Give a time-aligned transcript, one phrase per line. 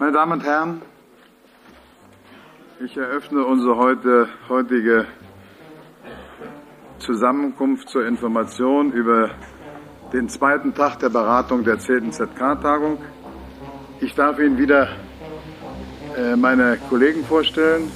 [0.00, 0.80] Meine Damen und Herren,
[2.82, 5.04] ich eröffne unsere heute, heutige
[6.98, 9.28] Zusammenkunft zur Information über
[10.14, 12.12] den zweiten Tag der Beratung der 10.
[12.12, 12.96] ZK-Tagung.
[14.00, 14.88] Ich darf Ihnen wieder
[16.16, 17.92] äh, meine Kollegen vorstellen.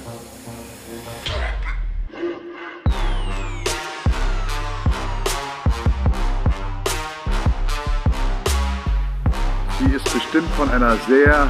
[9.79, 11.49] Sie ist bestimmt von einer sehr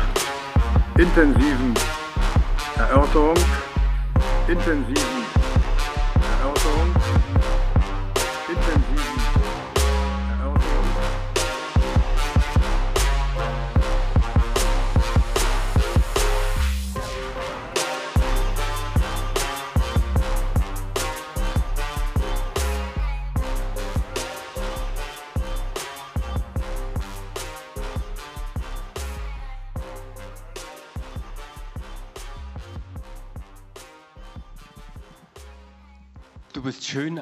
[0.98, 1.74] intensiven
[2.78, 3.38] Erörterung,
[4.48, 5.15] intensiven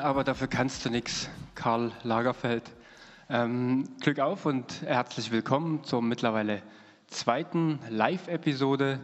[0.03, 2.63] aber dafür kannst du nichts, Karl Lagerfeld.
[3.29, 6.61] Ähm, Glück auf und herzlich willkommen zur mittlerweile
[7.07, 8.99] zweiten Live-Episode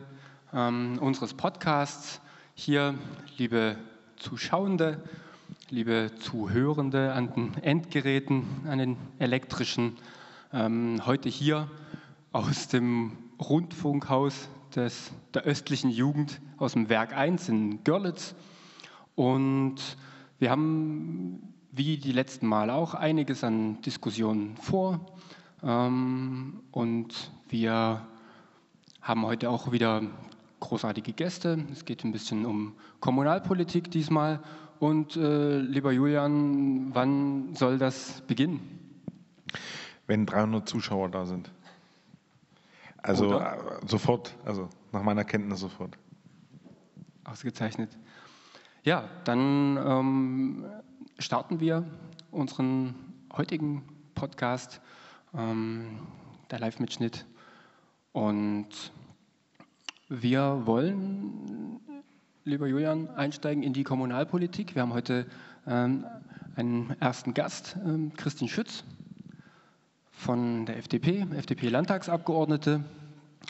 [0.53, 2.19] ähm, unseres Podcasts.
[2.53, 2.95] Hier,
[3.37, 3.77] liebe
[4.17, 5.01] Zuschauende,
[5.69, 9.95] liebe Zuhörende an den Endgeräten, an den elektrischen,
[10.51, 11.71] ähm, heute hier
[12.33, 18.35] aus dem Rundfunkhaus des, der östlichen Jugend aus dem Werk 1 in Görlitz.
[19.15, 19.77] Und
[20.39, 24.99] wir haben, wie die letzten Mal auch, einiges an Diskussionen vor.
[25.61, 28.07] Ähm, und wir
[29.01, 30.01] haben heute auch wieder
[30.61, 31.65] großartige Gäste.
[31.71, 34.39] Es geht ein bisschen um Kommunalpolitik diesmal.
[34.79, 38.61] Und äh, lieber Julian, wann soll das beginnen?
[40.07, 41.51] Wenn 300 Zuschauer da sind.
[43.01, 45.97] Also äh, sofort, also nach meiner Kenntnis sofort.
[47.25, 47.97] Ausgezeichnet.
[48.83, 50.65] Ja, dann ähm,
[51.17, 51.83] starten wir
[52.31, 52.95] unseren
[53.35, 53.83] heutigen
[54.15, 54.79] Podcast,
[55.37, 55.99] ähm,
[56.49, 57.25] der Live-Mitschnitt.
[58.13, 58.69] Und
[60.07, 61.81] wir wollen,
[62.45, 64.75] lieber Julian, einsteigen in die Kommunalpolitik.
[64.75, 65.25] Wir haben heute
[65.67, 66.05] ähm,
[66.55, 68.85] einen ersten Gast, ähm, Christine Schütz
[70.09, 72.85] von der FDP, FDP-Landtagsabgeordnete.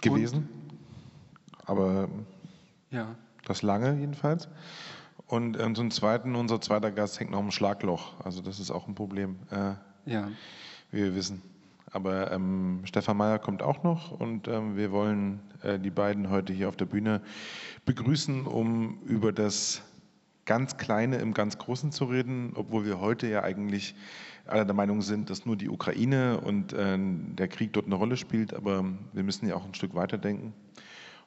[0.01, 0.49] Gewesen.
[1.65, 2.25] Aber Und,
[2.89, 3.15] ja,
[3.45, 4.47] das lange jedenfalls.
[5.29, 8.19] Und ähm, zum Zweiten, unser zweiter Gast hängt noch im Schlagloch.
[8.25, 9.73] Also das ist auch ein Problem, äh,
[10.11, 10.27] ja.
[10.89, 11.43] wie wir wissen.
[11.91, 16.51] Aber ähm, Stefan Mayer kommt auch noch und ähm, wir wollen äh, die beiden heute
[16.51, 17.21] hier auf der Bühne
[17.85, 19.83] begrüßen, um über das
[20.45, 23.93] ganz Kleine im ganz Großen zu reden, obwohl wir heute ja eigentlich
[24.47, 28.17] alle der Meinung sind, dass nur die Ukraine und äh, der Krieg dort eine Rolle
[28.17, 30.53] spielt, aber wir müssen ja auch ein Stück weiterdenken.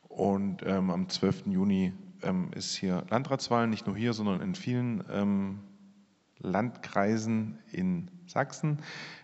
[0.08, 1.46] Und ähm, am 12.
[1.46, 1.92] Juni
[2.22, 5.60] ähm, ist hier Landratswahl, nicht nur hier, sondern in vielen ähm,
[6.38, 8.78] Landkreisen in Sachsen.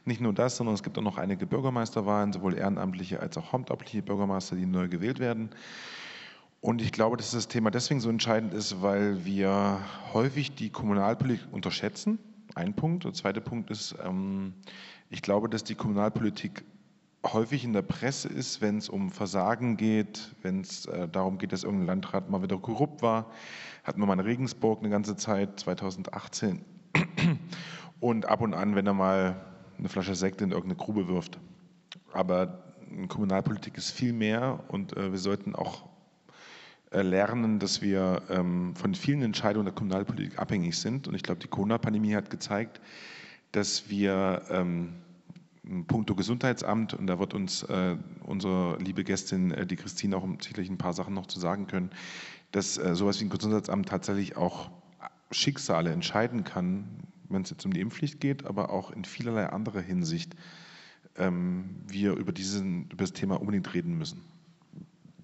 [0.05, 4.03] Nicht nur das, sondern es gibt auch noch einige Bürgermeisterwahlen, sowohl ehrenamtliche als auch hauptamtliche
[4.03, 5.51] Bürgermeister, die neu gewählt werden.
[6.61, 9.79] Und ich glaube, dass das Thema deswegen so entscheidend ist, weil wir
[10.13, 12.19] häufig die Kommunalpolitik unterschätzen.
[12.55, 13.05] Ein Punkt.
[13.05, 14.55] Der zweite Punkt ist, ähm,
[15.09, 16.65] ich glaube, dass die Kommunalpolitik
[17.25, 21.53] häufig in der Presse ist, wenn es um Versagen geht, wenn es äh, darum geht,
[21.53, 23.31] dass irgendein Landrat mal wieder korrupt war.
[23.85, 26.65] Hatten wir mal in Regensburg eine ganze Zeit, 2018.
[28.01, 29.45] Und ab und an, wenn er mal
[29.77, 31.39] eine Flasche Sekt in irgendeine Grube wirft.
[32.13, 32.63] Aber
[33.09, 35.89] Kommunalpolitik ist viel mehr und äh, wir sollten auch
[36.91, 41.07] äh, lernen, dass wir ähm, von vielen Entscheidungen der Kommunalpolitik abhängig sind.
[41.07, 42.81] Und ich glaube, die Corona-Pandemie hat gezeigt,
[43.53, 44.95] dass wir ähm,
[45.87, 50.71] puncto Gesundheitsamt, und da wird uns äh, unsere liebe Gästin, äh, die Christine, auch sicherlich
[50.71, 51.91] ein paar Sachen noch zu sagen können,
[52.53, 54.71] dass äh, sowas wie ein Gesundheitsamt tatsächlich auch
[55.31, 56.85] Schicksale entscheiden kann,
[57.29, 60.35] wenn es jetzt um die Impfpflicht geht, aber auch in vielerlei anderer Hinsicht
[61.17, 64.23] ähm, wir über, diesen, über das Thema unbedingt reden müssen.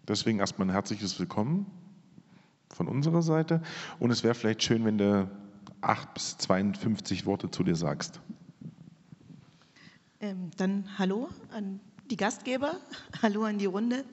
[0.06, 1.66] Deswegen erstmal ein herzliches Willkommen
[2.68, 3.62] von unserer Seite.
[3.98, 5.30] Und es wäre vielleicht schön, wenn du
[5.80, 8.20] 8 bis 52 Worte zu dir sagst.
[10.24, 11.80] Ähm, dann hallo an
[12.10, 12.80] die Gastgeber,
[13.22, 14.06] hallo an die Runde.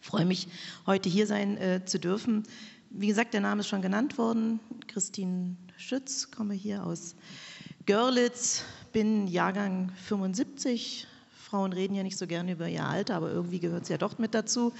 [0.00, 0.48] Ich freue mich,
[0.84, 2.42] heute hier sein äh, zu dürfen.
[2.90, 4.58] Wie gesagt, der Name ist schon genannt worden.
[4.88, 7.14] Christine Schütz, komme hier aus
[7.86, 11.06] Görlitz, bin Jahrgang 75.
[11.30, 14.18] Frauen reden ja nicht so gerne über ihr Alter, aber irgendwie gehört es ja doch
[14.18, 14.72] mit dazu.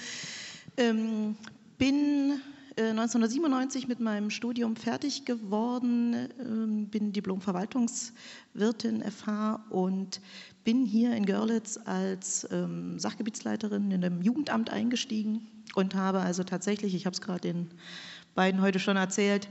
[0.76, 1.36] Ähm,
[1.78, 2.40] bin
[2.82, 10.20] 1997 mit meinem Studium fertig geworden, ähm, bin Diplom-Verwaltungswirtin FH und
[10.64, 16.94] bin hier in Görlitz als ähm, Sachgebietsleiterin in dem Jugendamt eingestiegen und habe also tatsächlich,
[16.94, 17.68] ich habe es gerade den
[18.34, 19.48] beiden heute schon erzählt,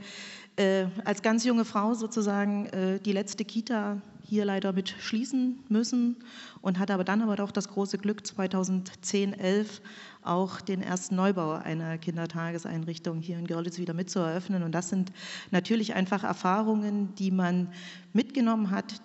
[0.55, 6.17] äh, als ganz junge Frau sozusagen äh, die letzte Kita hier leider mit schließen müssen
[6.61, 9.81] und hatte aber dann aber doch das große Glück, 2010, 11
[10.21, 14.63] auch den ersten Neubau einer Kindertageseinrichtung hier in Görlitz wieder mit zu eröffnen.
[14.63, 15.13] Und das sind
[15.51, 17.69] natürlich einfach Erfahrungen, die man
[18.11, 19.01] mitgenommen hat,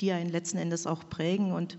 [0.00, 1.52] die einen letzten Endes auch prägen.
[1.52, 1.76] Und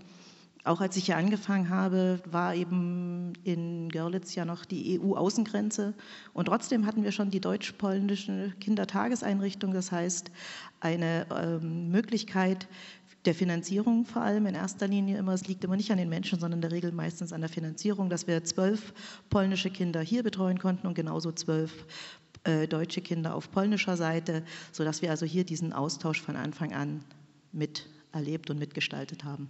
[0.64, 5.92] auch als ich hier angefangen habe, war eben in Görlitz ja noch die EU-Außengrenze.
[6.32, 10.30] Und trotzdem hatten wir schon die deutsch-polnische Kindertageseinrichtung, das heißt
[10.80, 12.66] eine ähm, Möglichkeit
[13.26, 15.32] der Finanzierung vor allem in erster Linie immer.
[15.32, 18.08] Es liegt immer nicht an den Menschen, sondern in der Regel meistens an der Finanzierung,
[18.08, 18.92] dass wir zwölf
[19.30, 21.86] polnische Kinder hier betreuen konnten und genauso zwölf
[22.44, 27.04] äh, deutsche Kinder auf polnischer Seite, sodass wir also hier diesen Austausch von Anfang an
[27.52, 29.48] miterlebt und mitgestaltet haben.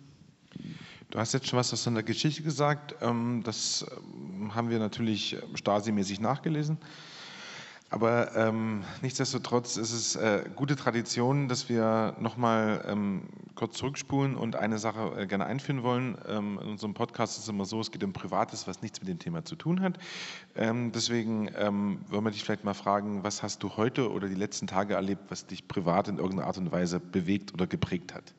[1.10, 2.96] Du hast jetzt schon was aus deiner Geschichte gesagt.
[3.00, 6.78] Ähm, das ähm, haben wir natürlich Stasi-mäßig nachgelesen.
[7.94, 13.22] Aber ähm, nichtsdestotrotz ist es äh, gute Tradition, dass wir nochmal ähm,
[13.54, 16.18] kurz zurückspulen und eine Sache äh, gerne einführen wollen.
[16.26, 19.08] Ähm, in unserem Podcast ist es immer so, es geht um Privates, was nichts mit
[19.08, 19.98] dem Thema zu tun hat.
[20.56, 24.34] Ähm, deswegen ähm, wollen wir dich vielleicht mal fragen, was hast du heute oder die
[24.34, 28.34] letzten Tage erlebt, was dich privat in irgendeiner Art und Weise bewegt oder geprägt hat?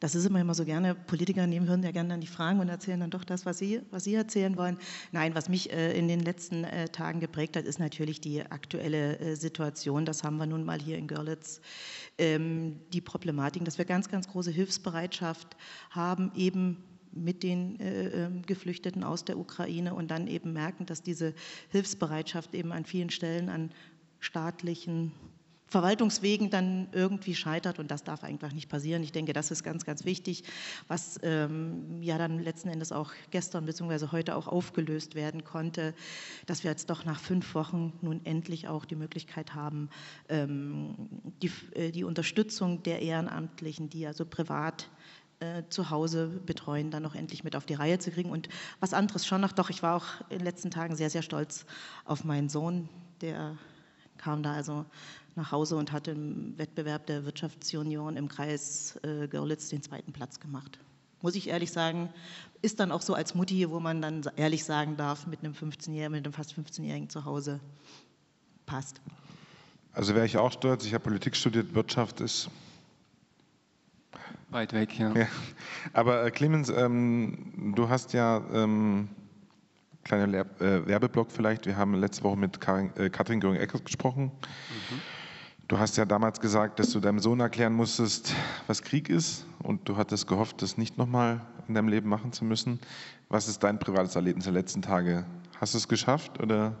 [0.00, 2.68] Das ist immer, immer so gerne, Politiker nehmen, hören ja gerne dann die Fragen und
[2.68, 4.78] erzählen dann doch das, was sie, was sie erzählen wollen.
[5.12, 9.18] Nein, was mich äh, in den letzten äh, Tagen geprägt hat, ist natürlich die aktuelle
[9.18, 10.04] äh, Situation.
[10.04, 11.60] Das haben wir nun mal hier in Görlitz.
[12.18, 15.56] Ähm, die Problematik, dass wir ganz, ganz große Hilfsbereitschaft
[15.90, 21.02] haben, eben mit den äh, ähm, Geflüchteten aus der Ukraine und dann eben merken, dass
[21.02, 21.34] diese
[21.70, 23.70] Hilfsbereitschaft eben an vielen Stellen an
[24.20, 25.12] staatlichen
[25.68, 29.02] Verwaltungswegen dann irgendwie scheitert und das darf einfach nicht passieren.
[29.02, 30.44] Ich denke, das ist ganz, ganz wichtig,
[30.86, 34.08] was ähm, ja dann letzten Endes auch gestern bzw.
[34.12, 35.92] heute auch aufgelöst werden konnte,
[36.46, 39.90] dass wir jetzt doch nach fünf Wochen nun endlich auch die Möglichkeit haben,
[40.28, 40.94] ähm,
[41.42, 44.88] die, äh, die Unterstützung der Ehrenamtlichen, die also privat
[45.40, 48.30] äh, zu Hause betreuen, dann noch endlich mit auf die Reihe zu kriegen.
[48.30, 48.48] Und
[48.78, 51.66] was anderes schon noch, doch, ich war auch in den letzten Tagen sehr, sehr stolz
[52.04, 52.88] auf meinen Sohn,
[53.20, 53.58] der
[54.16, 54.86] kam da also
[55.36, 60.40] nach Hause und hat im Wettbewerb der Wirtschaftsunion im Kreis äh, Görlitz den zweiten Platz
[60.40, 60.78] gemacht.
[61.22, 62.08] Muss ich ehrlich sagen,
[62.62, 66.12] ist dann auch so als Mutti, wo man dann ehrlich sagen darf, mit einem 15-Jährigen,
[66.12, 67.60] mit einem fast 15-Jährigen zu Hause
[68.64, 69.00] passt.
[69.92, 70.84] Also wäre ich auch stolz.
[70.84, 72.50] Ich habe Politik studiert, Wirtschaft ist
[74.50, 75.12] weit weg, ja.
[75.14, 75.26] ja.
[75.92, 79.08] Aber äh, Clemens, ähm, du hast ja ähm,
[80.04, 81.66] kleiner Lehr äh, Werbeblock vielleicht.
[81.66, 84.24] Wir haben letzte Woche mit Karin, äh, Katrin Göring-Eckert gesprochen.
[84.24, 85.00] Mhm.
[85.68, 88.32] Du hast ja damals gesagt, dass du deinem Sohn erklären musstest,
[88.68, 92.44] was Krieg ist und du hattest gehofft, das nicht nochmal in deinem Leben machen zu
[92.44, 92.78] müssen.
[93.28, 95.24] Was ist dein privates Erlebnis der letzten Tage?
[95.60, 96.76] Hast du es geschafft oder?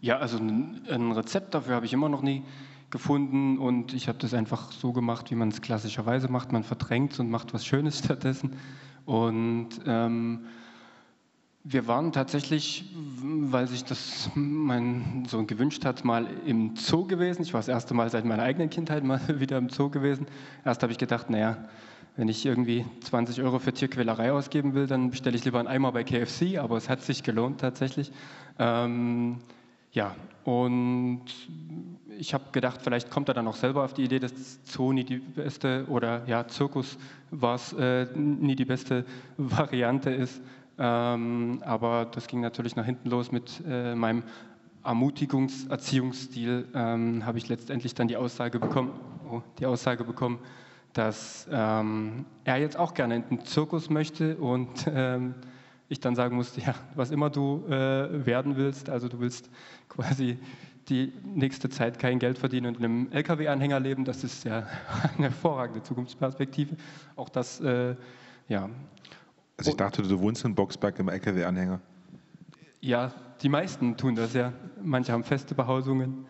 [0.00, 2.42] Ja, also ein Rezept dafür habe ich immer noch nie
[2.88, 6.52] gefunden und ich habe das einfach so gemacht, wie man es klassischerweise macht.
[6.52, 8.56] Man verdrängt es und macht was Schönes stattdessen.
[9.04, 10.46] Und ähm,
[11.62, 12.84] wir waren tatsächlich,
[13.22, 17.42] weil sich das mein Sohn gewünscht hat, mal im Zoo gewesen.
[17.42, 20.26] Ich war das erste Mal seit meiner eigenen Kindheit mal wieder im Zoo gewesen.
[20.64, 21.58] Erst habe ich gedacht, naja,
[22.16, 25.92] wenn ich irgendwie 20 Euro für Tierquälerei ausgeben will, dann bestelle ich lieber einen Eimer
[25.92, 28.10] bei KFC, aber es hat sich gelohnt tatsächlich.
[28.58, 29.38] Ähm,
[29.92, 30.14] ja,
[30.44, 31.24] und
[32.18, 34.32] ich habe gedacht, vielleicht kommt er dann auch selber auf die Idee, dass
[34.64, 36.98] Zoo nie die beste oder ja, Zirkus
[37.30, 39.04] war es äh, nie die beste
[39.36, 40.40] Variante ist.
[40.80, 44.22] Ähm, aber das ging natürlich nach hinten los mit äh, meinem
[44.82, 46.68] Ermutigungserziehungsstil.
[46.74, 48.92] Ähm, habe ich letztendlich dann die Aussage bekommen,
[49.30, 50.38] oh, die Aussage bekommen,
[50.94, 55.34] dass ähm, er jetzt auch gerne in den Zirkus möchte und ähm,
[55.90, 59.50] ich dann sagen musste, ja, was immer du äh, werden willst, also du willst
[59.88, 60.38] quasi
[60.88, 64.66] die nächste Zeit kein Geld verdienen und in einem LKW-Anhänger leben, das ist ja
[65.16, 66.76] eine hervorragende Zukunftsperspektive.
[67.16, 67.94] Auch das, äh,
[68.48, 68.70] ja,
[69.60, 71.80] also ich dachte, du wohnst in Boxberg im LKW-Anhänger.
[72.80, 73.12] Ja,
[73.42, 74.54] die meisten tun das ja.
[74.82, 76.24] Manche haben feste Behausungen.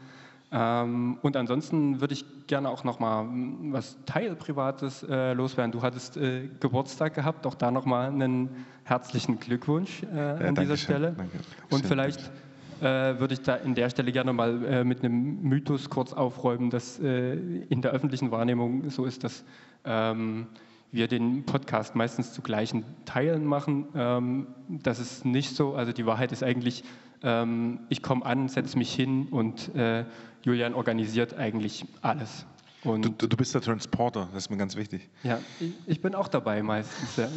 [0.51, 3.25] Ähm, und ansonsten würde ich gerne auch noch mal
[3.71, 5.71] was Teilprivates äh, loswerden.
[5.71, 10.57] Du hattest äh, Geburtstag gehabt, auch da noch mal einen herzlichen Glückwunsch äh, ja, an
[10.57, 10.97] dieser schön.
[10.97, 11.15] Stelle.
[11.17, 11.39] Danke.
[11.71, 12.33] Und vielleicht
[12.81, 12.85] äh,
[13.21, 16.99] würde ich da in der Stelle gerne mal äh, mit einem Mythos kurz aufräumen, dass
[16.99, 19.45] äh, in der öffentlichen Wahrnehmung so ist, dass
[19.85, 20.49] ähm,
[20.93, 23.87] wir den Podcast meistens zu gleichen Teilen machen.
[23.95, 25.75] Ähm, das ist nicht so.
[25.75, 26.85] Also die Wahrheit ist eigentlich,
[27.23, 30.05] ähm, ich komme an, setze mich hin und äh,
[30.43, 32.47] Julian organisiert eigentlich alles.
[32.83, 35.11] Und du, du, bist der Transporter, das ist mir ganz wichtig.
[35.23, 37.17] Ja, ich, ich bin auch dabei meistens.
[37.17, 37.29] Ja.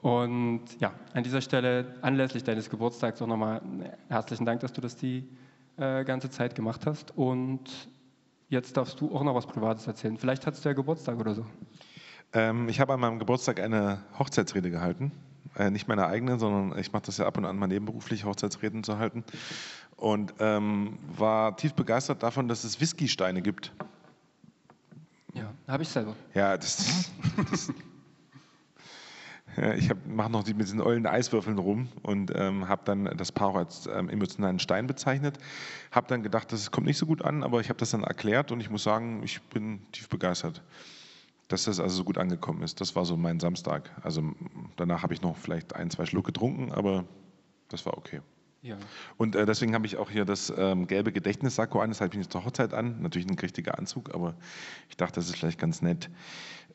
[0.00, 3.60] Und ja, an dieser Stelle anlässlich deines Geburtstags auch nochmal
[4.08, 5.28] herzlichen Dank, dass du das die
[5.78, 7.16] äh, ganze Zeit gemacht hast.
[7.16, 7.88] Und
[8.48, 10.16] jetzt darfst du auch noch was Privates erzählen.
[10.16, 11.44] Vielleicht hattest du ja Geburtstag oder so.
[12.36, 15.10] Ähm, ich habe an meinem Geburtstag eine Hochzeitsrede gehalten.
[15.56, 18.84] Äh, nicht meine eigene, sondern ich mache das ja ab und an mal nebenberuflich, Hochzeitsreden
[18.84, 19.24] zu halten.
[19.96, 23.72] Und ähm, war tief begeistert davon, dass es Whiskysteine gibt.
[25.32, 26.14] Ja, habe ich selber.
[26.34, 27.10] Ja, das,
[27.50, 27.72] das
[29.74, 33.56] ich mache noch die, mit diesen ollen Eiswürfeln rum und ähm, habe dann das Paar
[33.56, 35.38] als ähm, emotionalen Stein bezeichnet.
[35.90, 38.52] Habe dann gedacht, das kommt nicht so gut an, aber ich habe das dann erklärt
[38.52, 40.62] und ich muss sagen, ich bin tief begeistert,
[41.48, 42.80] dass das also so gut angekommen ist.
[42.80, 43.90] Das war so mein Samstag.
[44.02, 44.22] Also
[44.76, 47.04] danach habe ich noch vielleicht ein, zwei Schluck getrunken, aber
[47.68, 48.20] das war okay.
[48.62, 48.76] Ja.
[49.16, 51.90] Und äh, deswegen habe ich auch hier das ähm, gelbe Gedächtnissakko an.
[51.90, 53.00] Das habe ich nicht zur Hochzeit an.
[53.00, 54.34] Natürlich ein richtiger Anzug, aber
[54.88, 56.10] ich dachte, das ist vielleicht ganz nett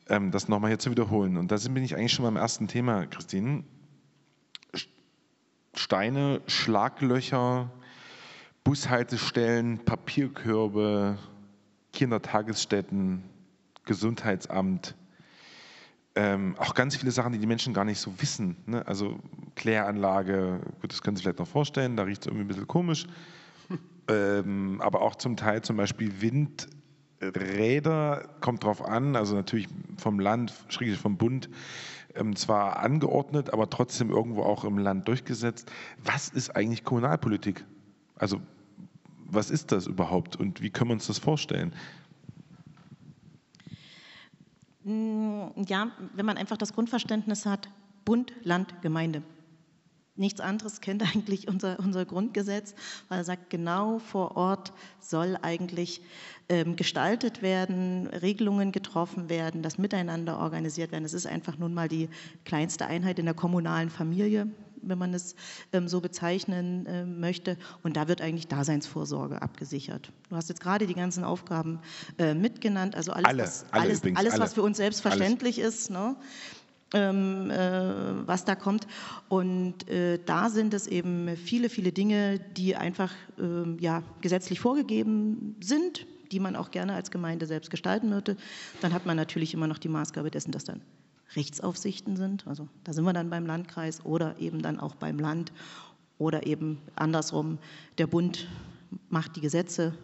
[0.08, 1.36] ähm, das nochmal hier zu wiederholen.
[1.36, 3.64] Und da bin ich eigentlich schon beim ersten Thema, Christine.
[5.74, 7.70] Steine, Schlaglöcher,
[8.62, 11.16] Bushaltestellen, Papierkörbe,
[11.94, 13.22] Kindertagesstätten,
[13.84, 14.94] Gesundheitsamt,
[16.14, 18.56] ähm, auch ganz viele Sachen, die die Menschen gar nicht so wissen.
[18.66, 18.86] Ne?
[18.86, 19.18] Also
[19.54, 23.06] Kläranlage, gut, das können Sie vielleicht noch vorstellen, da riecht es irgendwie ein bisschen komisch.
[24.08, 26.68] ähm, aber auch zum Teil zum Beispiel Wind,
[27.22, 31.48] Räder, kommt drauf an, also natürlich vom Land, schräg vom Bund,
[32.14, 35.70] ähm, zwar angeordnet, aber trotzdem irgendwo auch im Land durchgesetzt.
[36.04, 37.64] Was ist eigentlich Kommunalpolitik?
[38.16, 38.40] Also
[39.24, 41.72] was ist das überhaupt und wie können wir uns das vorstellen?
[44.84, 47.68] Mm, ja, wenn man einfach das Grundverständnis hat,
[48.04, 49.22] Bund, Land, Gemeinde.
[50.14, 52.74] Nichts anderes kennt eigentlich unser, unser Grundgesetz,
[53.08, 56.02] weil er sagt, genau vor Ort soll eigentlich
[56.48, 61.04] ähm, gestaltet werden, Regelungen getroffen werden, das Miteinander organisiert werden.
[61.04, 62.08] Es ist einfach nun mal die
[62.44, 64.48] kleinste Einheit in der kommunalen Familie,
[64.82, 65.34] wenn man es
[65.72, 67.56] ähm, so bezeichnen äh, möchte.
[67.82, 70.12] Und da wird eigentlich Daseinsvorsorge abgesichert.
[70.28, 71.80] Du hast jetzt gerade die ganzen Aufgaben
[72.18, 75.74] äh, mitgenannt, also alles, alle, was, alle alles, übrigens, alles was für uns selbstverständlich alles.
[75.74, 75.90] ist.
[75.90, 76.16] Ne?
[76.94, 78.86] ähm, äh, was da kommt.
[79.28, 85.56] Und äh, da sind es eben viele, viele Dinge, die einfach äh, ja, gesetzlich vorgegeben
[85.60, 88.36] sind, die man auch gerne als Gemeinde selbst gestalten würde.
[88.80, 90.80] Dann hat man natürlich immer noch die Maßgabe dessen, dass dann
[91.36, 92.46] Rechtsaufsichten sind.
[92.46, 95.52] Also da sind wir dann beim Landkreis oder eben dann auch beim Land
[96.18, 97.58] oder eben andersrum,
[97.98, 98.48] der Bund
[99.08, 99.94] macht die Gesetze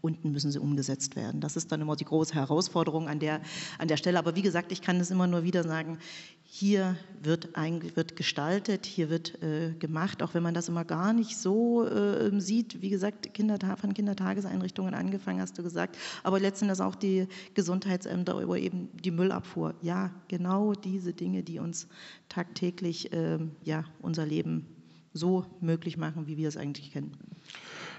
[0.00, 1.40] unten müssen sie umgesetzt werden.
[1.40, 3.40] Das ist dann immer die große Herausforderung an der,
[3.78, 4.18] an der Stelle.
[4.18, 5.98] Aber wie gesagt, ich kann es immer nur wieder sagen,
[6.44, 11.12] hier wird, ein, wird gestaltet, hier wird äh, gemacht, auch wenn man das immer gar
[11.12, 12.80] nicht so äh, sieht.
[12.80, 18.56] Wie gesagt, Kinderta von Kindertageseinrichtungen angefangen, hast du gesagt, aber letztendlich auch die Gesundheitsämter oder
[18.56, 19.74] eben die Müllabfuhr.
[19.82, 21.88] Ja, genau diese Dinge, die uns
[22.28, 24.66] tagtäglich äh, ja, unser Leben
[25.12, 27.12] so möglich machen, wie wir es eigentlich kennen.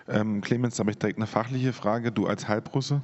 [0.10, 2.12] Ähm, Clemens, da habe ich direkt eine fachliche Frage.
[2.12, 3.02] Du als Halbrusse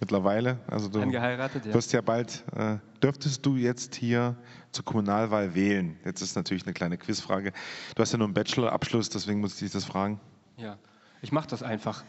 [0.00, 1.74] mittlerweile, also du Angeheiratet, ja.
[1.74, 4.36] wirst ja bald, äh, dürftest du jetzt hier
[4.72, 5.96] zur Kommunalwahl wählen?
[6.04, 7.52] Jetzt ist natürlich eine kleine Quizfrage.
[7.94, 10.20] Du hast ja nur einen Bachelorabschluss, deswegen muss ich dich das fragen.
[10.56, 10.76] Ja,
[11.22, 12.04] ich mache das einfach.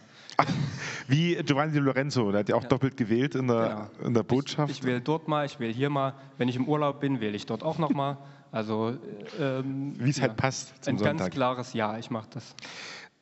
[1.08, 2.70] wie Giovanni Di Lorenzo, der hat ja auch ja.
[2.70, 4.08] doppelt gewählt in der, genau.
[4.08, 4.70] in der Botschaft.
[4.70, 6.14] Ich, ich wähle dort mal, ich wähle hier mal.
[6.38, 8.18] Wenn ich im Urlaub bin, wähle ich dort auch noch mal.
[8.52, 8.98] Also
[9.40, 10.88] ähm, wie es halt ja, halt passt.
[10.88, 11.18] Ein Sonntag.
[11.18, 12.56] ganz klares Ja, ich mache das.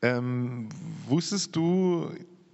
[0.06, 0.68] Ähm,
[1.08, 2.08] wusstest du,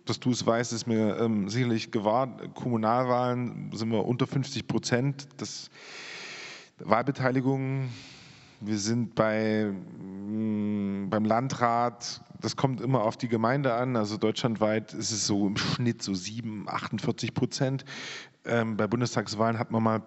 [0.07, 5.29] dass du es weißt, ist mir ähm, sicherlich gewahrt, Kommunalwahlen sind wir unter 50 Prozent.
[5.37, 5.69] Das
[6.79, 7.91] Wahlbeteiligung,
[8.61, 13.97] wir sind bei, mh, mm, beim Landrat, das kommt immer auf die Gemeinde an.
[13.97, 17.85] Also deutschlandweit ist es so im Schnitt so 7, 48 Prozent.
[18.47, 20.03] Ähm, bei Bundestagswahlen hat man mal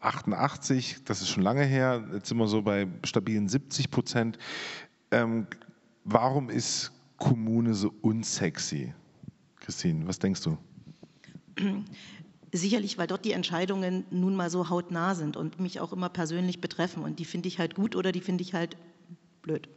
[0.00, 2.04] 88, das ist schon lange her.
[2.12, 4.38] Jetzt sind wir so bei stabilen 70 Prozent.
[5.10, 5.48] Ähm,
[6.04, 8.92] Warum ist Kommune so unsexy?
[9.56, 10.58] Christine, was denkst du?
[12.52, 16.60] Sicherlich, weil dort die Entscheidungen nun mal so hautnah sind und mich auch immer persönlich
[16.60, 17.02] betreffen.
[17.02, 18.76] Und die finde ich halt gut oder die finde ich halt
[19.42, 19.68] blöd.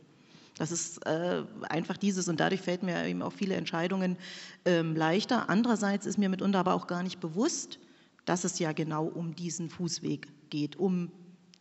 [0.57, 4.17] Das ist äh, einfach dieses und dadurch fällt mir eben auch viele Entscheidungen
[4.65, 5.49] ähm, leichter.
[5.49, 7.79] Andererseits ist mir mitunter aber auch gar nicht bewusst,
[8.25, 11.11] dass es ja genau um diesen Fußweg geht, um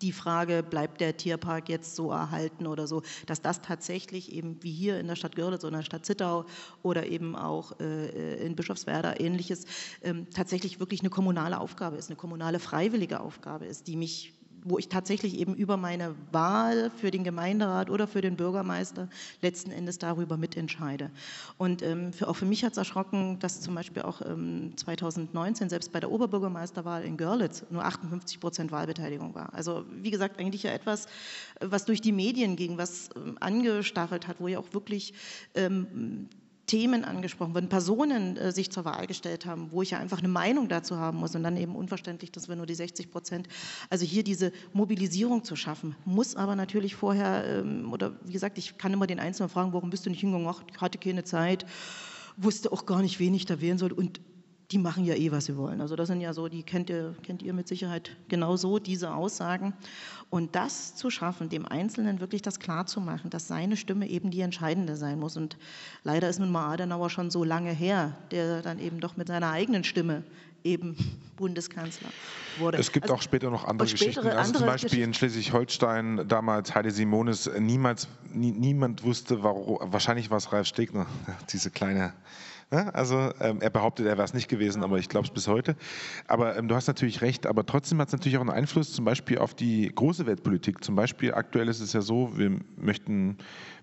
[0.02, 4.72] die Frage, bleibt der Tierpark jetzt so erhalten oder so, dass das tatsächlich eben wie
[4.72, 6.44] hier in der Stadt Görlitz oder in der Stadt Zittau
[6.82, 9.66] oder eben auch äh, in Bischofswerda ähnliches,
[10.02, 14.35] ähm, tatsächlich wirklich eine kommunale Aufgabe ist, eine kommunale freiwillige Aufgabe ist, die mich
[14.68, 19.08] wo ich tatsächlich eben über meine Wahl für den Gemeinderat oder für den Bürgermeister
[19.42, 21.10] letzten Endes darüber mitentscheide.
[21.56, 25.68] Und ähm, für, auch für mich hat es erschrocken, dass zum Beispiel auch ähm, 2019
[25.68, 29.54] selbst bei der Oberbürgermeisterwahl in Görlitz nur 58 Prozent Wahlbeteiligung war.
[29.54, 31.06] Also wie gesagt, eigentlich ja etwas,
[31.60, 35.14] was durch die Medien ging, was ähm, angestachelt hat, wo ja auch wirklich
[35.54, 36.28] ähm,
[36.66, 40.28] Themen angesprochen wurden, Personen äh, sich zur Wahl gestellt haben, wo ich ja einfach eine
[40.28, 43.48] Meinung dazu haben muss und dann eben unverständlich, dass wir nur die 60 Prozent,
[43.90, 48.78] also hier diese Mobilisierung zu schaffen, muss aber natürlich vorher, ähm, oder wie gesagt, ich
[48.78, 51.66] kann immer den Einzelnen fragen, warum bist du nicht hingegangen, ich hatte keine Zeit,
[52.36, 54.20] wusste auch gar nicht, wen ich da wählen soll und
[54.72, 55.80] die machen ja eh, was sie wollen.
[55.80, 59.14] Also das sind ja so, die kennt ihr, kennt ihr mit Sicherheit genau so, diese
[59.14, 59.74] Aussagen.
[60.28, 64.30] Und das zu schaffen, dem Einzelnen wirklich das klar zu machen, dass seine Stimme eben
[64.30, 65.36] die entscheidende sein muss.
[65.36, 65.56] Und
[66.02, 69.50] leider ist nun mal Adenauer schon so lange her, der dann eben doch mit seiner
[69.50, 70.24] eigenen Stimme
[70.64, 70.96] eben
[71.36, 72.08] Bundeskanzler
[72.58, 72.78] wurde.
[72.78, 74.26] Es gibt also, auch später noch andere Geschichten.
[74.26, 80.38] Also zum Beispiel in Schleswig-Holstein damals Heide Simonis, niemals, nie, niemand wusste, warum, wahrscheinlich war
[80.38, 81.06] es Ralf Stegner,
[81.52, 82.12] diese kleine Ne?
[82.70, 85.76] Also ähm, er behauptet, er wäre es nicht gewesen, aber ich glaube es bis heute.
[86.26, 89.04] Aber ähm, du hast natürlich recht, aber trotzdem hat es natürlich auch einen Einfluss zum
[89.04, 90.82] Beispiel auf die große Weltpolitik.
[90.82, 93.38] Zum Beispiel aktuell ist es ja so, wir möchten,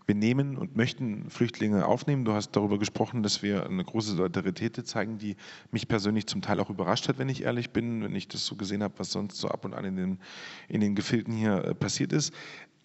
[0.05, 2.25] wir nehmen und möchten Flüchtlinge aufnehmen.
[2.25, 5.37] Du hast darüber gesprochen, dass wir eine große Solidarität zeigen, die
[5.71, 8.57] mich persönlich zum Teil auch überrascht hat, wenn ich ehrlich bin, wenn ich das so
[8.57, 10.19] gesehen habe, was sonst so ab und an in den,
[10.67, 12.33] in den Gefilden hier äh, passiert ist.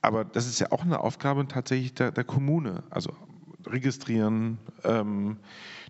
[0.00, 2.84] Aber das ist ja auch eine Aufgabe tatsächlich der, der Kommune.
[2.88, 3.16] Also
[3.70, 5.36] registrieren, ähm,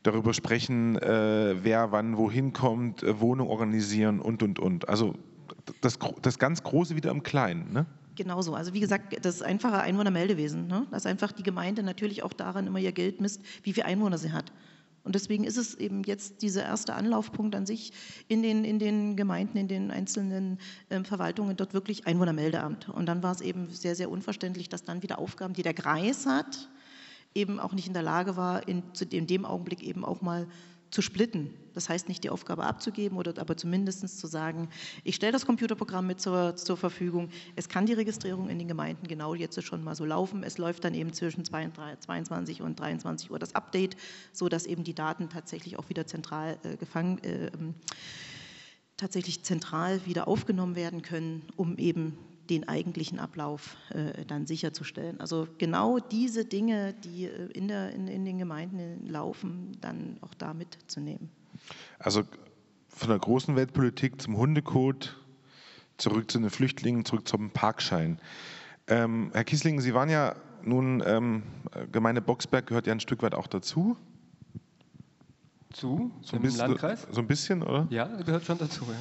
[0.03, 4.89] darüber sprechen, äh, wer wann wohin kommt, äh, Wohnung organisieren und, und, und.
[4.89, 5.15] Also
[5.81, 7.73] das, das ganz Große wieder im Kleinen.
[7.73, 7.87] Ne?
[8.15, 8.55] Genauso.
[8.55, 10.87] Also wie gesagt, das einfache Einwohnermeldewesen, ne?
[10.91, 14.33] dass einfach die Gemeinde natürlich auch daran immer ihr Geld misst, wie viele Einwohner sie
[14.33, 14.53] hat.
[15.05, 17.93] Und deswegen ist es eben jetzt dieser erste Anlaufpunkt an sich
[18.29, 20.59] in den, in den Gemeinden, in den einzelnen
[20.91, 22.91] äh, Verwaltungen, dort wirklich Einwohnermeldeamt.
[22.91, 26.27] Und dann war es eben sehr, sehr unverständlich, dass dann wieder Aufgaben, die der Kreis
[26.27, 26.69] hat,
[27.35, 30.47] eben auch nicht in der Lage war, in, in dem Augenblick eben auch mal
[30.91, 31.51] zu splitten.
[31.75, 34.69] Das heißt nicht die Aufgabe abzugeben, oder aber zumindest zu sagen,
[35.05, 37.29] ich stelle das Computerprogramm mit zur, zur, Verfügung.
[37.57, 40.43] Es kann die Registrierung in den Gemeinden genau jetzt schon mal so laufen.
[40.43, 43.97] Es läuft dann eben zwischen 22 und 23 Uhr das Update,
[44.33, 47.75] sodass eben die Daten tatsächlich auch wieder zentral äh, gefangen, äh, ähm,
[48.97, 52.19] tatsächlich zentral wieder aufgenommen werden können, um eben
[52.51, 55.21] den eigentlichen Ablauf äh, dann sicherzustellen.
[55.21, 60.35] Also genau diese Dinge, die äh, in, der, in, in, den Gemeinden laufen, dann auch
[60.35, 61.29] da mitzunehmen.
[61.99, 62.23] Also
[62.89, 65.17] von der großen Weltpolitik zum Hundecode,
[65.99, 68.19] zurück zu den Flüchtlingen, zurück zum Parkschein.
[68.87, 71.43] Ähm, Herr Kiesling, Sie waren ja nun, ähm,
[71.93, 73.97] Gemeinde Boxberg gehört ja ein Stück weit auch dazu.
[75.73, 76.11] Zu?
[76.23, 77.07] So ein bisschen, Landkreis?
[77.11, 77.87] So ein bisschen, oder?
[77.91, 78.85] Ja, gehört schon dazu.
[78.85, 78.97] Ja.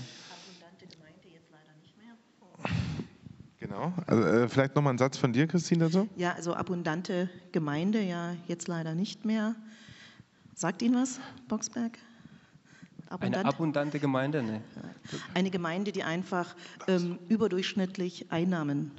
[3.60, 3.94] Genau.
[4.06, 6.08] Also, äh, vielleicht nochmal ein Satz von dir, Christine, dazu?
[6.16, 9.56] Ja, also abundante Gemeinde, ja, jetzt leider nicht mehr.
[10.54, 11.98] Sagt Ihnen was, Boxberg?
[13.10, 13.46] Abundant?
[13.46, 14.62] Eine abundante Gemeinde, ne?
[15.34, 16.56] Eine Gemeinde, die einfach
[16.88, 18.92] ähm, überdurchschnittlich Einnahmen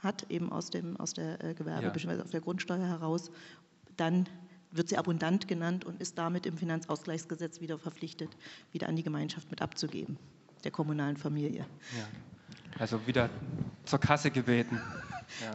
[0.00, 1.90] hat, eben aus, dem, aus der äh, Gewerbe- ja.
[1.90, 2.20] bzw.
[2.22, 3.30] aus der Grundsteuer heraus.
[3.96, 4.28] Dann
[4.70, 8.36] wird sie abundant genannt und ist damit im Finanzausgleichsgesetz wieder verpflichtet,
[8.72, 10.18] wieder an die Gemeinschaft mit abzugeben,
[10.64, 11.66] der kommunalen Familie.
[11.96, 12.06] Ja.
[12.78, 13.30] Also wieder
[13.84, 14.80] zur Kasse gebeten.
[15.40, 15.54] Ja.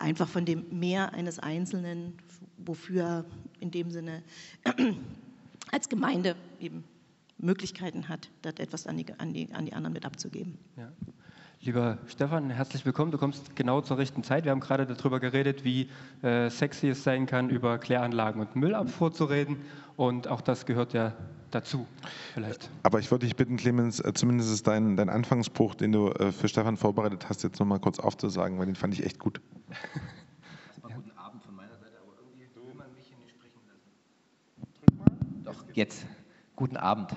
[0.00, 2.18] Einfach von dem Mehr eines Einzelnen,
[2.58, 3.24] wofür
[3.60, 4.24] in dem Sinne
[5.70, 6.82] als Gemeinde eben
[7.38, 10.58] Möglichkeiten hat, dort etwas an die, an die, an die anderen mit abzugeben.
[10.76, 10.90] Ja.
[11.62, 13.10] Lieber Stefan, herzlich willkommen.
[13.10, 14.44] Du kommst genau zur rechten Zeit.
[14.44, 15.90] Wir haben gerade darüber geredet, wie
[16.22, 19.58] äh, sexy es sein kann, über Kläranlagen und Müllabfuhr zu reden.
[19.94, 21.12] Und auch das gehört ja
[21.50, 21.86] dazu,
[22.32, 22.70] vielleicht.
[22.82, 26.48] Aber ich würde dich bitten, Clemens, äh, zumindest dein, dein Anfangsspruch, den du äh, für
[26.48, 29.42] Stefan vorbereitet hast, jetzt nochmal kurz aufzusagen, weil den fand ich echt gut.
[30.68, 33.90] Erstmal guten Abend von meiner Seite, aber irgendwie will man mich hier nicht sprechen lassen.
[34.80, 35.12] Drück mal.
[35.44, 36.06] Doch, jetzt.
[36.56, 37.14] Guten Abend.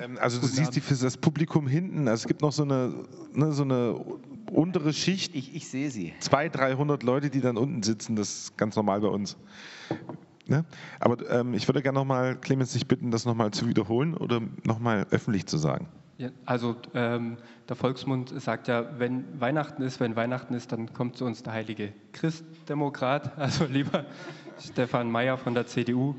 [0.00, 2.94] Ähm, also du siehst die, das Publikum hinten, also es gibt noch so eine,
[3.32, 3.94] ne, so eine
[4.50, 5.34] untere Schicht.
[5.34, 6.12] Ich, ich sehe sie.
[6.20, 9.36] 200, 300 Leute, die dann unten sitzen, das ist ganz normal bei uns.
[10.46, 10.64] Ne?
[11.00, 15.06] Aber ähm, ich würde gerne nochmal, Clemens, dich bitten, das nochmal zu wiederholen oder nochmal
[15.10, 15.88] öffentlich zu sagen.
[16.16, 21.16] Ja, also ähm, der Volksmund sagt ja, wenn Weihnachten ist, wenn Weihnachten ist, dann kommt
[21.16, 24.04] zu uns der heilige Christdemokrat, also lieber
[24.60, 26.14] Stefan Mayer von der CDU.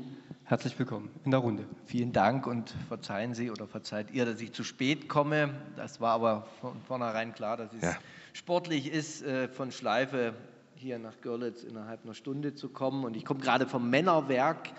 [0.48, 1.64] Herzlich willkommen in der Runde.
[1.86, 5.52] Vielen Dank und verzeihen Sie oder verzeiht ihr, dass ich zu spät komme.
[5.74, 7.96] Das war aber von vornherein klar, dass es ja.
[8.32, 10.34] sportlich ist, äh, von Schleife
[10.76, 13.04] hier nach Görlitz innerhalb einer Stunde zu kommen.
[13.04, 14.70] Und ich komme gerade vom Männerwerk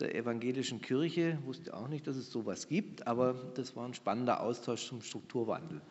[0.00, 4.40] der evangelischen Kirche, wusste auch nicht, dass es sowas gibt, aber das war ein spannender
[4.40, 5.82] Austausch zum Strukturwandel.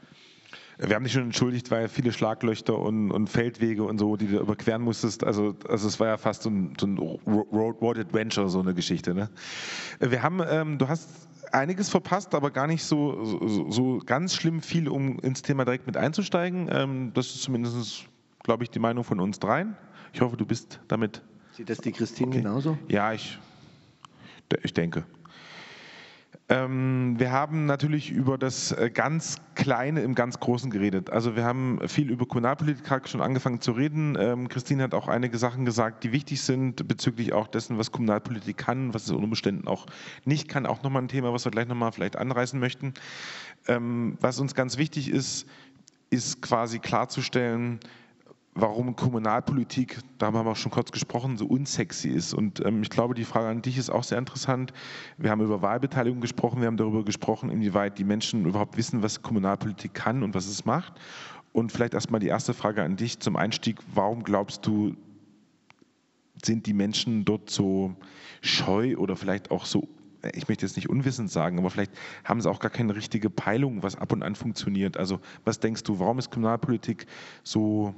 [0.77, 4.39] Wir haben dich schon entschuldigt, weil viele Schlaglöcher und, und, Feldwege und so, die du
[4.39, 5.23] überqueren musstest.
[5.23, 8.73] Also, also es war ja fast so ein, so ein Road, Road, Adventure, so eine
[8.73, 9.13] Geschichte.
[9.13, 9.29] Ne?
[9.99, 11.09] Wir haben, ähm, du hast
[11.51, 15.87] einiges verpasst, aber gar nicht so, so, so, ganz schlimm viel, um ins Thema direkt
[15.87, 16.69] mit einzusteigen.
[16.71, 18.05] Ähm, das ist zumindest,
[18.43, 19.75] glaube ich, die Meinung von uns dreien.
[20.13, 21.21] Ich hoffe, du bist damit.
[21.53, 22.41] Sieht das die Christine okay.
[22.41, 22.77] genauso?
[22.87, 23.37] Ja, ich,
[24.63, 25.03] ich denke.
[26.51, 31.09] Ähm, wir haben natürlich über das äh, ganz Kleine im ganz Großen geredet.
[31.09, 34.17] Also wir haben viel über Kommunalpolitik schon angefangen zu reden.
[34.19, 38.57] Ähm, Christine hat auch einige Sachen gesagt, die wichtig sind bezüglich auch dessen, was Kommunalpolitik
[38.57, 39.85] kann, was es unter Umständen auch
[40.25, 40.65] nicht kann.
[40.65, 42.95] Auch nochmal ein Thema, was wir gleich nochmal vielleicht anreißen möchten.
[43.67, 45.47] Ähm, was uns ganz wichtig ist,
[46.09, 47.79] ist quasi klarzustellen,
[48.53, 52.33] warum Kommunalpolitik, da haben wir auch schon kurz gesprochen, so unsexy ist.
[52.33, 54.73] Und ähm, ich glaube, die Frage an dich ist auch sehr interessant.
[55.17, 59.21] Wir haben über Wahlbeteiligung gesprochen, wir haben darüber gesprochen, inwieweit die Menschen überhaupt wissen, was
[59.21, 60.93] Kommunalpolitik kann und was es macht.
[61.53, 63.79] Und vielleicht erstmal die erste Frage an dich zum Einstieg.
[63.93, 64.95] Warum glaubst du,
[66.43, 67.95] sind die Menschen dort so
[68.41, 69.87] scheu oder vielleicht auch so
[70.35, 73.81] ich möchte jetzt nicht unwissend sagen, aber vielleicht haben sie auch gar keine richtige Peilung,
[73.81, 74.95] was ab und an funktioniert.
[74.95, 77.07] Also was denkst du, warum ist Kommunalpolitik
[77.43, 77.95] so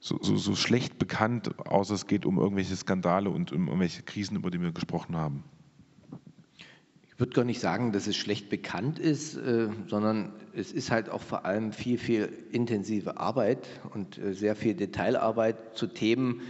[0.00, 4.36] so, so, so schlecht bekannt, außer es geht um irgendwelche Skandale und um irgendwelche Krisen,
[4.36, 5.44] über die wir gesprochen haben?
[7.02, 11.10] Ich würde gar nicht sagen, dass es schlecht bekannt ist, äh, sondern es ist halt
[11.10, 16.40] auch vor allem viel, viel intensive Arbeit und äh, sehr viel Detailarbeit zu Themen,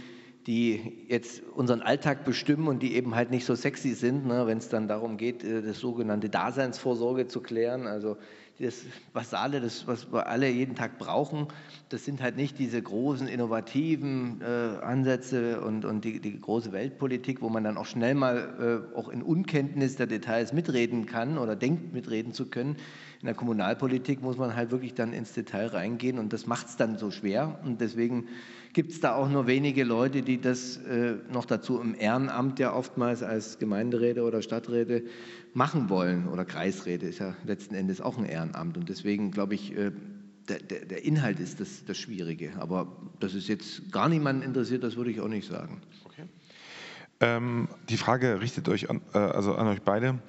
[0.47, 4.59] die jetzt unseren Alltag bestimmen und die eben halt nicht so sexy sind, ne, wenn
[4.59, 7.85] es dann darum geht, äh, das sogenannte Daseinsvorsorge zu klären.
[7.85, 8.15] Also
[8.59, 8.83] das
[9.13, 11.47] Basale, das, was wir alle jeden Tag brauchen,
[11.89, 17.41] das sind halt nicht diese großen innovativen äh, Ansätze und, und die, die, große Weltpolitik,
[17.41, 21.55] wo man dann auch schnell mal äh, auch in Unkenntnis der Details mitreden kann oder
[21.55, 22.77] denkt mitreden zu können.
[23.21, 26.77] In der Kommunalpolitik muss man halt wirklich dann ins Detail reingehen und das macht es
[26.77, 28.27] dann so schwer und deswegen
[28.73, 32.73] gibt es da auch nur wenige Leute, die das äh, noch dazu im Ehrenamt ja
[32.73, 35.03] oftmals als Gemeinderäte oder Stadträte
[35.53, 39.75] machen wollen oder Kreisräte ist ja letzten Endes auch ein Ehrenamt und deswegen glaube ich,
[39.75, 39.91] äh,
[40.47, 42.87] der, der, der, Inhalt ist das, das Schwierige, aber
[43.19, 45.81] dass es jetzt gar niemanden interessiert, das würde ich auch nicht sagen.
[47.21, 50.19] Ähm, die Frage richtet euch an, äh, also an euch beide.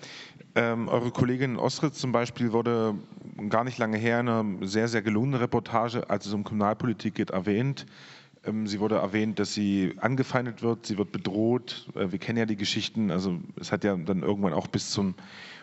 [0.55, 2.95] Ähm, eure Kollegin Ostritz zum Beispiel wurde
[3.49, 7.31] gar nicht lange her in einer sehr, sehr gelungene Reportage, als es um Kommunalpolitik geht,
[7.31, 7.87] erwähnt.
[8.45, 11.89] Ähm, sie wurde erwähnt, dass sie angefeindet wird, sie wird bedroht.
[11.95, 13.11] Äh, wir kennen ja die Geschichten.
[13.11, 15.15] Also es hat ja dann irgendwann auch bis zum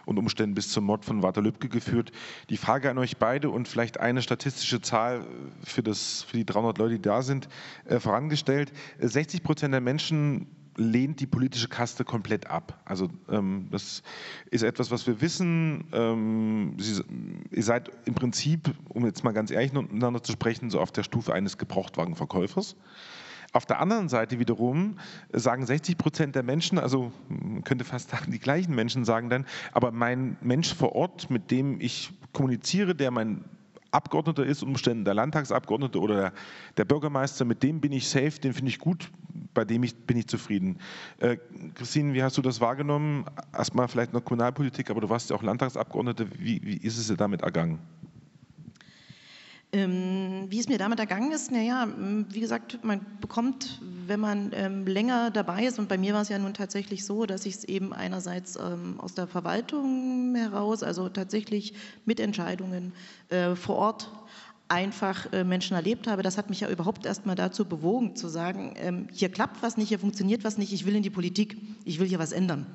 [0.05, 2.11] und Umständen bis zum Mord von Walter Lübcke geführt.
[2.49, 5.23] Die Frage an euch beide und vielleicht eine statistische Zahl
[5.63, 7.47] für, das, für die 300 Leute, die da sind,
[7.85, 8.71] äh, vorangestellt.
[8.99, 10.47] 60 Prozent der Menschen
[10.79, 12.81] lehnt die politische Kaste komplett ab.
[12.85, 14.01] Also ähm, das
[14.49, 15.85] ist etwas, was wir wissen.
[15.91, 17.03] Ähm, Sie,
[17.51, 21.03] ihr seid im Prinzip, um jetzt mal ganz ehrlich miteinander zu sprechen, so auf der
[21.03, 22.75] Stufe eines Gebrauchtwagenverkäufers.
[23.51, 24.97] Auf der anderen Seite wiederum
[25.33, 29.45] sagen 60 Prozent der Menschen, also man könnte fast sagen, die gleichen Menschen sagen dann,
[29.71, 33.43] aber mein Mensch vor Ort, mit dem ich kommuniziere, der mein
[33.91, 36.33] Abgeordneter ist, Umständen der Landtagsabgeordnete oder der,
[36.77, 39.09] der, Bürgermeister, mit dem bin ich safe, den finde ich gut,
[39.53, 40.77] bei dem ich, bin ich zufrieden.
[41.19, 41.37] Äh,
[41.75, 43.25] Christine, wie hast du das wahrgenommen?
[43.53, 46.27] Erstmal vielleicht der Kommunalpolitik, aber du warst ja auch Landtagsabgeordnete.
[46.39, 47.79] Wie, wie ist es dir damit ergangen?
[49.71, 51.87] Ähm, wie es mir damit ergangen ist, naja,
[52.29, 56.29] wie gesagt, man bekommt, wenn man ähm, länger dabei ist, und bei mir war es
[56.29, 61.07] ja nun tatsächlich so, dass ich es eben einerseits ähm, aus der Verwaltung heraus, also
[61.07, 62.93] tatsächlich mit Entscheidungen
[63.29, 64.11] äh, vor Ort
[64.69, 68.27] einfach äh, Menschen erlebt habe, das hat mich ja überhaupt erst mal dazu bewogen, zu
[68.27, 71.57] sagen, ähm, hier klappt was nicht, hier funktioniert was nicht, ich will in die Politik,
[71.85, 72.65] ich will hier was ändern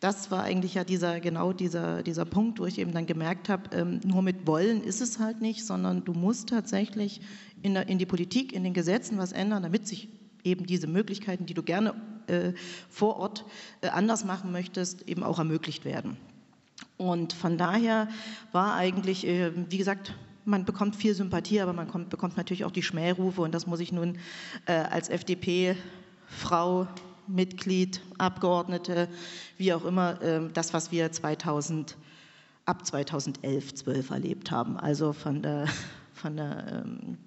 [0.00, 3.74] das war eigentlich ja dieser, genau dieser, dieser Punkt, wo ich eben dann gemerkt habe,
[3.74, 7.20] ähm, nur mit Wollen ist es halt nicht, sondern du musst tatsächlich
[7.62, 10.08] in, der, in die Politik, in den Gesetzen was ändern, damit sich
[10.44, 11.94] eben diese Möglichkeiten, die du gerne
[12.26, 12.52] äh,
[12.88, 13.44] vor Ort
[13.80, 16.16] äh, anders machen möchtest, eben auch ermöglicht werden.
[16.98, 18.08] Und von daher
[18.52, 22.70] war eigentlich, äh, wie gesagt, man bekommt viel Sympathie, aber man kommt, bekommt natürlich auch
[22.70, 24.18] die Schmährufe und das muss ich nun
[24.66, 26.86] äh, als FDP-Frau
[27.28, 29.08] Mitglied, Abgeordnete,
[29.58, 31.96] wie auch immer, ähm, das, was wir 2000,
[32.64, 34.76] ab 2011, 12 erlebt haben.
[34.76, 35.66] Also von der,
[36.14, 37.18] von der ähm,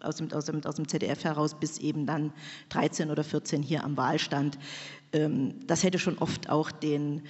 [0.00, 2.32] aus dem, aus, dem, aus dem ZDF heraus bis eben dann
[2.70, 4.58] 13 oder 14 hier am Wahlstand.
[5.12, 7.22] Ähm, das hätte schon oft auch den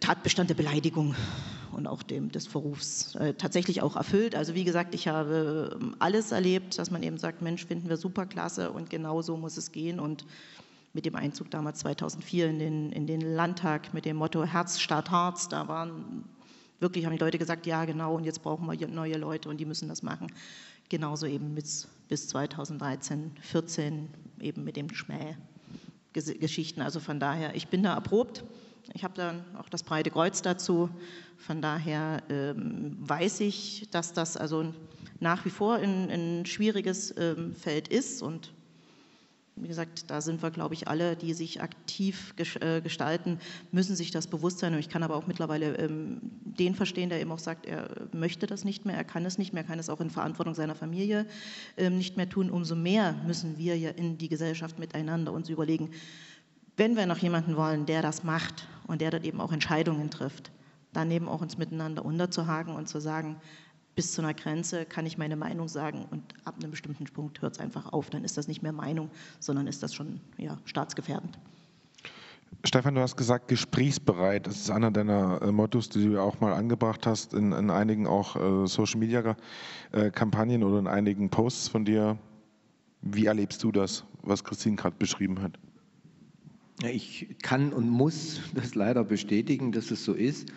[0.00, 1.14] Tatbestand der Beleidigung
[1.72, 4.34] und auch dem, des Verrufs äh, tatsächlich auch erfüllt.
[4.34, 8.26] Also wie gesagt, ich habe alles erlebt, dass man eben sagt, Mensch, finden wir super
[8.26, 10.00] klasse und genau so muss es gehen.
[10.00, 10.24] Und
[10.94, 15.10] mit dem Einzug damals 2004 in den, in den Landtag mit dem Motto Herz statt
[15.10, 16.24] Harz, da waren
[16.78, 19.64] wirklich, haben die Leute gesagt, ja genau, und jetzt brauchen wir neue Leute und die
[19.64, 20.28] müssen das machen.
[20.88, 24.08] Genauso eben bis, bis 2013, 14
[24.40, 26.80] eben mit dem Schmäh-Geschichten.
[26.80, 28.44] Also von daher, ich bin da erprobt.
[28.92, 30.90] Ich habe dann auch das breite Kreuz dazu.
[31.38, 34.74] Von daher ähm, weiß ich, dass das also
[35.20, 38.52] nach wie vor ein, ein schwieriges ähm, Feld ist und
[39.56, 43.38] wie gesagt, da sind wir, glaube ich, alle, die sich aktiv äh, gestalten,
[43.70, 44.72] müssen sich das bewusst sein.
[44.72, 48.46] Und ich kann aber auch mittlerweile ähm, den verstehen, der eben auch sagt, er möchte
[48.46, 50.74] das nicht mehr, er kann es nicht mehr, er kann es auch in Verantwortung seiner
[50.74, 51.26] Familie
[51.76, 52.50] ähm, nicht mehr tun.
[52.50, 55.90] Umso mehr müssen wir ja in die Gesellschaft miteinander uns überlegen,
[56.76, 60.50] wenn wir noch jemanden wollen, der das macht und der dort eben auch Entscheidungen trifft,
[60.92, 63.36] dann eben auch uns miteinander unterzuhaken und zu sagen,
[63.94, 67.54] bis zu einer Grenze kann ich meine Meinung sagen und ab einem bestimmten Punkt hört
[67.54, 68.10] es einfach auf.
[68.10, 71.38] Dann ist das nicht mehr Meinung, sondern ist das schon ja, staatsgefährdend.
[72.62, 74.46] Stefan, du hast gesagt, gesprächsbereit.
[74.46, 78.06] Das ist einer deiner äh, Mottos, die du auch mal angebracht hast in, in einigen
[78.06, 79.36] auch äh, Social Media
[79.92, 82.18] äh, Kampagnen oder in einigen Posts von dir.
[83.02, 85.58] Wie erlebst du das, was Christine gerade beschrieben hat?
[86.82, 90.48] Ich kann und muss das leider bestätigen, dass es so ist.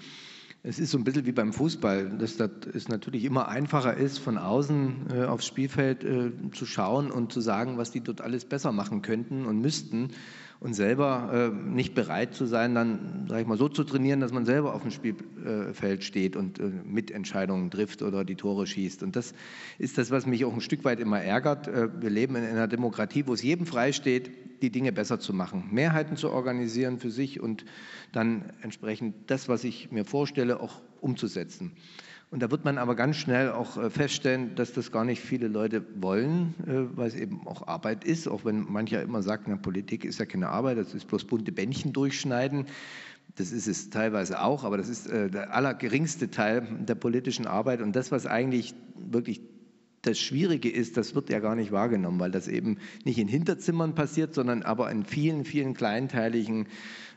[0.67, 4.17] Es ist so ein bisschen wie beim Fußball, dass das es natürlich immer einfacher ist,
[4.17, 8.43] von außen äh, aufs Spielfeld äh, zu schauen und zu sagen, was die dort alles
[8.43, 10.09] besser machen könnten und müssten
[10.59, 14.31] und selber äh, nicht bereit zu sein, dann, sage ich mal, so zu trainieren, dass
[14.31, 19.03] man selber auf dem Spielfeld steht und äh, Mitentscheidungen trifft oder die Tore schießt.
[19.03, 19.33] Und das
[19.77, 21.67] ist das, was mich auch ein Stück weit immer ärgert.
[21.67, 25.33] Äh, wir leben in einer Demokratie, wo es jedem frei steht, die Dinge besser zu
[25.33, 27.65] machen, Mehrheiten zu organisieren für sich und
[28.11, 31.73] dann entsprechend das, was ich mir vorstelle, auch umzusetzen.
[32.29, 35.47] Und da wird man aber ganz schnell auch äh, feststellen, dass das gar nicht viele
[35.47, 39.55] Leute wollen, äh, weil es eben auch Arbeit ist, auch wenn mancher immer sagt, na,
[39.55, 42.65] Politik ist ja keine Arbeit, das ist bloß bunte Bändchen durchschneiden.
[43.35, 47.81] Das ist es teilweise auch, aber das ist äh, der allergeringste Teil der politischen Arbeit.
[47.81, 49.41] Und das, was eigentlich wirklich
[50.01, 53.95] das Schwierige ist, das wird ja gar nicht wahrgenommen, weil das eben nicht in Hinterzimmern
[53.95, 56.67] passiert, sondern aber in vielen, vielen kleinteiligen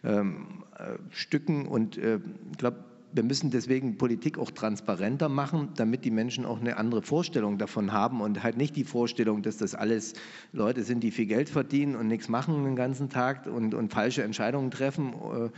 [0.04, 1.66] ähm, äh, Stücken.
[1.66, 2.20] Und äh,
[2.52, 7.02] ich glaube, wir müssen deswegen Politik auch transparenter machen, damit die Menschen auch eine andere
[7.02, 10.14] Vorstellung davon haben und halt nicht die Vorstellung, dass das alles
[10.52, 14.22] Leute sind, die viel Geld verdienen und nichts machen den ganzen Tag und, und falsche
[14.22, 15.12] Entscheidungen treffen.
[15.12, 15.50] Äh,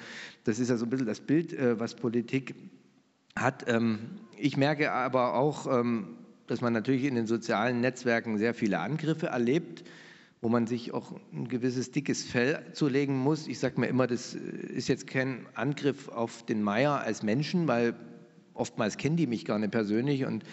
[0.44, 2.54] das ist ja so ein bisschen das Bild, äh, was Politik
[3.36, 3.64] hat.
[3.68, 3.98] Ähm,
[4.36, 9.26] ich merke aber auch, ähm, dass man natürlich in den sozialen Netzwerken sehr viele Angriffe
[9.26, 9.84] erlebt
[10.42, 13.46] wo man sich auch ein gewisses dickes Fell zulegen muss.
[13.46, 17.94] Ich sage mir immer, das ist jetzt kein Angriff auf den Meier als Menschen, weil
[18.52, 20.44] oftmals kennen die mich gar nicht persönlich und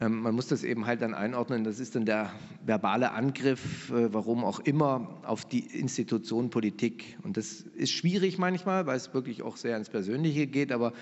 [0.00, 1.62] ähm, man muss das eben halt dann einordnen.
[1.62, 2.32] Das ist dann der
[2.64, 7.18] verbale Angriff, äh, warum auch immer, auf die Institution Politik.
[7.22, 10.94] Und das ist schwierig manchmal, weil es wirklich auch sehr ins Persönliche geht, aber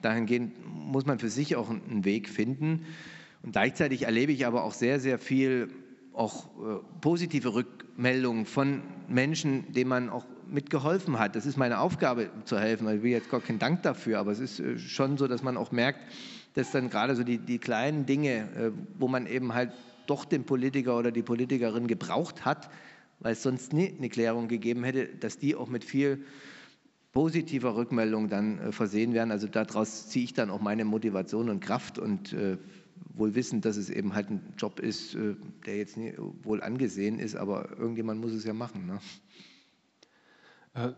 [0.00, 2.86] dahingehend muss man für sich auch einen Weg finden.
[3.42, 5.68] Und gleichzeitig erlebe ich aber auch sehr, sehr viel
[6.14, 11.36] auch äh, positive Rückmeldungen von Menschen, denen man auch mitgeholfen hat.
[11.36, 12.88] Das ist meine Aufgabe zu helfen.
[12.94, 15.56] Ich will jetzt gar keinen Dank dafür, aber es ist äh, schon so, dass man
[15.56, 16.00] auch merkt,
[16.54, 19.72] dass dann gerade so die, die kleinen Dinge, äh, wo man eben halt
[20.06, 22.70] doch den Politiker oder die Politikerin gebraucht hat,
[23.20, 26.24] weil es sonst nie eine Klärung gegeben hätte, dass die auch mit viel
[27.12, 29.30] positiver Rückmeldung dann versehen werden.
[29.30, 32.36] Also daraus ziehe ich dann auch meine Motivation und Kraft und
[33.14, 37.18] wohl wissen, dass es eben halt ein Job ist, äh, der jetzt nie, wohl angesehen
[37.18, 38.86] ist, aber irgendjemand muss es ja machen.
[38.86, 39.00] Ne?
[40.74, 40.92] Äh,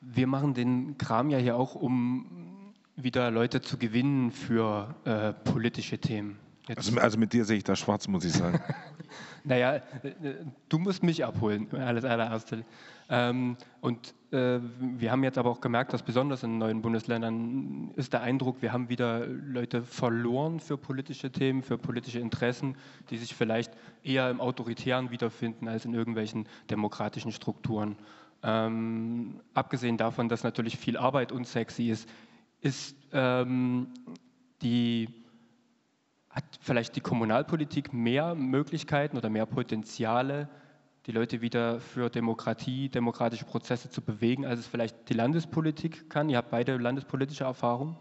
[0.00, 5.98] wir machen den Kram ja hier auch, um wieder Leute zu gewinnen für äh, politische
[5.98, 6.38] Themen.
[6.68, 8.60] Also, also, mit dir sehe ich da schwarz, muss ich sagen.
[9.44, 9.82] naja, äh,
[10.68, 12.64] du musst mich abholen, alles allererste.
[13.08, 18.12] Ähm, und äh, wir haben jetzt aber auch gemerkt, dass besonders in neuen Bundesländern ist
[18.12, 22.76] der Eindruck, wir haben wieder Leute verloren für politische Themen, für politische Interessen,
[23.10, 23.72] die sich vielleicht
[24.04, 27.96] eher im Autoritären wiederfinden als in irgendwelchen demokratischen Strukturen.
[28.44, 32.08] Ähm, abgesehen davon, dass natürlich viel Arbeit unsexy ist,
[32.60, 33.88] ist ähm,
[34.62, 35.08] die
[36.32, 40.48] hat vielleicht die Kommunalpolitik mehr Möglichkeiten oder mehr Potenziale,
[41.06, 46.30] die Leute wieder für Demokratie, demokratische Prozesse zu bewegen, als es vielleicht die Landespolitik kann?
[46.30, 47.96] Ihr habt beide landespolitische Erfahrung.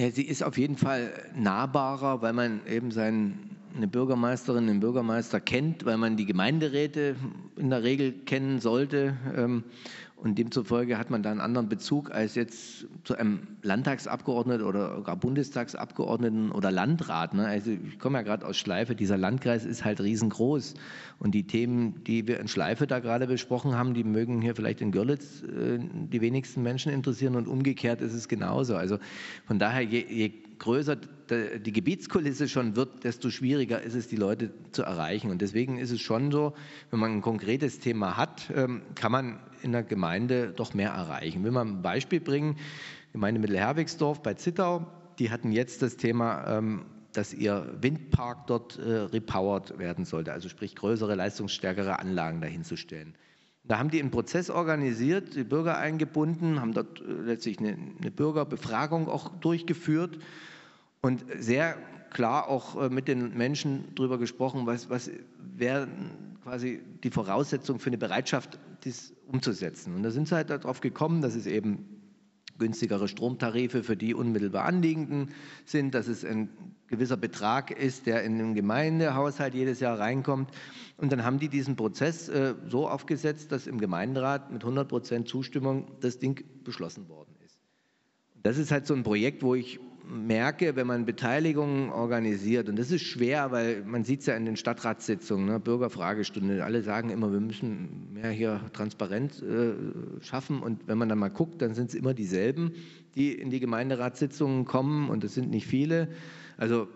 [0.00, 5.40] Ja, sie ist auf jeden Fall nahbarer, weil man eben sein eine Bürgermeisterin, einen Bürgermeister
[5.40, 7.16] kennt, weil man die Gemeinderäte
[7.56, 9.16] in der Regel kennen sollte.
[9.36, 9.64] Ähm,
[10.22, 15.16] und demzufolge hat man da einen anderen Bezug als jetzt zu einem Landtagsabgeordneten oder gar
[15.16, 17.34] Bundestagsabgeordneten oder Landrat.
[17.34, 17.44] Ne?
[17.44, 20.74] Also ich komme ja gerade aus Schleife, dieser Landkreis ist halt riesengroß.
[21.18, 24.80] Und die Themen, die wir in Schleife da gerade besprochen haben, die mögen hier vielleicht
[24.80, 28.76] in Görlitz äh, die wenigsten Menschen interessieren und umgekehrt ist es genauso.
[28.76, 28.98] Also
[29.46, 30.98] von daher, je, je größer
[31.32, 35.30] die Gebietskulisse schon wird, desto schwieriger ist es, die Leute zu erreichen.
[35.30, 36.54] Und deswegen ist es schon so,
[36.90, 41.44] wenn man ein konkretes Thema hat, ähm, kann man in der Gemeinde doch mehr erreichen.
[41.44, 42.56] Will man ein Beispiel bringen,
[43.12, 44.86] Gemeinde Mittelherwigsdorf bei Zittau,
[45.18, 50.48] die hatten jetzt das Thema, ähm, dass ihr Windpark dort äh, repowered werden sollte, also
[50.48, 53.14] sprich größere, leistungsstärkere Anlagen dahinzustellen.
[53.64, 58.10] Da haben die einen Prozess organisiert, die Bürger eingebunden, haben dort äh, letztlich eine, eine
[58.10, 60.18] Bürgerbefragung auch durchgeführt
[61.02, 61.76] und sehr
[62.10, 67.90] klar auch äh, mit den Menschen darüber gesprochen, was, was wären quasi die Voraussetzungen für
[67.90, 69.94] eine Bereitschaft, dies umzusetzen.
[69.94, 72.02] Und da sind sie halt darauf gekommen, dass es eben
[72.58, 75.30] günstigere Stromtarife für die unmittelbar Anliegenden
[75.64, 76.50] sind, dass es ein
[76.86, 80.50] gewisser Betrag ist, der in den Gemeindehaushalt jedes Jahr reinkommt.
[80.98, 85.28] Und dann haben die diesen Prozess äh, so aufgesetzt, dass im Gemeinderat mit 100 Prozent
[85.28, 87.58] Zustimmung das Ding beschlossen worden ist.
[88.42, 92.90] Das ist halt so ein Projekt, wo ich merke, wenn man Beteiligungen organisiert, und das
[92.90, 97.32] ist schwer, weil man sieht es ja in den Stadtratssitzungen, ne, Bürgerfragestunde, alle sagen immer,
[97.32, 99.74] wir müssen mehr hier Transparenz äh,
[100.20, 100.60] schaffen.
[100.60, 102.72] Und wenn man dann mal guckt, dann sind es immer dieselben,
[103.14, 105.08] die in die Gemeinderatssitzungen kommen.
[105.08, 106.08] Und das sind nicht viele.
[106.56, 106.88] Also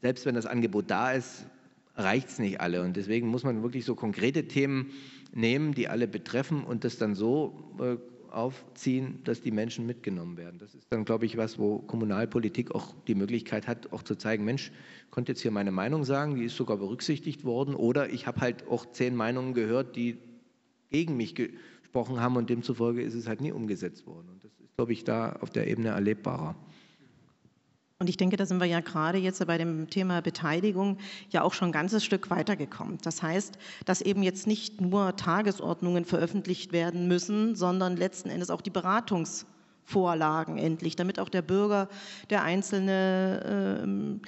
[0.00, 1.46] selbst wenn das Angebot da ist,
[1.96, 2.82] reicht es nicht alle.
[2.82, 4.90] Und deswegen muss man wirklich so konkrete Themen
[5.34, 7.96] nehmen, die alle betreffen und das dann so äh,
[8.34, 10.58] aufziehen, dass die Menschen mitgenommen werden.
[10.58, 14.44] Das ist dann, glaube ich, was, wo Kommunalpolitik auch die Möglichkeit hat, auch zu zeigen,
[14.44, 14.72] Mensch,
[15.04, 18.40] ich konnte jetzt hier meine Meinung sagen, die ist sogar berücksichtigt worden, oder ich habe
[18.40, 20.18] halt auch zehn Meinungen gehört, die
[20.90, 24.28] gegen mich gesprochen haben und demzufolge ist es halt nie umgesetzt worden.
[24.30, 26.56] Und das ist, glaube ich, da auf der Ebene erlebbarer.
[28.02, 30.98] Und ich denke, da sind wir ja gerade jetzt bei dem Thema Beteiligung
[31.30, 32.98] ja auch schon ein ganzes Stück weitergekommen.
[33.02, 38.60] Das heißt, dass eben jetzt nicht nur Tagesordnungen veröffentlicht werden müssen, sondern letzten Endes auch
[38.60, 39.46] die Beratungs-
[39.84, 41.88] Vorlagen endlich, damit auch der Bürger,
[42.30, 44.20] der Einzelne ähm,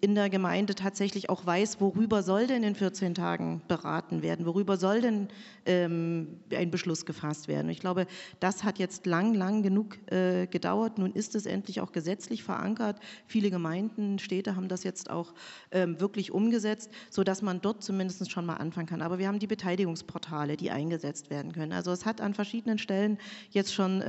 [0.00, 4.76] in der Gemeinde tatsächlich auch weiß, worüber soll denn in 14 Tagen beraten werden, worüber
[4.76, 5.28] soll denn
[5.64, 7.70] ähm, ein Beschluss gefasst werden.
[7.70, 8.06] ich glaube,
[8.40, 10.98] das hat jetzt lang, lang genug äh, gedauert.
[10.98, 12.98] Nun ist es endlich auch gesetzlich verankert.
[13.26, 15.34] Viele Gemeinden, Städte haben das jetzt auch
[15.70, 19.02] ähm, wirklich umgesetzt, sodass man dort zumindest schon mal anfangen kann.
[19.02, 21.72] Aber wir haben die Beteiligungsportale, die eingesetzt werden können.
[21.72, 23.18] Also es hat an verschiedenen Stellen
[23.50, 24.00] jetzt schon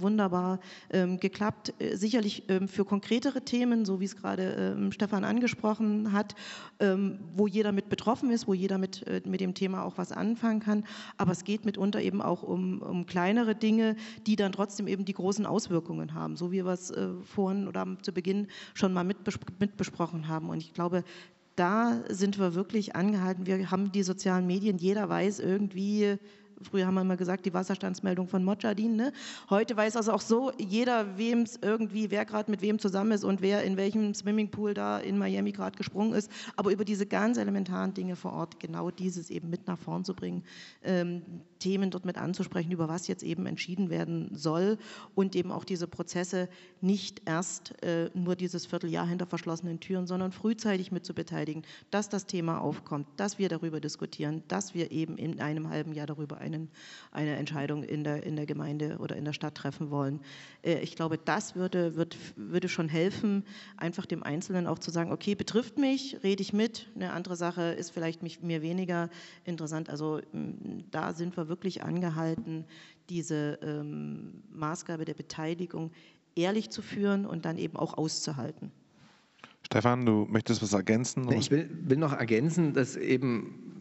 [0.00, 0.45] wunderbar
[0.90, 1.74] ähm, geklappt.
[1.78, 6.34] Äh, sicherlich ähm, für konkretere Themen, so wie es gerade ähm, Stefan angesprochen hat,
[6.80, 10.12] ähm, wo jeder mit betroffen ist, wo jeder mit, äh, mit dem Thema auch was
[10.12, 10.84] anfangen kann.
[11.16, 15.14] Aber es geht mitunter eben auch um, um kleinere Dinge, die dann trotzdem eben die
[15.14, 19.38] großen Auswirkungen haben, so wie wir es äh, vorhin oder zu Beginn schon mal mitbes
[19.58, 20.48] mitbesprochen haben.
[20.48, 21.04] Und ich glaube,
[21.56, 23.46] da sind wir wirklich angehalten.
[23.46, 26.18] Wir haben die sozialen Medien, jeder weiß irgendwie,
[26.62, 28.96] Früher haben wir immer gesagt, die Wasserstandsmeldung von Mojadin.
[28.96, 29.12] Ne?
[29.50, 33.24] Heute weiß also auch so jeder, wem es irgendwie, wer gerade mit wem zusammen ist
[33.24, 36.30] und wer in welchem Swimmingpool da in Miami gerade gesprungen ist.
[36.56, 40.14] Aber über diese ganz elementaren Dinge vor Ort, genau dieses eben mit nach vorn zu
[40.14, 40.44] bringen,
[40.82, 41.22] ähm,
[41.58, 44.78] Themen dort mit anzusprechen, über was jetzt eben entschieden werden soll
[45.14, 46.48] und eben auch diese Prozesse
[46.80, 52.08] nicht erst äh, nur dieses Vierteljahr hinter verschlossenen Türen, sondern frühzeitig mit zu beteiligen, dass
[52.08, 56.38] das Thema aufkommt, dass wir darüber diskutieren, dass wir eben in einem halben Jahr darüber
[56.46, 56.70] einen,
[57.12, 60.20] eine Entscheidung in der, in der Gemeinde oder in der Stadt treffen wollen.
[60.62, 63.44] Äh, ich glaube, das würde, wird, würde schon helfen,
[63.76, 66.90] einfach dem Einzelnen auch zu sagen, okay, betrifft mich, rede ich mit.
[66.94, 69.10] Eine andere Sache ist vielleicht mich, mir weniger
[69.44, 69.90] interessant.
[69.90, 70.20] Also
[70.90, 72.64] da sind wir wirklich angehalten,
[73.08, 75.90] diese ähm, Maßgabe der Beteiligung
[76.34, 78.70] ehrlich zu führen und dann eben auch auszuhalten.
[79.66, 81.28] Stefan, du möchtest was ergänzen?
[81.32, 83.75] Ich will, will noch ergänzen, dass eben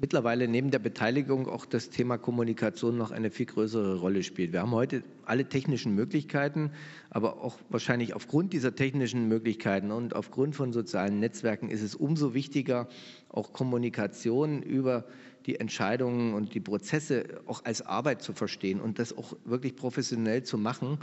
[0.00, 4.52] mittlerweile neben der Beteiligung auch das Thema Kommunikation noch eine viel größere Rolle spielt.
[4.52, 6.70] Wir haben heute alle technischen Möglichkeiten,
[7.10, 12.34] aber auch wahrscheinlich aufgrund dieser technischen Möglichkeiten und aufgrund von sozialen Netzwerken ist es umso
[12.34, 12.88] wichtiger,
[13.28, 15.04] auch Kommunikation über
[15.46, 20.42] die Entscheidungen und die Prozesse auch als Arbeit zu verstehen und das auch wirklich professionell
[20.42, 20.98] zu machen.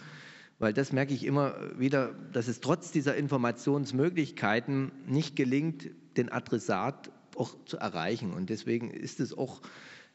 [0.57, 7.11] Weil das merke ich immer wieder, dass es trotz dieser Informationsmöglichkeiten nicht gelingt, den Adressat
[7.35, 8.33] auch zu erreichen.
[8.33, 9.61] Und deswegen ist es auch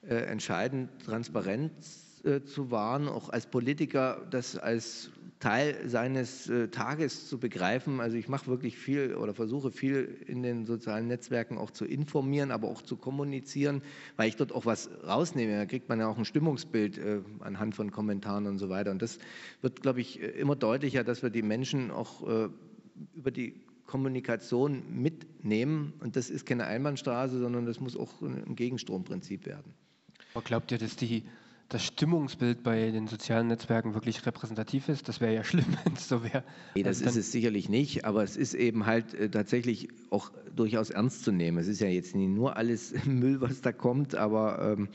[0.03, 5.11] äh, entscheidend, Transparenz äh, zu wahren, auch als Politiker das als
[5.41, 8.01] Teil seines äh, Tages zu begreifen.
[8.01, 12.51] Also ich mache wirklich viel oder versuche viel in den sozialen Netzwerken auch zu informieren,
[12.51, 13.81] aber auch zu kommunizieren,
[14.17, 15.57] weil ich dort auch was rausnehme.
[15.57, 18.91] Da kriegt man ja auch ein Stimmungsbild äh, anhand von Kommentaren und so weiter.
[18.91, 19.19] Und das
[19.63, 22.49] wird, glaube ich, immer deutlicher, dass wir die Menschen auch äh,
[23.15, 23.55] über die
[23.91, 25.93] Kommunikation mitnehmen.
[26.01, 29.75] Und das ist keine Einbahnstraße, sondern das muss auch ein Gegenstromprinzip werden.
[30.33, 31.25] Aber glaubt ihr, dass die
[31.69, 35.09] das Stimmungsbild bei den sozialen Netzwerken wirklich repräsentativ ist.
[35.09, 36.45] Das wäre ja schlimm, wenn es so wäre.
[36.75, 40.91] Nee, das ist es sicherlich nicht, aber es ist eben halt äh, tatsächlich auch durchaus
[40.91, 41.59] ernst zu nehmen.
[41.59, 44.89] Es ist ja jetzt nicht nur alles Müll, was da kommt, aber ähm,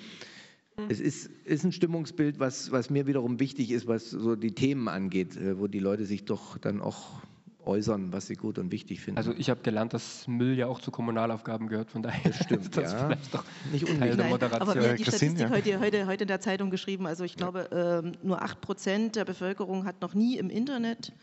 [0.90, 4.90] es ist, ist ein Stimmungsbild, was, was mir wiederum wichtig ist, was so die Themen
[4.90, 7.22] angeht, äh, wo die Leute sich doch dann auch
[7.66, 9.18] äußern, was sie gut und wichtig finden.
[9.18, 12.76] Also ich habe gelernt, dass Müll ja auch zu Kommunalaufgaben gehört, von daher das stimmt,
[12.76, 13.06] das ja.
[13.06, 14.18] vielleicht doch nicht unwichtig.
[14.18, 15.50] Nein, aber wir haben die Statistik ja.
[15.50, 19.26] heute, heute, heute in der Zeitung geschrieben, also ich glaube, ähm, nur 8 Prozent der
[19.26, 21.14] Bevölkerung hat noch nie im Internet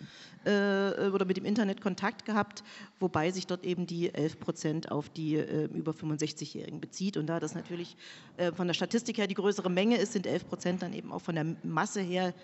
[0.44, 2.64] äh, oder mit dem Internet Kontakt gehabt,
[3.00, 7.16] wobei sich dort eben die 11 Prozent auf die äh, über 65-Jährigen bezieht.
[7.16, 7.96] Und da das natürlich
[8.36, 11.20] äh, von der Statistik her die größere Menge ist, sind 11 Prozent dann eben auch
[11.20, 12.34] von der Masse her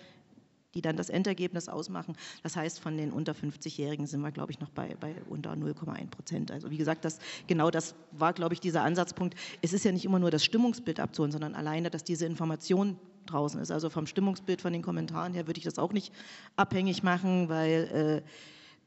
[0.73, 2.15] die dann das Endergebnis ausmachen.
[2.43, 6.09] Das heißt, von den unter 50-Jährigen sind wir, glaube ich, noch bei, bei unter 0,1
[6.09, 6.51] Prozent.
[6.51, 9.35] Also wie gesagt, das, genau das war, glaube ich, dieser Ansatzpunkt.
[9.61, 13.59] Es ist ja nicht immer nur das Stimmungsbild abzuholen, sondern alleine, dass diese Information draußen
[13.59, 13.71] ist.
[13.71, 16.13] Also vom Stimmungsbild, von den Kommentaren her würde ich das auch nicht
[16.55, 18.23] abhängig machen, weil...
[18.25, 18.29] Äh,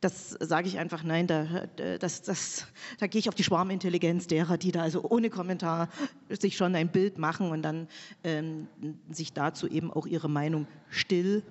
[0.03, 1.69] das sage ich einfach, nein, da,
[2.01, 2.67] das, das,
[2.99, 5.89] da gehe ich auf die Schwarmintelligenz derer, die da also ohne Kommentar
[6.29, 7.87] sich schon ein Bild machen und dann
[8.25, 8.67] ähm,
[9.13, 11.45] sich dazu eben auch ihre Meinung still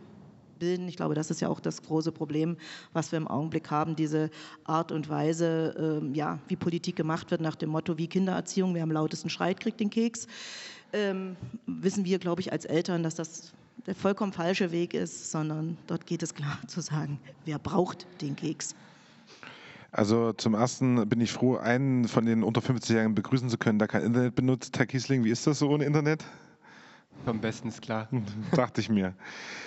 [0.61, 0.87] bilden.
[0.87, 2.55] Ich glaube, das ist ja auch das große Problem,
[2.93, 4.29] was wir im Augenblick haben, diese
[4.63, 8.83] Art und Weise, ähm, ja, wie Politik gemacht wird nach dem Motto, wie Kindererziehung, wer
[8.83, 10.27] am lautesten schreit, kriegt den Keks.
[10.93, 11.35] Ähm,
[11.65, 13.53] wissen wir, glaube ich, als Eltern, dass das
[13.87, 18.35] der vollkommen falsche Weg ist, sondern dort geht es klar zu sagen, wer braucht den
[18.35, 18.75] Keks.
[19.91, 23.89] Also zum Ersten bin ich froh, einen von den unter 50-Jährigen begrüßen zu können, der
[23.89, 24.77] kein Internet benutzt.
[24.77, 26.23] Herr Kiesling, wie ist das so ohne Internet?
[27.25, 28.07] Am besten ist klar.
[28.55, 29.13] Dachte ich mir.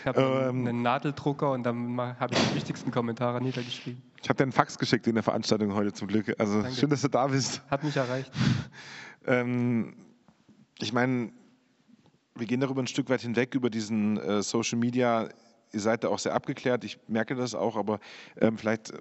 [0.01, 4.03] Ich habe ähm, einen Nadeldrucker und dann habe ich die wichtigsten Kommentare niedergeschrieben.
[4.23, 6.35] Ich habe dir einen Fax geschickt in der Veranstaltung heute zum Glück.
[6.39, 6.77] Also Danke.
[6.77, 7.63] schön, dass du da bist.
[7.71, 8.33] Hat mich erreicht.
[9.27, 9.95] ähm,
[10.81, 11.31] ich meine,
[12.35, 15.29] wir gehen darüber ein Stück weit hinweg, über diesen äh, Social Media.
[15.73, 18.01] Ihr seid da auch sehr abgeklärt, ich merke das auch, aber
[18.41, 18.99] ähm, vielleicht äh,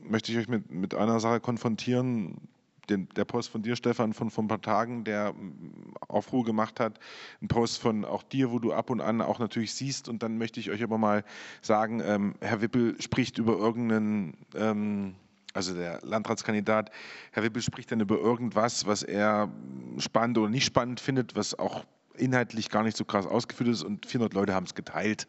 [0.00, 2.48] möchte ich euch mit, mit einer Sache konfrontieren,
[2.88, 6.80] den, der Post von dir, Stefan, von vor ein paar Tagen, der mm, Aufruhr gemacht
[6.80, 6.98] hat,
[7.42, 10.08] ein Post von auch dir, wo du ab und an auch natürlich siehst.
[10.08, 11.24] Und dann möchte ich euch aber mal
[11.62, 15.14] sagen, ähm, Herr Wippel spricht über irgendeinen, ähm,
[15.54, 16.90] also der Landratskandidat,
[17.32, 19.50] Herr Wippel spricht dann über irgendwas, was er
[19.98, 21.84] spannend oder nicht spannend findet, was auch
[22.16, 25.28] inhaltlich gar nicht so krass ausgeführt ist und 400 Leute haben es geteilt.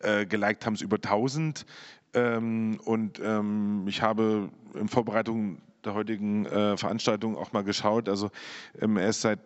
[0.00, 1.64] Äh, geliked haben es über 1000
[2.14, 8.08] ähm, und ähm, ich habe in Vorbereitung der heutigen äh, Veranstaltung auch mal geschaut.
[8.08, 8.30] Also
[8.80, 9.40] ähm, er ist seit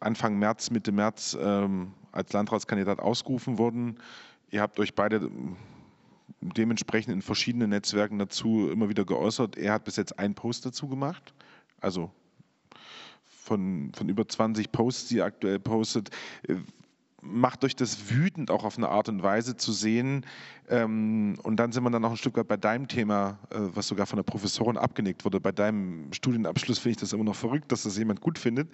[0.00, 3.98] Anfang März, Mitte März ähm, als Landratskandidat ausgerufen worden.
[4.50, 5.56] Ihr habt euch beide ähm,
[6.40, 9.56] dementsprechend in verschiedenen Netzwerken dazu immer wieder geäußert.
[9.56, 11.34] Er hat bis jetzt einen Post dazu gemacht,
[11.80, 12.10] also
[13.28, 16.10] von, von über 20 Posts, die er aktuell postet.
[16.48, 16.56] Äh,
[17.20, 20.24] macht euch das wütend, auch auf eine Art und Weise zu sehen.
[20.68, 23.88] Ähm, und dann sind wir dann noch ein Stück weit bei deinem Thema, äh, was
[23.88, 25.40] sogar von der Professorin abgenickt wurde.
[25.40, 28.68] Bei deinem Studienabschluss finde ich das immer noch verrückt, dass das jemand gut findet.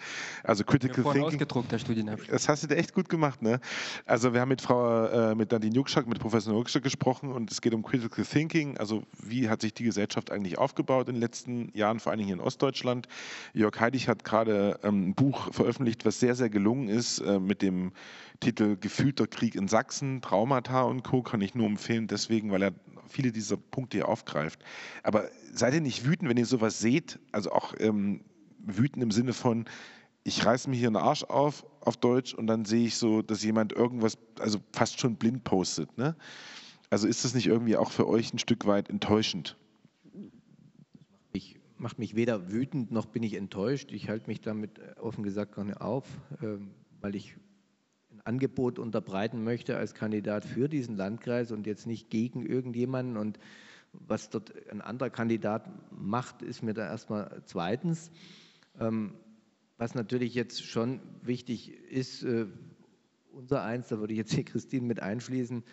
[0.45, 1.23] Also Critical Thinking.
[1.23, 2.31] ausgedruckt, der Studienabschluss.
[2.31, 3.61] Das hast du dir echt gut gemacht, ne?
[4.07, 7.61] Also wir haben mit Frau, äh, mit Nadine Juckschak, mit Professor Juckschak gesprochen und es
[7.61, 8.79] geht um Critical Thinking.
[8.79, 12.35] Also wie hat sich die Gesellschaft eigentlich aufgebaut in den letzten Jahren, vor allem hier
[12.35, 13.09] in Ostdeutschland.
[13.53, 17.63] Jörg Heidig hat gerade ähm, ein Buch veröffentlicht, was sehr, sehr gelungen ist äh, mit
[17.63, 17.93] dem
[18.43, 21.23] Titel Gefühlter Krieg in Sachsen, Traumata und Co.
[21.23, 22.73] kann ich nur empfehlen, deswegen, weil er
[23.09, 24.63] viele dieser Punkte hier aufgreift.
[25.03, 27.19] Aber seid ihr nicht wütend, wenn ihr sowas seht?
[27.33, 28.23] Also auch ähm,
[28.59, 29.65] wütend im Sinne von,
[30.25, 33.43] ich reiße mir hier einen Arsch auf, auf Deutsch, und dann sehe ich so, dass
[33.43, 35.99] jemand irgendwas, also fast schon blind postet.
[35.99, 36.17] Ne?
[36.91, 39.57] Also ist das nicht irgendwie auch für euch ein Stück weit enttäuschend?
[41.33, 43.91] Ich macht mich weder wütend noch bin ich enttäuscht.
[43.91, 46.07] Ich halte mich damit äh, offen gesagt gar nicht auf,
[46.41, 46.71] ähm,
[47.01, 47.35] weil ich
[48.25, 53.17] Angebot unterbreiten möchte als Kandidat für diesen Landkreis und jetzt nicht gegen irgendjemanden.
[53.17, 53.39] Und
[53.93, 58.11] was dort ein anderer Kandidat macht, ist mir da erstmal zweitens.
[58.79, 59.15] Ähm,
[59.79, 62.47] was natürlich jetzt schon wichtig ist, äh,
[63.33, 65.65] unser eins, da würde ich jetzt hier Christine mit einschließen,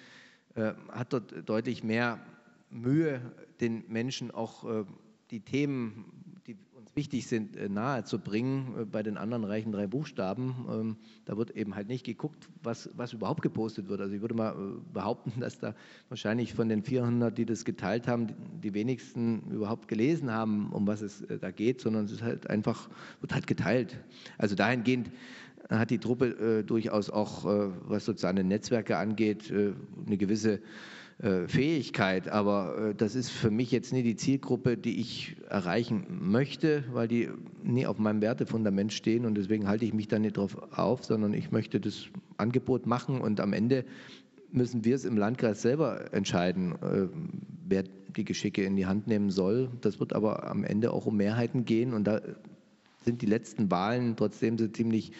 [0.55, 2.19] äh, hat dort deutlich mehr
[2.71, 3.21] Mühe,
[3.61, 4.85] den Menschen auch äh,
[5.31, 6.18] die Themen,
[6.99, 8.81] wichtig sind, äh, nahezubringen.
[8.81, 10.53] Äh, bei den anderen reichen drei Buchstaben.
[10.69, 14.01] Ähm, da wird eben halt nicht geguckt, was, was überhaupt gepostet wird.
[14.01, 15.75] Also ich würde mal äh, behaupten, dass da
[16.09, 18.27] wahrscheinlich von den 400, die das geteilt haben,
[18.61, 22.89] die wenigsten überhaupt gelesen haben, um was es da geht, sondern es ist halt einfach,
[23.21, 23.97] wird halt geteilt.
[24.37, 25.09] Also dahingehend
[25.69, 30.61] hat die Truppe durchaus auch, was soziale Netzwerke angeht, eine gewisse
[31.21, 36.85] Fähigkeit, aber äh, das ist für mich jetzt nie die Zielgruppe, die ich erreichen möchte,
[36.93, 37.29] weil die
[37.61, 41.33] nie auf meinem Wertefundament stehen und deswegen halte ich mich da nicht drauf auf, sondern
[41.33, 42.05] ich möchte das
[42.37, 43.83] Angebot machen und am Ende
[44.49, 47.09] müssen wir es im Landkreis selber entscheiden, äh,
[47.67, 47.83] wer
[48.15, 49.69] die Geschicke in die Hand nehmen soll.
[49.81, 52.21] Das wird aber am Ende auch um Mehrheiten gehen und da
[53.01, 55.11] sind die letzten Wahlen, trotzdem sie ziemlich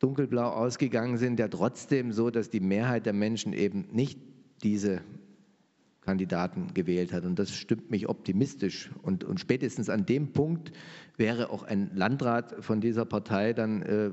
[0.00, 4.18] dunkelblau ausgegangen sind, ja trotzdem so, dass die Mehrheit der Menschen eben nicht
[4.64, 5.02] diese
[6.00, 7.24] Kandidaten gewählt hat.
[7.24, 8.90] Und das stimmt mich optimistisch.
[9.02, 10.72] Und, und spätestens an dem Punkt
[11.16, 14.10] wäre auch ein Landrat von dieser Partei dann äh,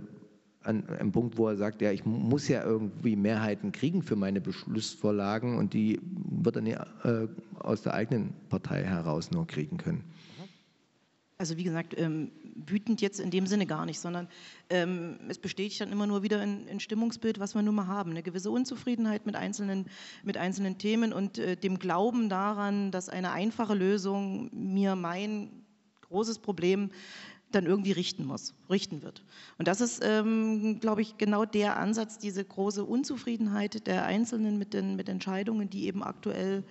[0.63, 4.41] an einem Punkt, wo er sagt, ja, ich muss ja irgendwie Mehrheiten kriegen für meine
[4.41, 7.27] Beschlussvorlagen und die wird er nicht, äh,
[7.57, 10.03] aus der eigenen Partei heraus nur kriegen können.
[11.41, 12.31] Also wie gesagt, ähm,
[12.67, 14.27] wütend jetzt in dem Sinne gar nicht, sondern
[14.69, 18.11] ähm, es bestätigt dann immer nur wieder ein, ein, Stimmungsbild, was wir nun mal haben.
[18.11, 19.87] Eine gewisse Unzufriedenheit mit einzelnen,
[20.21, 25.63] mit einzelnen Themen und äh, dem Glauben daran, dass eine einfache Lösung mir mein
[26.01, 26.91] großes Problem
[27.49, 29.25] dann irgendwie richten muss, richten wird.
[29.57, 34.75] Und das ist, ähm, glaube ich, genau der Ansatz, diese große Unzufriedenheit der Einzelnen mit
[34.75, 36.63] den mit Entscheidungen, die eben aktuell äh,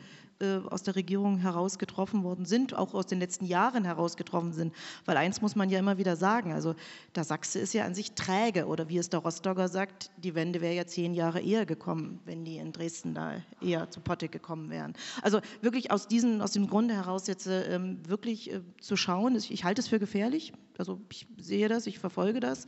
[0.71, 4.75] aus der Regierung heraus getroffen worden sind, auch aus den letzten Jahren heraus getroffen sind.
[5.05, 6.75] Weil eins muss man ja immer wieder sagen, also
[7.15, 10.61] der Sachse ist ja an sich träge oder wie es der Rostocker sagt, die Wende
[10.61, 14.71] wäre ja zehn Jahre eher gekommen, wenn die in Dresden da eher zu Potte gekommen
[14.71, 14.95] wären.
[15.23, 19.51] Also wirklich aus, diesen, aus dem Grunde heraus jetzt ähm, wirklich äh, zu schauen, ich,
[19.53, 22.67] ich halte es für gefährlich, also ich sehe das, ich verfolge das,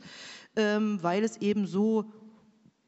[0.55, 2.11] ähm, weil es eben so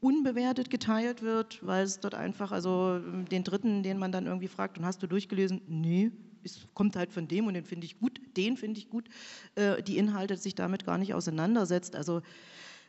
[0.06, 4.78] unbewertet geteilt wird, weil es dort einfach, also den dritten, den man dann irgendwie fragt,
[4.78, 5.62] und hast du durchgelesen?
[5.68, 6.12] Nee,
[6.44, 9.10] es kommt halt von dem und den finde ich gut, den finde ich gut,
[9.56, 11.96] äh, die Inhalte sich damit gar nicht auseinandersetzt.
[11.96, 12.22] Also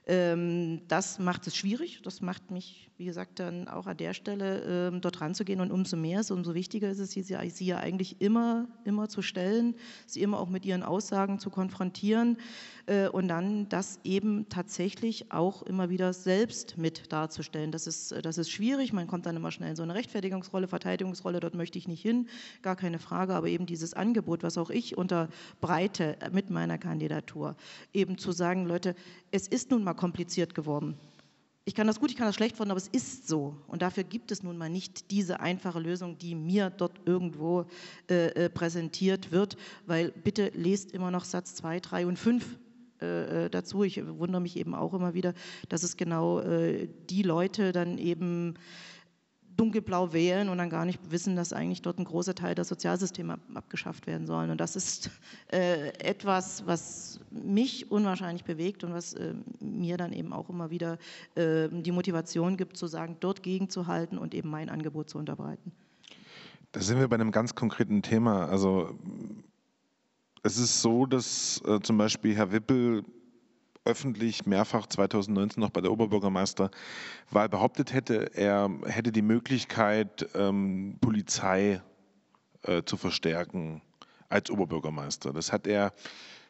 [0.08, 5.00] das macht es schwierig, das macht mich, wie gesagt, dann auch an der Stelle ähm,
[5.00, 5.60] dort ranzugehen.
[5.60, 9.74] Und umso mehr, umso wichtiger ist es, sie, sie ja eigentlich immer, immer zu stellen,
[10.06, 12.36] sie immer auch mit ihren Aussagen zu konfrontieren
[12.86, 17.72] äh, und dann das eben tatsächlich auch immer wieder selbst mit darzustellen.
[17.72, 21.40] Das ist, das ist schwierig, man kommt dann immer schnell in so eine Rechtfertigungsrolle, Verteidigungsrolle,
[21.40, 22.28] dort möchte ich nicht hin,
[22.62, 27.56] gar keine Frage, aber eben dieses Angebot, was auch ich unterbreite mit meiner Kandidatur,
[27.92, 28.94] eben zu sagen, Leute,
[29.32, 30.96] es ist nun mal kompliziert geworden.
[31.68, 33.56] Ich kann das gut, ich kann das schlecht finden, aber es ist so.
[33.66, 37.66] Und dafür gibt es nun mal nicht diese einfache Lösung, die mir dort irgendwo
[38.08, 42.58] äh, äh präsentiert wird, weil bitte lest immer noch Satz 2, 3 und 5
[43.02, 43.82] äh, äh, dazu.
[43.82, 45.34] Ich wundere mich eben auch immer wieder,
[45.68, 48.54] dass es genau äh, die Leute dann eben
[49.56, 53.38] dunkelblau wählen und dann gar nicht wissen, dass eigentlich dort ein großer Teil der Sozialsysteme
[53.54, 54.50] abgeschafft werden sollen.
[54.50, 55.10] Und das ist
[55.52, 60.98] äh, etwas, was mich unwahrscheinlich bewegt und was äh, mir dann eben auch immer wieder
[61.34, 65.72] äh, die Motivation gibt, zu sagen, dort gegenzuhalten und eben mein Angebot zu unterbreiten.
[66.72, 68.46] Da sind wir bei einem ganz konkreten Thema.
[68.46, 68.98] Also
[70.42, 73.02] es ist so, dass äh, zum Beispiel Herr Wippel
[73.86, 81.80] öffentlich mehrfach 2019 noch bei der Oberbürgermeisterwahl behauptet hätte, er hätte die Möglichkeit, ähm, Polizei
[82.62, 83.82] äh, zu verstärken
[84.28, 85.32] als Oberbürgermeister.
[85.32, 85.92] Das hat er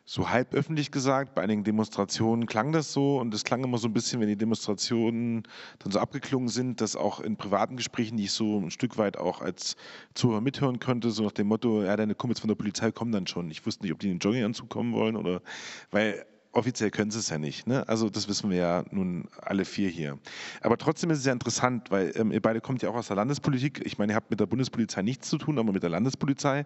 [0.09, 1.34] so halb öffentlich gesagt.
[1.34, 4.37] Bei einigen Demonstrationen klang das so und es klang immer so ein bisschen, wenn die
[4.37, 5.43] Demonstrationen
[5.80, 9.18] dann so abgeklungen sind, dass auch in privaten Gesprächen, die ich so ein Stück weit
[9.18, 9.76] auch als
[10.14, 13.26] Zuhörer mithören konnte, so nach dem Motto, ja, deine Kumpels von der Polizei kommen dann
[13.26, 13.51] schon.
[13.51, 15.43] Ich wusste nicht, ob die in den Jogginganzug kommen wollen oder,
[15.91, 16.24] weil
[16.57, 17.66] offiziell können sie es ja nicht.
[17.66, 17.86] Ne?
[17.88, 20.18] Also das wissen wir ja nun alle vier hier.
[20.62, 23.16] Aber trotzdem ist es ja interessant, weil ähm, ihr beide kommt ja auch aus der
[23.16, 23.82] Landespolitik.
[23.84, 26.64] Ich meine, ihr habt mit der Bundespolizei nichts zu tun, aber mit der Landespolizei.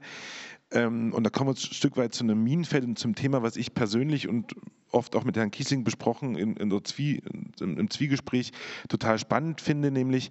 [0.71, 3.57] Ähm, und da kommen wir ein Stück weit zu einem Minenfeld und zum Thema, was
[3.57, 4.55] ich persönlich und
[4.93, 7.23] oft auch mit Herrn Kiesling besprochen in, in Zwie,
[7.61, 8.53] in, im Zwiegespräch
[8.89, 10.31] total spannend finde, nämlich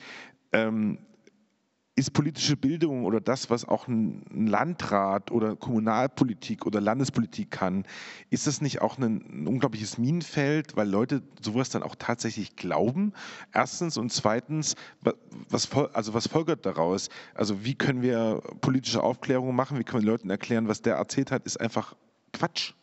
[0.52, 1.00] ähm,
[2.00, 7.86] ist politische Bildung oder das, was auch ein Landrat oder Kommunalpolitik oder Landespolitik kann,
[8.30, 13.12] ist das nicht auch ein, unglaubliches Minenfeld, weil Leute sowas dann auch tatsächlich glauben?
[13.54, 14.76] Erstens und zweitens,
[15.50, 17.10] was, also was folgert daraus?
[17.36, 19.78] Also wie können wir politische Aufklärung machen?
[19.78, 21.96] Wie können wir Leuten erklären, was der erzählt hat, ist einfach
[22.32, 22.74] Quatsch.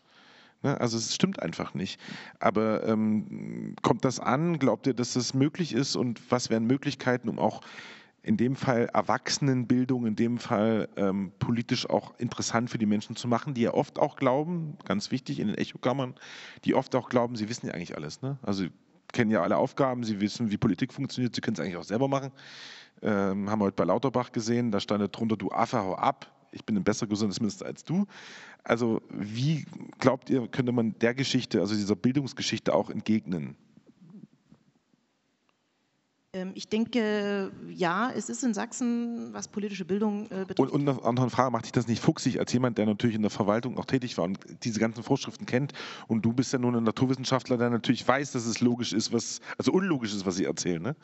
[0.62, 0.78] Ne?
[0.78, 1.98] Also es stimmt einfach nicht.
[2.38, 4.58] Aber ähm, kommt das an?
[4.58, 5.96] Glaubt ihr, dass das möglich ist?
[5.96, 7.62] Und was wären Möglichkeiten, um auch
[8.26, 13.28] in dem Fall Erwachsenenbildung, in dem Fall ähm, politisch auch interessant für die Menschen zu
[13.28, 16.16] machen, die ja oft auch glauben, ganz wichtig in den Echokammern,
[16.64, 18.22] die oft auch glauben, sie wissen ja eigentlich alles.
[18.22, 18.36] Ne?
[18.42, 18.66] Also
[19.12, 22.08] kennen ja alle Aufgaben, sie wissen, wie Politik funktioniert, sie können es eigentlich auch selber
[22.08, 22.32] machen.
[23.00, 26.26] Ähm, haben wir heute bei Lauterbach gesehen, da stand drunter, du Affe, hau ab.
[26.50, 28.06] Ich bin ein besser Gesundheitsminister als du.
[28.64, 29.66] Also wie
[30.00, 33.56] glaubt ihr, könnte man der Geschichte, also dieser Bildungsgeschichte auch entgegnen?
[36.36, 40.60] Ähm, ich denke, ja, es ist in Sachsen, was politische Bildung äh, betrifft.
[40.60, 43.22] Und, und eine andere Frage, macht dich das nicht fuchsig als jemand, der natürlich in
[43.22, 45.72] der Verwaltung auch tätig war und diese ganzen Vorschriften kennt?
[46.08, 49.40] Und du bist ja nun ein Naturwissenschaftler, der natürlich weiß, dass es logisch ist, was,
[49.56, 50.96] also unlogisch ist, was sie erzählen, ne?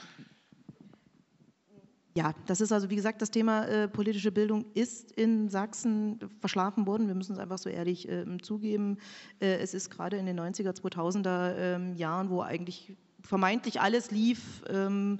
[2.14, 6.86] Ja, das ist also, wie gesagt, das Thema äh, politische Bildung ist in Sachsen verschlafen
[6.86, 7.06] worden.
[7.06, 8.98] Wir müssen es einfach so ehrlich äh, zugeben.
[9.40, 14.62] Äh, es ist gerade in den 90er, 2000er ähm, Jahren, wo eigentlich vermeintlich alles lief,
[14.68, 15.18] ähm,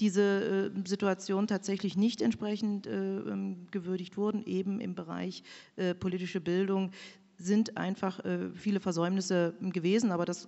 [0.00, 5.42] diese äh, Situation tatsächlich nicht entsprechend äh, ähm, gewürdigt wurden, eben im Bereich
[5.76, 6.90] äh, politische Bildung
[7.36, 8.20] sind einfach
[8.52, 10.46] viele Versäumnisse gewesen, aber das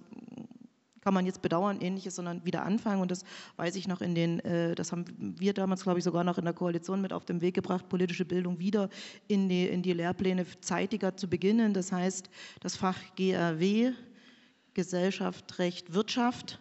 [1.00, 3.00] kann man jetzt bedauern, ähnliches, sondern wieder anfangen.
[3.00, 3.24] Und das
[3.56, 4.42] weiß ich noch in den,
[4.74, 5.06] das haben
[5.38, 8.26] wir damals, glaube ich, sogar noch in der Koalition mit auf den Weg gebracht, politische
[8.26, 8.90] Bildung wieder
[9.26, 11.72] in die, in die Lehrpläne zeitiger zu beginnen.
[11.72, 12.28] Das heißt,
[12.60, 13.92] das Fach GRW,
[14.74, 16.60] Gesellschaft, Recht, Wirtschaft,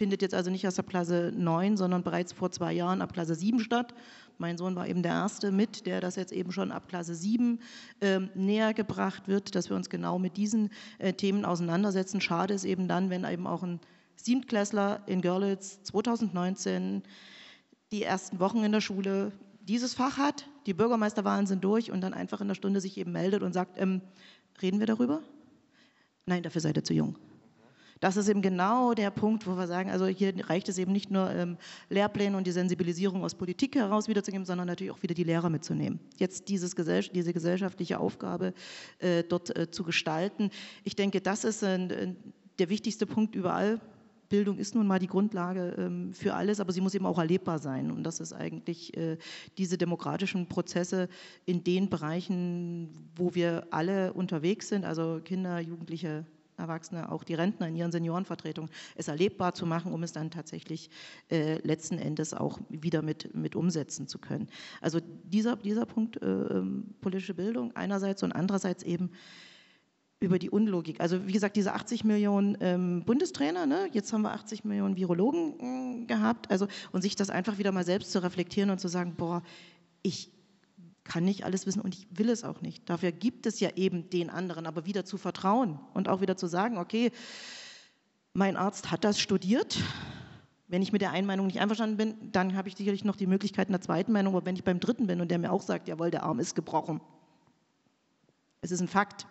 [0.00, 3.34] findet jetzt also nicht erst ab Klasse 9, sondern bereits vor zwei Jahren ab Klasse
[3.34, 3.92] 7 statt.
[4.38, 7.60] Mein Sohn war eben der Erste mit, der das jetzt eben schon ab Klasse 7
[8.00, 10.70] äh, näher gebracht wird, dass wir uns genau mit diesen
[11.00, 12.22] äh, Themen auseinandersetzen.
[12.22, 13.78] Schade ist eben dann, wenn eben auch ein
[14.16, 17.02] Siebtklässler in Görlitz 2019
[17.92, 22.14] die ersten Wochen in der Schule dieses Fach hat, die Bürgermeisterwahlen sind durch und dann
[22.14, 24.00] einfach in der Stunde sich eben meldet und sagt, ähm,
[24.62, 25.20] reden wir darüber?
[26.24, 27.18] Nein, dafür seid ihr zu jung.
[28.00, 31.10] Das ist eben genau der Punkt, wo wir sagen, also hier reicht es eben nicht
[31.10, 31.58] nur ähm,
[31.90, 36.00] Lehrpläne und die Sensibilisierung aus Politik heraus wiederzugeben, sondern natürlich auch wieder die Lehrer mitzunehmen.
[36.16, 38.54] Jetzt dieses Gesell diese gesellschaftliche Aufgabe
[38.98, 40.50] äh, dort äh, zu gestalten.
[40.82, 42.14] Ich denke, das ist äh,
[42.58, 43.80] der wichtigste Punkt überall.
[44.30, 47.58] Bildung ist nun mal die Grundlage ähm, für alles, aber sie muss eben auch erlebbar
[47.58, 47.90] sein.
[47.90, 49.18] Und das ist eigentlich äh,
[49.58, 51.08] diese demokratischen Prozesse
[51.44, 56.24] in den Bereichen, wo wir alle unterwegs sind, also Kinder, Jugendliche,
[56.60, 60.90] Erwachsene, auch die Rentner in ihren Seniorenvertretungen, es erlebbar zu machen, um es dann tatsächlich
[61.30, 64.48] äh, letzten Endes auch wieder mit, mit umsetzen zu können.
[64.80, 69.10] Also dieser, dieser Punkt äh, ähm, politische Bildung einerseits und andererseits eben
[70.20, 71.00] über die Unlogik.
[71.00, 73.88] Also wie gesagt, diese 80 Millionen ähm, Bundestrainer, ne?
[73.92, 77.84] jetzt haben wir 80 Millionen Virologen äh, gehabt, also und sich das einfach wieder mal
[77.84, 79.42] selbst zu reflektieren und zu sagen, boah,
[80.02, 80.30] ich
[81.10, 82.88] kann nicht alles wissen und ich will es auch nicht.
[82.88, 86.46] Dafür gibt es ja eben den anderen, aber wieder zu vertrauen und auch wieder zu
[86.46, 87.10] sagen, okay,
[88.32, 89.76] mein Arzt hat das studiert.
[90.68, 93.26] Wenn ich mit der einen Meinung nicht einverstanden bin, dann habe ich sicherlich noch die
[93.26, 95.88] Möglichkeit einer zweiten Meinung, aber wenn ich beim dritten bin und der mir auch sagt,
[95.88, 97.00] jawohl, der Arm ist gebrochen.
[98.60, 99.26] Es ist ein Fakt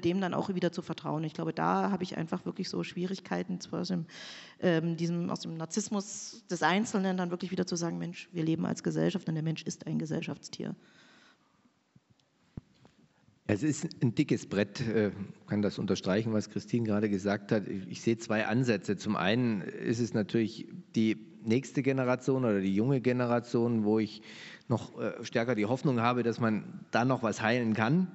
[0.00, 1.24] dem dann auch wieder zu vertrauen.
[1.24, 4.06] Ich glaube, da habe ich einfach wirklich so Schwierigkeiten, aus dem,
[4.60, 8.66] ähm, diesem, aus dem Narzissmus des Einzelnen dann wirklich wieder zu sagen, Mensch, wir leben
[8.66, 10.74] als Gesellschaft und der Mensch ist ein Gesellschaftstier.
[13.46, 15.10] Es ist ein dickes Brett, äh,
[15.46, 17.68] kann das unterstreichen, was Christine gerade gesagt hat.
[17.68, 18.96] Ich sehe zwei Ansätze.
[18.96, 24.22] Zum einen ist es natürlich die nächste Generation oder die junge Generation, wo ich
[24.68, 28.08] noch äh, stärker die Hoffnung habe, dass man da noch was heilen kann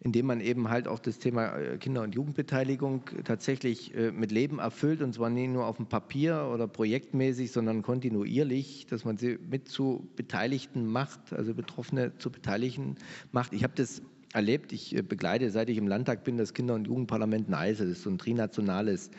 [0.00, 4.58] indem man eben halt auch das Thema äh, Kinder- und Jugendbeteiligung tatsächlich äh, mit Leben
[4.58, 9.38] erfüllt und zwar nicht nur auf dem Papier oder projektmäßig, sondern kontinuierlich, dass man sie
[9.50, 12.96] mit zu Beteiligten macht, also Betroffene zu Beteiligten
[13.32, 13.52] macht.
[13.52, 16.86] Ich habe das erlebt, ich äh, begleite, seit ich im Landtag bin, das Kinder- und
[16.86, 19.10] Jugendparlament Neise, das ist so ein trinationales.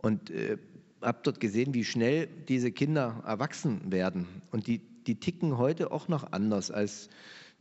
[0.00, 0.58] Und äh,
[1.00, 4.26] habe dort gesehen, wie schnell diese Kinder erwachsen werden.
[4.50, 7.08] Und die, die ticken heute auch noch anders als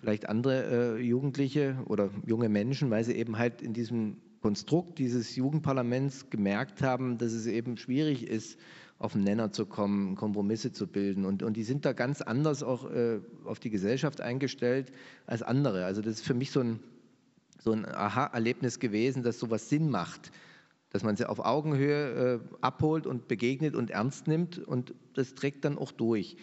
[0.02, 5.36] vielleicht andere äh, Jugendliche oder junge Menschen, weil sie eben halt in diesem Konstrukt dieses
[5.36, 8.60] Jugendparlaments gemerkt haben, dass es eben schwierig ist,
[8.98, 11.26] auf den Nenner zu kommen, Kompromisse zu bilden.
[11.26, 14.92] Und, und die sind da ganz anders auch äh, auf die Gesellschaft eingestellt
[15.28, 15.86] als andere.
[15.86, 16.80] Also das ist für mich so ein,
[17.60, 20.32] so ein Aha-Erlebnis gewesen, dass sowas Sinn macht,
[20.90, 25.66] dass man sie auf Augenhöhe äh, abholt und begegnet und ernst nimmt und das trägt
[25.66, 26.38] dann auch durch.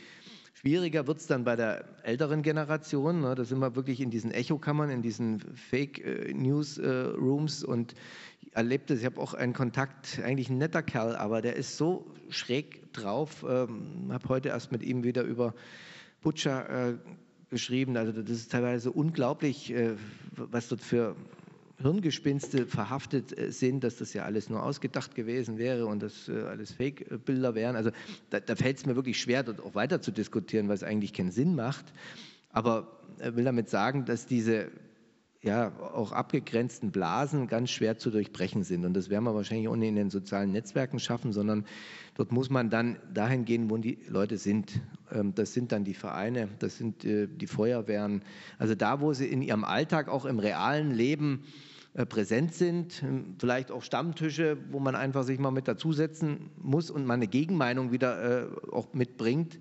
[0.61, 3.21] Schwieriger wird es dann bei der älteren Generation.
[3.21, 3.37] Ne?
[3.37, 7.95] Da sind wir wirklich in diesen Echokammern, in diesen Fake-News-Rooms äh, äh, und
[8.55, 8.99] erlebt es.
[8.99, 13.47] Ich habe auch einen Kontakt, eigentlich ein netter Kerl, aber der ist so schräg drauf.
[13.49, 15.55] Ähm, habe heute erst mit ihm wieder über
[16.23, 16.95] Butcher äh,
[17.51, 17.97] geschrieben.
[17.97, 19.95] Also das ist teilweise unglaublich, äh,
[20.33, 21.15] was dort für
[21.81, 26.43] Hirngespinste verhaftet äh, sind, dass das ja alles nur ausgedacht gewesen wäre und dass äh,
[26.43, 27.77] alles Fake-Bilder wären.
[27.77, 27.91] Also
[28.31, 31.13] da, da fällt es mir wirklich schwer, dort auch weiter zu diskutieren, weil es eigentlich
[31.13, 31.85] keinen Sinn macht.
[32.51, 34.71] Aber er will damit sagen, dass diese
[35.41, 38.85] ja, auch abgegrenzten Blasen ganz schwer zu durchbrechen sind.
[38.85, 41.65] Und das werden wir wahrscheinlich auch nicht in den sozialen Netzwerken schaffen, sondern
[42.17, 44.81] dort muss man dann dahin gehen, wo die Leute sind.
[45.13, 48.23] Ähm, das sind dann die Vereine, das sind äh, die Feuerwehren.
[48.59, 51.68] Also da, wo sie in ihrem Alltag, auch im realen Leben äh,
[52.07, 57.07] präsent sind, ähm, vielleicht auch Stammtische, wo man einfach sich mal mit dazusetzen muss und
[57.07, 59.59] mal eine Gegenmeinung wieder äh, auch mitbringt.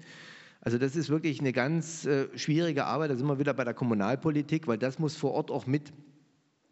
[0.62, 3.12] Also das ist wirklich eine ganz äh, schwierige Arbeit.
[3.12, 5.94] Da sind wir wieder bei der Kommunalpolitik, weil das muss vor Ort auch mit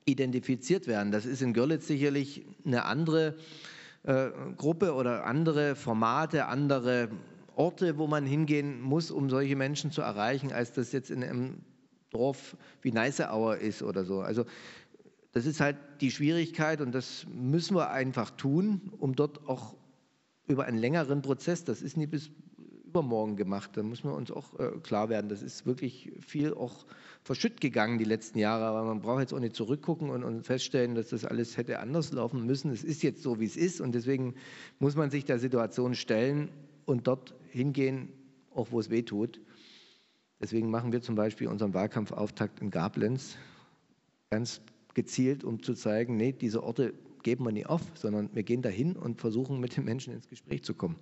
[0.06, 1.12] identifiziert werden.
[1.12, 3.36] Das ist in Görlitz sicherlich eine andere
[4.04, 7.10] äh, Gruppe oder andere Formate, andere
[7.56, 11.58] Orte, wo man hingehen muss, um solche Menschen zu erreichen, als das jetzt in einem
[12.12, 14.22] Dorf wie Neißeauer ist oder so.
[14.22, 14.46] Also
[15.36, 19.76] das ist halt die Schwierigkeit und das müssen wir einfach tun, um dort auch
[20.48, 22.32] über einen längeren Prozess, das ist nie bis
[22.86, 23.72] übermorgen gemacht.
[23.74, 25.28] Da muss man uns auch äh, klar werden.
[25.28, 26.86] Das ist wirklich viel auch
[27.22, 28.64] verschütt gegangen die letzten Jahre.
[28.64, 32.14] Aber man braucht jetzt auch nicht zurückgucken und, und feststellen, dass das alles hätte anders
[32.14, 32.72] laufen müssen.
[32.72, 33.82] Es ist jetzt so, wie es ist.
[33.82, 34.36] Und deswegen
[34.80, 36.50] muss man sich der Situation stellen
[36.86, 38.08] und dort hingehen,
[38.54, 39.42] auch wo es weh tut.
[40.40, 43.36] Deswegen machen wir zum Beispiel unseren Wahlkampfauftakt in Gablenz
[44.30, 44.62] ganz
[44.96, 48.96] gezielt, um zu zeigen, nee, diese Orte geben wir nicht auf, sondern wir gehen dahin
[48.96, 50.96] und versuchen mit den Menschen ins Gespräch zu kommen.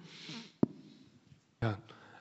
[1.61, 1.77] Ja,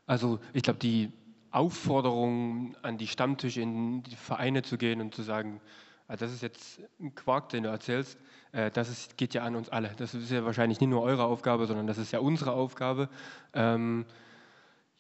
[0.06, 1.10] also ich glaube, die
[1.50, 5.60] Aufforderung an die Stammtische, in die Vereine zu gehen und zu sagen,
[6.08, 8.18] ah, das ist jetzt ein Quark, den du erzählst,
[8.52, 9.90] äh, das ist, geht ja an uns alle.
[9.96, 13.08] Das ist ja wahrscheinlich nicht nur eure Aufgabe, sondern das ist ja unsere Aufgabe.
[13.52, 14.04] Ähm,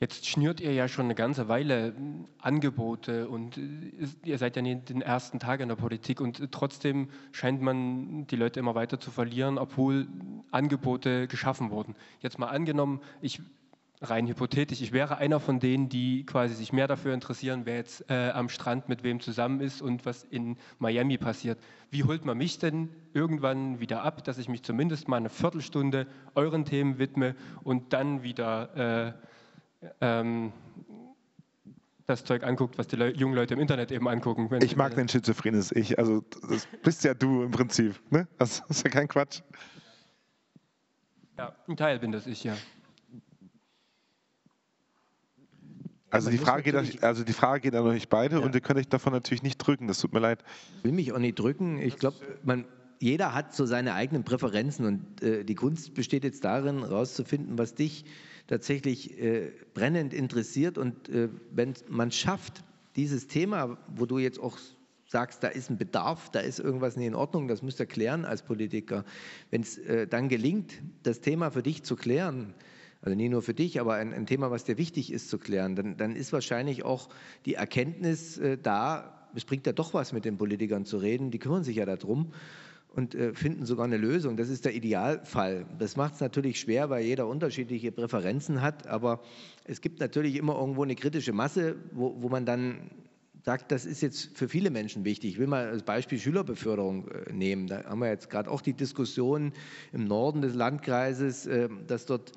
[0.02, 1.94] jetzt schnürt ihr ja schon eine ganze Weile
[2.38, 3.92] Angebote und äh,
[4.24, 8.34] ihr seid ja nicht den ersten Tag in der Politik und trotzdem scheint man die
[8.34, 10.08] Leute immer weiter zu verlieren, obwohl
[10.50, 11.94] Angebote geschaffen wurden.
[12.18, 13.40] Jetzt mal angenommen, ich
[14.00, 18.10] rein hypothetisch, ich wäre einer von denen, die quasi sich mehr dafür interessieren, wer jetzt
[18.10, 21.60] äh, am Strand mit wem zusammen ist und was in Miami passiert.
[21.90, 26.08] Wie holt man mich denn irgendwann wieder ab, dass ich mich zumindest mal eine Viertelstunde
[26.34, 29.12] euren Themen widme und dann wieder äh,
[30.00, 30.52] ähm,
[32.06, 34.48] das Zeug anguckt, was die Le jungen Leute im Internet eben angucken.
[34.62, 35.98] ich mag den schizophrenes Ich.
[35.98, 38.00] Also das bist ja du im Prinzip.
[38.10, 38.26] Ne?
[38.38, 39.40] Das ist ja kein Quatsch.
[41.38, 42.56] Ja, ein Teil bin das ich, ja.
[46.10, 48.42] Also die, Frage geht, also die Frage geht an euch beide ja.
[48.42, 50.44] und ihr könnt euch davon natürlich nicht drücken, das tut mir leid.
[50.78, 51.80] Ich will mich auch nicht drücken.
[51.80, 52.16] Ich glaube,
[52.98, 57.74] jeder hat so seine eigenen Präferenzen und äh, die Kunst besteht jetzt darin, herauszufinden, was
[57.74, 58.04] dich
[58.52, 60.76] tatsächlich äh, brennend interessiert.
[60.76, 62.62] Und äh, wenn man schafft,
[62.96, 64.58] dieses Thema, wo du jetzt auch
[65.06, 68.26] sagst, da ist ein Bedarf, da ist irgendwas nicht in Ordnung, das müsst ihr klären
[68.26, 69.06] als Politiker.
[69.50, 72.52] Wenn es äh, dann gelingt, das Thema für dich zu klären,
[73.00, 75.74] also nicht nur für dich, aber ein, ein Thema, was dir wichtig ist zu klären,
[75.74, 77.08] dann, dann ist wahrscheinlich auch
[77.46, 81.38] die Erkenntnis äh, da, es bringt ja doch was mit den Politikern zu reden, die
[81.38, 82.34] kümmern sich ja darum
[82.94, 84.36] und äh, finden sogar eine Lösung.
[84.36, 85.66] Das ist der Idealfall.
[85.78, 89.20] Das macht es natürlich schwer, weil jeder unterschiedliche Präferenzen hat, aber
[89.64, 92.90] es gibt natürlich immer irgendwo eine kritische Masse, wo, wo man dann
[93.44, 95.32] sagt, das ist jetzt für viele Menschen wichtig.
[95.32, 97.66] Ich will mal als Beispiel Schülerbeförderung äh, nehmen.
[97.66, 99.52] Da haben wir jetzt gerade auch die Diskussion
[99.92, 102.32] im Norden des Landkreises, äh, dass dort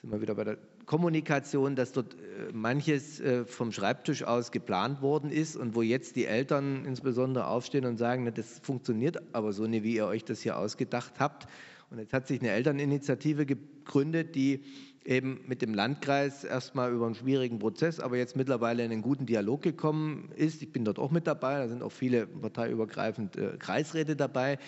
[0.00, 0.58] sind wir wieder bei der
[0.88, 6.16] Kommunikation, dass dort äh, manches äh, vom Schreibtisch aus geplant worden ist und wo jetzt
[6.16, 10.40] die Eltern insbesondere aufstehen und sagen, das funktioniert aber so nicht, wie ihr euch das
[10.40, 11.46] hier ausgedacht habt.
[11.90, 14.64] Und jetzt hat sich eine Elterninitiative gegründet, die
[15.04, 19.26] eben mit dem Landkreis erstmal über einen schwierigen Prozess, aber jetzt mittlerweile in einen guten
[19.26, 20.62] Dialog gekommen ist.
[20.62, 24.58] Ich bin dort auch mit dabei, da sind auch viele parteiübergreifend äh, Kreisräte dabei.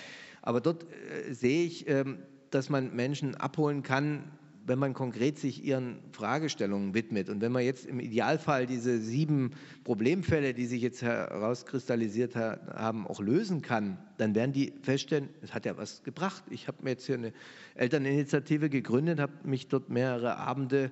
[0.42, 0.84] Aber dort
[1.30, 2.04] sehe ich, äh,
[2.50, 4.32] dass man Menschen abholen kann,
[4.66, 9.52] wenn man konkret sich ihren Fragestellungen widmet und wenn man jetzt im Idealfall diese sieben
[9.84, 15.66] Problemfälle, die sich jetzt herauskristallisiert haben, auch lösen kann, dann werden die feststellen, es hat
[15.66, 16.44] ja was gebracht.
[16.50, 17.32] Ich habe mir jetzt hier eine
[17.74, 20.90] Elterninitiative gegründet, habe mich dort mehrere Abende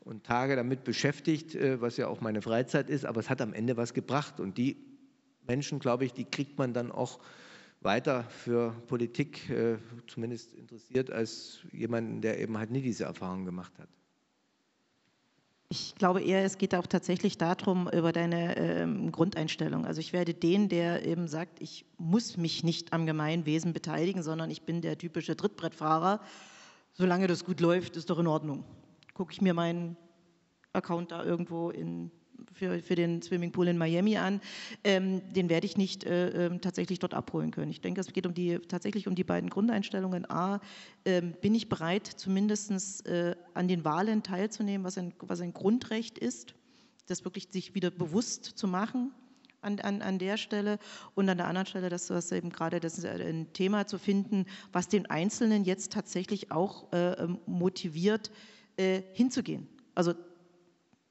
[0.00, 3.52] und Tage damit beschäftigt, äh, was ja auch meine Freizeit ist, aber es hat am
[3.52, 4.76] Ende was gebracht und die
[5.46, 7.20] Menschen, glaube ich, die kriegt man dann auch
[7.80, 13.72] weiter für Politik äh, zumindest interessiert als jemanden, der eben halt nie diese Erfahrung gemacht
[13.78, 13.88] hat.
[15.70, 19.84] Ich glaube eher, es geht auch tatsächlich darum, über deine ähm, Grundeinstellung.
[19.84, 24.50] Also ich werde den, der eben sagt, ich muss mich nicht am Gemeinwesen beteiligen, sondern
[24.50, 26.20] ich bin der typische Trittbrettfahrer.
[26.94, 28.64] Solange das gut läuft, ist doch in Ordnung.
[29.12, 29.98] Gucke ich mir meinen
[30.72, 32.10] Account da irgendwo in
[32.58, 34.40] für, für den Swimmingpool in Miami an,
[34.84, 37.70] ähm, den werde ich nicht äh, ähm, tatsächlich dort abholen können.
[37.70, 40.28] Ich denke, es geht um die, tatsächlich um die beiden Grundeinstellungen.
[40.30, 40.60] A,
[41.04, 46.18] äh, bin ich bereit, zumindest äh, an den Wahlen teilzunehmen, was ein, was ein Grundrecht
[46.18, 46.54] ist,
[47.06, 49.12] das wirklich sich wieder bewusst zu machen
[49.60, 50.78] an, an, an der Stelle
[51.14, 54.88] und an der anderen Stelle, das was eben gerade das ein Thema zu finden, was
[54.88, 58.30] den Einzelnen jetzt tatsächlich auch äh, ähm, motiviert,
[58.76, 59.68] äh, hinzugehen.
[59.94, 60.14] Also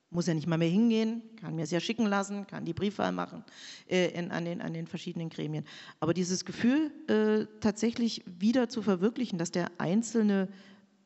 [0.10, 3.12] muss ja nicht mal mehr hingehen, kann mir es ja schicken lassen, kann die Briefwahl
[3.12, 3.44] machen
[3.90, 5.66] äh, in, an, den, an den verschiedenen Gremien.
[6.00, 10.48] Aber dieses Gefühl äh, tatsächlich wieder zu verwirklichen, dass der Einzelne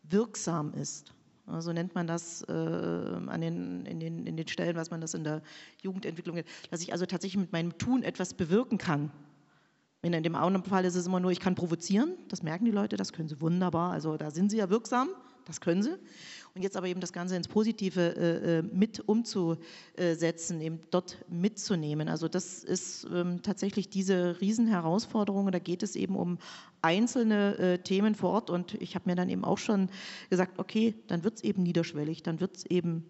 [0.04, 1.14] wirksam ist,
[1.60, 5.14] so nennt man das äh, an den, in, den, in den Stellen, was man das
[5.14, 5.42] in der
[5.82, 9.12] Jugendentwicklung nennt, dass ich also tatsächlich mit meinem Tun etwas bewirken kann.
[10.04, 12.98] In dem anderen Fall ist es immer nur, ich kann provozieren, das merken die Leute,
[12.98, 15.10] das können sie wunderbar, also da sind sie ja wirksam,
[15.46, 15.98] das können sie.
[16.54, 22.10] Und jetzt aber eben das Ganze ins Positive äh, äh, mit umzusetzen, eben dort mitzunehmen.
[22.10, 25.50] Also das ist ähm, tatsächlich diese Riesenherausforderung.
[25.52, 26.40] Da geht es eben um
[26.82, 28.50] einzelne äh, Themen vor Ort.
[28.50, 29.90] Und ich habe mir dann eben auch schon
[30.30, 33.06] gesagt, okay, dann wird es eben niederschwellig, dann wird es eben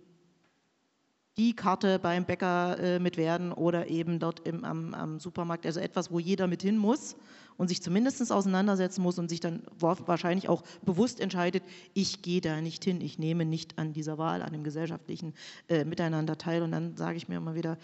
[1.38, 5.66] die Karte beim Bäcker äh, mit werden oder eben dort im, am, am, Supermarkt.
[5.66, 7.16] Also etwas, wo jeder mit hin muss
[7.58, 11.64] und sich zumindest auseinandersetzen muss und sich dann wahrscheinlich auch bewusst entscheidet,
[11.94, 15.34] ich gehe da nicht hin, ich nehme nicht an dieser Wahl, an dem gesellschaftlichen
[15.70, 16.64] äh, Miteinander teil.
[16.64, 17.78] Und dann sage ich mir immer wieder,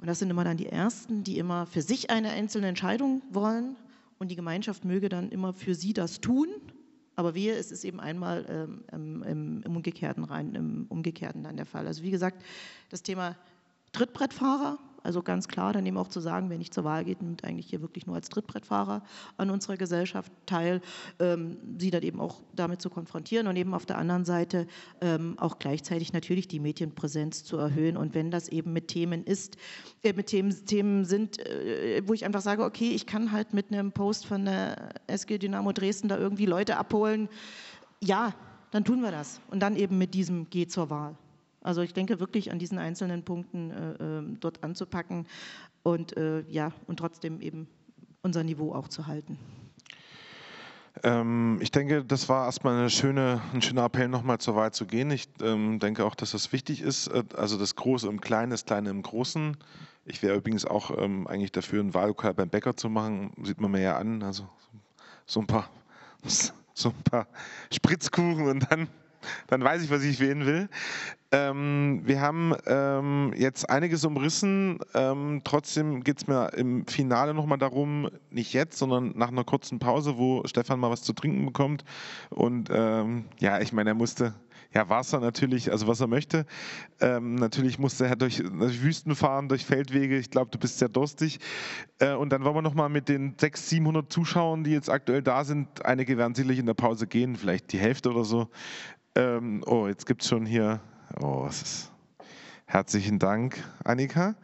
[0.00, 3.76] und das sind immer dann die Ersten, die immer für sich eine einzelne Entscheidung wollen
[4.18, 6.48] und die Gemeinschaft möge dann immer für sie das tun
[7.18, 11.66] aber wehe, es ist eben einmal ähm, im, im, Umgekehrten rein, im Umgekehrten dann der
[11.66, 11.88] Fall.
[11.88, 12.44] Also wie gesagt,
[12.90, 13.34] das Thema
[13.90, 17.44] Trittbrettfahrer, also ganz klar dann eben auch zu sagen, wer nicht zur Wahl geht, nimmt
[17.44, 19.02] eigentlich hier wirklich nur als Trittbrettfahrer
[19.36, 20.80] an unserer Gesellschaft teil,
[21.18, 24.66] ähm, sie dann eben auch damit zu konfrontieren und eben auf der anderen Seite
[25.00, 27.96] ähm, auch gleichzeitig natürlich die Medienpräsenz zu erhöhen.
[27.96, 29.56] Und wenn das eben mit Themen ist,
[30.02, 33.72] äh, mit Themen, Themen sind, äh, wo ich einfach sage, okay, ich kann halt mit
[33.72, 37.28] einem Post von der SG Dynamo Dresden da irgendwie Leute abholen,
[38.00, 38.34] ja,
[38.70, 39.40] dann tun wir das.
[39.50, 41.16] Und dann eben mit diesem Geh zur Wahl.
[41.68, 45.26] Also ich denke wirklich an diesen einzelnen Punkten äh, ähm, dort anzupacken
[45.82, 47.68] und äh, ja und trotzdem eben
[48.22, 49.38] unser Niveau auch zu halten.
[51.02, 55.10] Ähm, ich denke, das war erstmal schöne, ein schöner Appell, nochmal zur Wahl zu gehen.
[55.10, 57.08] Ich ähm, denke auch, dass das wichtig ist.
[57.08, 59.54] Äh, also das Große im Kleinen, das Kleine im Großen.
[60.06, 63.34] Ich wäre übrigens auch eigentlich dafür, ein Wahllokal beim Bäcker zu machen.
[63.42, 64.22] Sieht man mir ja an.
[64.22, 64.48] Also
[65.26, 65.68] so ein paar,
[66.72, 67.26] so ein paar
[67.70, 68.88] Spritzkuchen und dann
[69.46, 70.68] dann weiß ich, was ich wählen will.
[71.30, 74.78] Ähm, wir haben ähm, jetzt einiges umrissen.
[74.94, 79.78] Ähm, trotzdem geht es mir im Finale nochmal darum, nicht jetzt, sondern nach einer kurzen
[79.78, 81.84] Pause, wo Stefan mal was zu trinken bekommt.
[82.30, 84.34] Und ähm, ja, ich meine, er musste
[84.74, 86.44] ja, Wasser natürlich, also was er möchte.
[87.00, 90.18] Ähm, natürlich musste er durch, durch, Wüsten fahren, durch Feldwege.
[90.18, 91.40] Ich glaube, du bist sehr durstig.
[91.98, 95.44] Äh, und dann wollen wir nochmal mit den 600, 700 Zuschauern, die jetzt aktuell da
[95.44, 98.48] sind, einige werden sicherlich in der Pause gehen, vielleicht die Hälfte oder so,
[99.18, 100.80] ähm, oh, jetzt gibt es schon hier.
[101.20, 101.92] Oh, was ist.
[102.66, 104.36] Herzlichen Dank, Annika.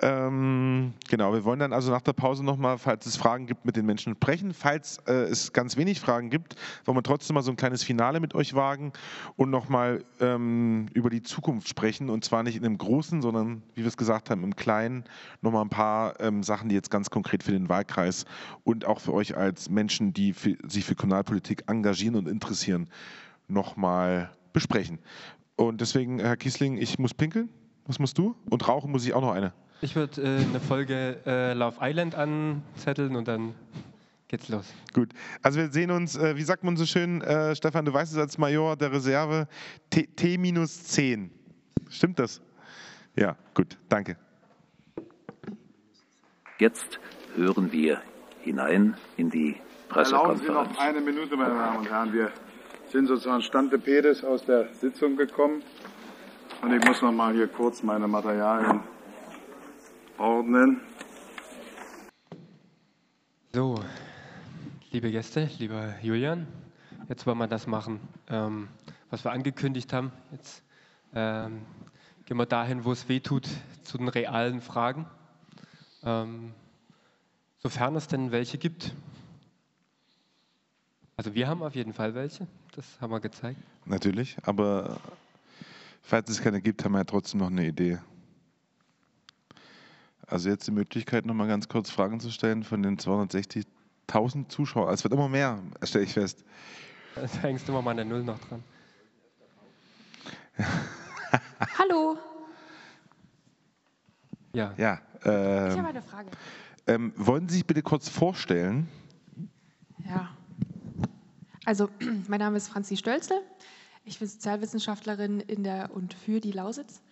[0.00, 3.74] Ähm, genau, wir wollen dann also nach der Pause nochmal, falls es Fragen gibt, mit
[3.74, 4.54] den Menschen sprechen.
[4.54, 6.54] Falls äh, es ganz wenig Fragen gibt,
[6.84, 8.92] wollen wir trotzdem mal so ein kleines Finale mit euch wagen
[9.34, 12.10] und nochmal ähm, über die Zukunft sprechen.
[12.10, 15.02] Und zwar nicht in einem großen, sondern, wie wir es gesagt haben, im kleinen.
[15.42, 18.24] Nochmal ein paar ähm, Sachen, die jetzt ganz konkret für den Wahlkreis
[18.62, 22.88] und auch für euch als Menschen, die für, sich für Kommunalpolitik engagieren und interessieren,
[23.48, 24.98] nochmal besprechen.
[25.56, 27.48] Und deswegen, Herr Kiesling, ich muss pinkeln.
[27.86, 28.36] Was musst du?
[28.50, 29.52] Und rauchen muss ich auch noch eine.
[29.80, 33.54] Ich würde äh, eine Folge äh, Love Island anzetteln und dann
[34.28, 34.72] geht's los.
[34.92, 35.12] Gut.
[35.42, 38.18] Also wir sehen uns, äh, wie sagt man so schön, äh, Stefan, du weißt es
[38.18, 39.48] als Major der Reserve,
[39.90, 41.30] T-10.
[41.88, 42.42] Stimmt das?
[43.16, 43.78] Ja, gut.
[43.88, 44.16] Danke.
[46.58, 46.98] Jetzt
[47.36, 48.02] hören wir
[48.42, 49.56] hinein in die
[49.88, 50.42] Pressekonferenz.
[50.42, 52.12] Erlauben Sie noch eine Minute, meine Damen und Herren.
[52.12, 52.32] Wir
[52.90, 55.62] sind sozusagen Stante Pedes aus der Sitzung gekommen.
[56.62, 58.80] Und ich muss noch mal hier kurz meine Materialien
[60.16, 60.80] ordnen.
[63.52, 63.76] So,
[64.90, 66.46] liebe Gäste, lieber Julian,
[67.08, 68.68] jetzt wollen wir das machen, ähm,
[69.10, 70.10] was wir angekündigt haben.
[70.32, 70.62] Jetzt
[71.14, 71.62] ähm,
[72.24, 73.48] gehen wir dahin, wo es weh tut,
[73.82, 75.06] zu den realen Fragen.
[76.02, 76.52] Ähm,
[77.58, 78.94] sofern es denn welche gibt.
[81.18, 82.46] Also wir haben auf jeden Fall welche,
[82.76, 83.58] das haben wir gezeigt.
[83.86, 85.00] Natürlich, aber
[86.00, 87.98] falls es keine gibt, haben wir ja trotzdem noch eine Idee.
[90.28, 94.94] Also jetzt die Möglichkeit, noch mal ganz kurz Fragen zu stellen von den 260.000 Zuschauern.
[94.94, 96.44] Es wird immer mehr, stelle ich fest.
[97.16, 98.62] Da hängst du immer mal eine Null noch dran.
[101.78, 102.16] Hallo.
[104.52, 104.72] Ja.
[104.76, 106.30] ja äh, ich habe eine Frage.
[106.86, 108.86] Ähm, wollen Sie sich bitte kurz vorstellen?
[110.06, 110.37] Ja.
[111.68, 111.90] Also,
[112.28, 113.42] mein Name ist Franzi Stölzle.
[114.06, 117.02] Ich bin Sozialwissenschaftlerin in der und für die Lausitz.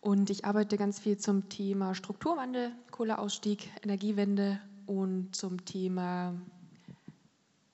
[0.00, 6.32] Und ich arbeite ganz viel zum Thema Strukturwandel, Kohleausstieg, Energiewende und zum Thema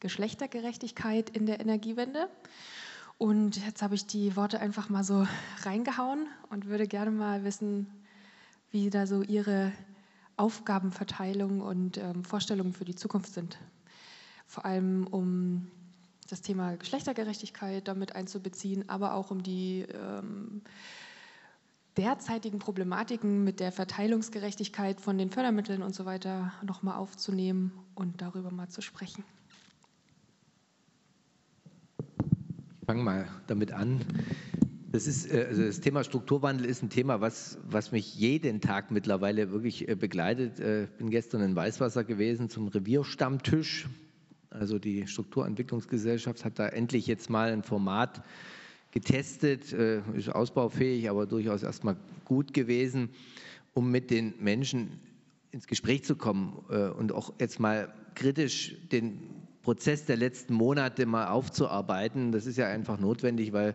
[0.01, 2.29] Geschlechtergerechtigkeit in der Energiewende.
[3.19, 5.25] Und jetzt habe ich die Worte einfach mal so
[5.63, 7.87] reingehauen und würde gerne mal wissen,
[8.73, 9.71] wie da so Ihre
[10.37, 13.61] Aufgabenverteilung und ähm, Vorstellungen für die Zukunft sind.
[14.49, 15.71] Vor allem um
[16.33, 20.63] das Thema Geschlechtergerechtigkeit damit einzubeziehen, aber auch um die ähm,
[21.99, 28.51] derzeitigen Problematiken mit der Verteilungsgerechtigkeit von den Fördermitteln und so weiter nochmal aufzunehmen und darüber
[28.51, 29.25] mal zu sprechen.
[32.81, 34.01] Ich fange mal damit an.
[34.91, 38.91] Das, ist, äh, also das Thema Strukturwandel ist ein Thema, was, was mich jeden Tag
[38.91, 40.61] mittlerweile wirklich äh, begleitet.
[40.61, 43.87] Äh, ich bin gestern in Weißwasser gewesen zum Revierstammtisch.
[44.53, 48.23] Also die Strukturentwicklungsgesellschaft hat da endlich jetzt mal ein Format
[48.91, 53.09] getestet, äh, ist ausbaufähig, aber durchaus erstmal gut gewesen,
[53.75, 55.01] um mit den Menschen
[55.51, 59.21] ins Gespräch zu kommen äh, und auch jetzt mal kritisch den
[59.63, 62.33] Prozess der letzten Monate mal aufzuarbeiten.
[62.33, 63.75] Das ist ja einfach notwendig, weil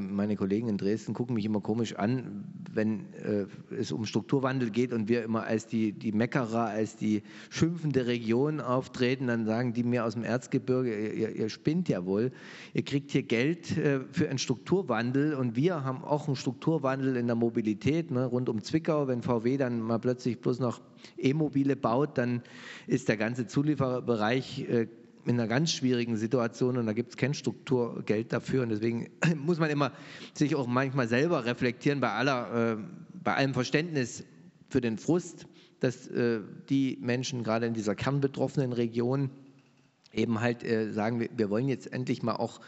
[0.00, 4.92] meine Kollegen in Dresden gucken mich immer komisch an, wenn äh, es um Strukturwandel geht
[4.92, 9.82] und wir immer als die, die Meckerer, als die schimpfende Region auftreten, dann sagen die
[9.82, 12.30] mir aus dem Erzgebirge, ihr, ihr spinnt ja wohl,
[12.74, 17.26] ihr kriegt hier Geld äh, für einen Strukturwandel und wir haben auch einen Strukturwandel in
[17.26, 20.80] der Mobilität, ne, rund um Zwickau, wenn VW dann mal plötzlich bloß noch
[21.18, 22.42] E-Mobile baut, dann
[22.86, 24.86] ist der ganze Zulieferbereich äh,
[25.24, 28.62] in einer ganz schwierigen Situation und da gibt es kein Strukturgeld dafür.
[28.62, 29.92] Und deswegen muss man immer
[30.34, 32.76] sich auch manchmal selber reflektieren bei aller, äh,
[33.22, 34.24] bei allem Verständnis
[34.68, 35.46] für den Frust,
[35.80, 39.30] dass äh, die Menschen gerade in dieser kernbetroffenen Region
[40.12, 42.60] eben halt äh, sagen, wir, wir wollen jetzt endlich mal auch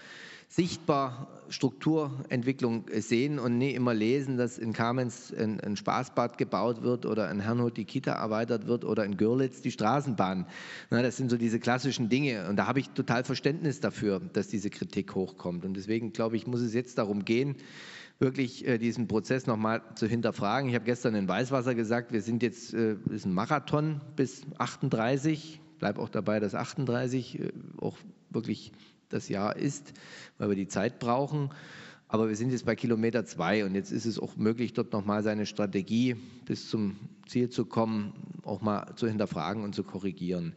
[0.49, 7.07] sichtbar Strukturentwicklung sehen und nie immer lesen, dass in Kamenz ein, ein Spaßbad gebaut wird
[7.07, 10.47] oder in Herrnhut die Kita erweitert wird oder in Görlitz die Straßenbahn.
[10.91, 14.49] Na, das sind so diese klassischen Dinge und da habe ich total Verständnis dafür, dass
[14.49, 15.65] diese Kritik hochkommt.
[15.65, 17.57] Und deswegen glaube ich, muss es jetzt darum gehen,
[18.21, 20.69] wirklich äh, diesen Prozess nochmal zu hinterfragen.
[20.69, 25.61] Ich habe gestern in Weißwasser gesagt, wir sind jetzt, äh, ist ein Marathon bis 38,
[25.85, 27.99] bleibe auch dabei, dass 38 äh, auch
[28.31, 28.73] wirklich
[29.11, 29.93] das Jahr ist,
[30.39, 31.51] weil wir die Zeit brauchen.
[32.09, 35.23] Aber wir sind jetzt bei Kilometer zwei und jetzt ist es auch möglich, dort nochmal
[35.23, 36.17] seine Strategie
[36.47, 38.15] bis zum Ziel zu kommen,
[38.45, 40.55] auch mal zu hinterfragen und zu korrigieren.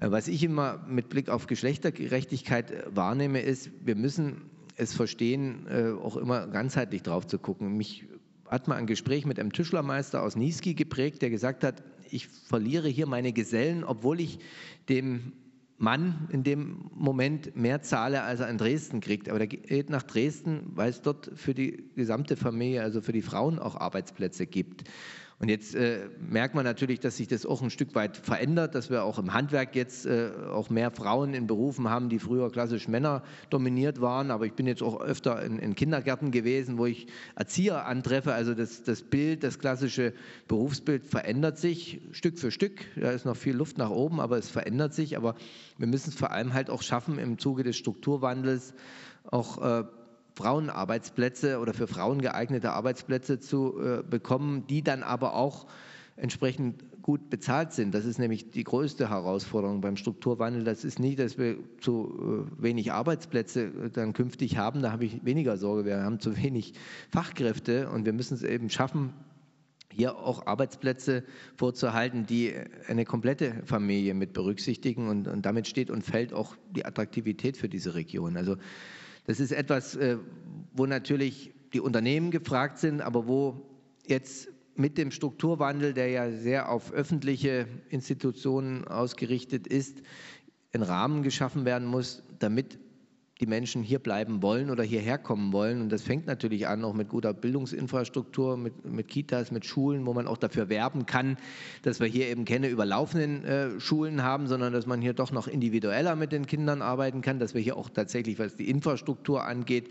[0.00, 4.48] Äh, was ich immer mit Blick auf Geschlechtergerechtigkeit äh, wahrnehme, ist, wir müssen
[4.78, 5.66] es verstehen,
[6.02, 7.78] auch immer ganzheitlich drauf zu gucken.
[7.78, 8.04] Mich
[8.46, 12.88] hat mal ein Gespräch mit einem Tischlermeister aus Niesky geprägt, der gesagt hat, ich verliere
[12.88, 14.38] hier meine Gesellen, obwohl ich
[14.88, 15.32] dem
[15.78, 19.28] Mann in dem Moment mehr zahle, als er in Dresden kriegt.
[19.28, 23.22] Aber der geht nach Dresden, weil es dort für die gesamte Familie, also für die
[23.22, 24.84] Frauen auch Arbeitsplätze gibt.
[25.38, 28.88] Und jetzt äh, merkt man natürlich, dass sich das auch ein Stück weit verändert, dass
[28.88, 32.88] wir auch im Handwerk jetzt äh, auch mehr Frauen in Berufen haben, die früher klassisch
[32.88, 34.30] Männer dominiert waren.
[34.30, 38.32] Aber ich bin jetzt auch öfter in, in Kindergärten gewesen, wo ich Erzieher antreffe.
[38.32, 40.14] Also das, das Bild, das klassische
[40.48, 42.86] Berufsbild verändert sich Stück für Stück.
[42.96, 45.18] Da ist noch viel Luft nach oben, aber es verändert sich.
[45.18, 45.34] Aber
[45.76, 48.72] wir müssen es vor allem halt auch schaffen, im Zuge des Strukturwandels
[49.30, 49.84] auch äh,
[50.36, 55.66] Frauenarbeitsplätze oder für Frauen geeignete Arbeitsplätze zu äh, bekommen, die dann aber auch
[56.16, 57.94] entsprechend gut bezahlt sind.
[57.94, 60.64] Das ist nämlich die größte Herausforderung beim Strukturwandel.
[60.64, 64.82] Das ist nicht, dass wir zu äh, wenig Arbeitsplätze äh, dann künftig haben.
[64.82, 65.84] Da habe ich weniger Sorge.
[65.86, 66.74] Wir haben zu wenig
[67.10, 69.14] Fachkräfte und wir müssen es eben schaffen,
[69.90, 71.24] hier auch Arbeitsplätze
[71.56, 72.52] vorzuhalten, die
[72.88, 75.08] eine komplette Familie mit berücksichtigen.
[75.08, 78.36] Und, und damit steht und fällt auch die Attraktivität für diese Region.
[78.36, 78.56] Also
[79.26, 80.18] das ist etwas, äh,
[80.72, 83.62] wo natürlich die Unternehmen gefragt sind, aber wo
[84.06, 90.02] jetzt mit dem Strukturwandel, der ja sehr auf öffentliche Institutionen ausgerichtet ist,
[90.72, 92.78] ein Rahmen geschaffen werden muss, damit
[93.40, 95.82] die Menschen hier bleiben wollen oder hierher kommen wollen.
[95.82, 100.14] Und das fängt natürlich an, auch mit guter Bildungsinfrastruktur, mit, mit Kitas, mit Schulen, wo
[100.14, 101.36] man auch dafür werben kann,
[101.82, 105.48] dass wir hier eben keine überlaufenden äh, Schulen haben, sondern dass man hier doch noch
[105.48, 109.90] individueller mit den Kindern arbeiten kann, dass wir hier auch tatsächlich, was die Infrastruktur angeht,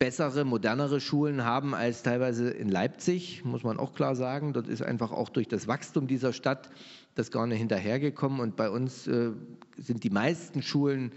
[0.00, 4.52] bessere, modernere Schulen haben als teilweise in Leipzig, muss man auch klar sagen.
[4.52, 6.70] Dort ist einfach auch durch das Wachstum dieser Stadt
[7.14, 8.40] das gar nicht hinterhergekommen.
[8.40, 9.30] Und bei uns äh,
[9.76, 11.12] sind die meisten Schulen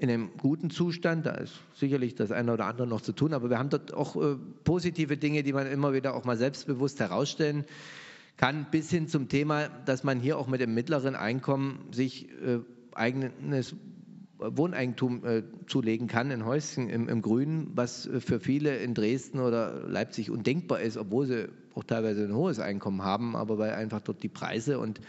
[0.00, 1.26] in einem guten Zustand.
[1.26, 4.16] Da ist sicherlich das eine oder andere noch zu tun, aber wir haben dort auch
[4.16, 7.64] äh, positive Dinge, die man immer wieder auch mal selbstbewusst herausstellen
[8.38, 12.60] kann, bis hin zum Thema, dass man hier auch mit dem mittleren Einkommen sich äh,
[12.94, 13.74] eigenes
[14.38, 19.86] Wohneigentum äh, zulegen kann, in Häuschen im, im Grünen, was für viele in Dresden oder
[19.86, 24.22] Leipzig undenkbar ist, obwohl sie auch teilweise ein hohes Einkommen haben, aber weil einfach dort
[24.22, 25.02] die Preise und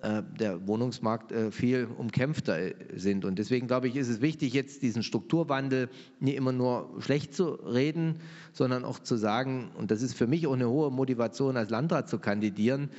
[0.00, 3.24] der Wohnungsmarkt äh, viel umkämpfter äh, sind.
[3.24, 5.88] Und deswegen glaube ich, ist es wichtig, jetzt diesen Strukturwandel
[6.20, 8.20] nicht immer nur schlecht zu reden,
[8.52, 12.08] sondern auch zu sagen, und das ist für mich auch eine hohe Motivation, als Landrat
[12.08, 12.90] zu kandidieren,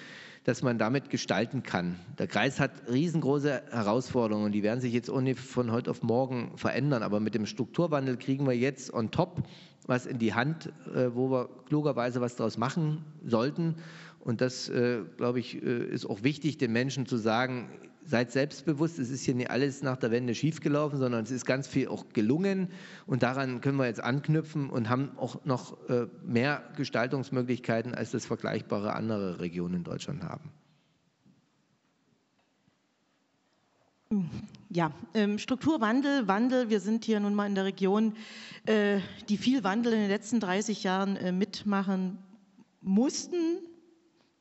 [0.44, 1.96] dass man damit gestalten kann.
[2.18, 7.04] Der Kreis hat riesengroße Herausforderungen die werden sich jetzt nicht von heute auf morgen verändern.
[7.04, 9.44] Aber mit dem Strukturwandel kriegen wir jetzt on top
[9.86, 10.72] was in die Hand,
[11.14, 13.76] wo wir klugerweise was daraus machen sollten.
[14.20, 17.70] Und das, äh, glaube ich, äh, ist auch wichtig, den Menschen zu sagen,
[18.06, 21.68] seid selbstbewusst, es ist hier nicht alles nach der Wende schiefgelaufen, sondern es ist ganz
[21.68, 22.70] viel auch gelungen.
[23.06, 28.26] Und daran können wir jetzt anknüpfen und haben auch noch äh, mehr Gestaltungsmöglichkeiten, als das
[28.26, 30.52] vergleichbare andere Regionen in Deutschland haben.
[34.70, 36.70] Ja, ähm, Strukturwandel, Wandel.
[36.70, 38.14] Wir sind hier nun mal in der Region,
[39.30, 42.20] die viel Wandel in den letzten 30 Jahren mitmachen
[42.82, 43.60] mussten,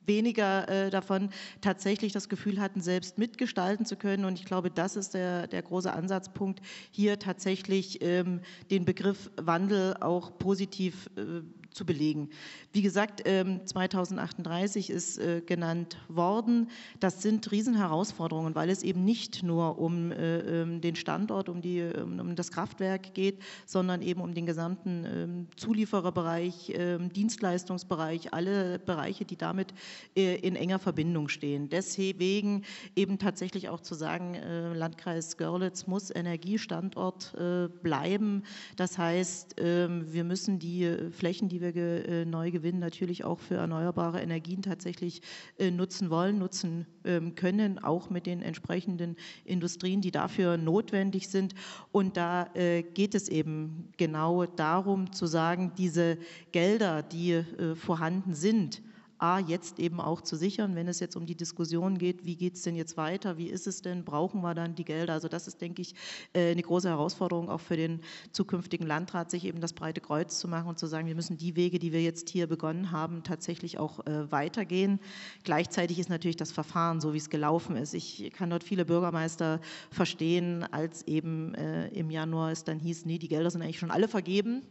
[0.09, 1.31] weniger äh, davon
[1.61, 4.25] tatsächlich das Gefühl hatten, selbst mitgestalten zu können.
[4.25, 8.41] Und ich glaube, das ist der, der große Ansatzpunkt, hier tatsächlich ähm,
[8.71, 11.43] den Begriff Wandel auch positiv äh,
[11.79, 12.29] zu belegen.
[12.73, 16.71] Wie gesagt, 2038 ähm, ist äh, genannt worden.
[16.99, 21.89] Das sind Riesenherausforderungen, weil es eben nicht nur um äh, ähm, den Standort, um, die,
[22.03, 26.73] um das Kraftwerk geht, sondern eben um den gesamten ähm, Zuliefererbereich,
[27.15, 29.73] Dienstleistungsbereich, alle Bereiche, die damit
[30.17, 31.69] äh, in enger Verbindung stehen.
[31.69, 32.65] Deswegen
[32.97, 34.37] eben tatsächlich auch zu sagen,
[34.75, 37.37] Landkreis Görlitz muss Energiestandort
[37.83, 38.43] bleiben.
[38.77, 44.21] Das heißt, wir müssen die Flächen, die wir wir neu gewinnen, natürlich auch für erneuerbare
[44.21, 45.23] Energien tatsächlich
[45.59, 51.55] äh, nutzen wollen, nutzen ähm, können, auch mit den entsprechenden Industrien, die dafür notwendig sind.
[51.93, 56.19] Und da äh, geht es eben genau darum zu sagen, diese
[56.53, 58.83] Gelder, die äh, vorhanden sind,
[59.19, 62.55] A, jetzt eben auch zu sichern, wenn es jetzt um die Diskussion geht, wie geht
[62.55, 65.15] es denn jetzt weiter, wie ist es denn, brauchen wir dann die Gelder?
[65.15, 65.95] Also das ist, denke ich,
[66.33, 68.01] äh, eine große Herausforderung auch für den
[68.33, 71.57] zukünftigen Landrat, sich eben das breite Kreuz zu machen und zu sagen, wir müssen die
[71.57, 75.01] Wege, die wir jetzt hier begonnen haben, tatsächlich auch äh, weitergehen.
[75.45, 77.95] Gleichzeitig ist natürlich das Verfahren, so wie es gelaufen ist.
[77.95, 79.61] Ich kann dort viele Bürgermeister
[79.91, 83.91] verstehen, als eben äh, im Januar es dann hieß, nee, die Gelder sind eigentlich schon
[83.91, 84.63] alle vergeben.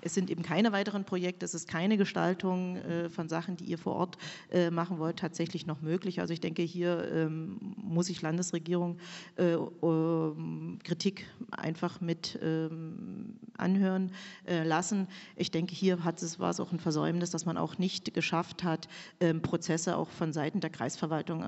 [0.00, 3.78] Es sind eben keine weiteren Projekte, es ist keine Gestaltung äh, von Sachen, die ihr
[3.78, 4.18] vor Ort
[4.50, 6.20] äh, machen wollt, tatsächlich noch möglich.
[6.20, 8.98] Also ich denke, hier ähm, muss sich Landesregierung
[9.36, 14.12] äh, ähm, Kritik einfach mit ähm, anhören
[14.46, 15.08] lassen.
[15.34, 18.64] Ich denke, hier hat es, war es auch ein Versäumnis, dass man auch nicht geschafft
[18.64, 18.86] hat,
[19.40, 21.42] Prozesse auch von Seiten der Kreisverwaltung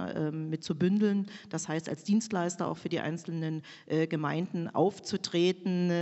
[0.49, 1.27] mit zu bündeln.
[1.51, 3.61] Das heißt, als Dienstleister auch für die einzelnen
[4.09, 5.93] Gemeinden aufzutreten,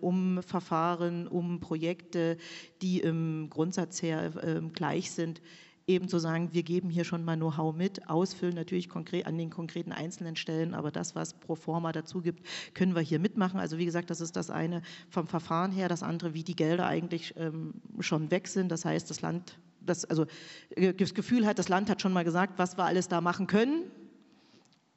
[0.00, 2.38] um Verfahren, um Projekte, Projekte,
[2.80, 5.42] die im Grundsatz her ähm, gleich sind,
[5.86, 9.50] eben zu sagen, wir geben hier schon mal Know-how mit, ausfüllen natürlich konkret an den
[9.50, 13.60] konkreten einzelnen Stellen, aber das, was pro forma dazu gibt, können wir hier mitmachen.
[13.60, 14.80] Also wie gesagt, das ist das eine
[15.10, 18.70] vom Verfahren her, das andere, wie die Gelder eigentlich ähm, schon weg sind.
[18.70, 20.24] Das heißt, das Land, das, also
[20.70, 23.46] äh, das Gefühl hat, das Land hat schon mal gesagt, was wir alles da machen
[23.46, 23.82] können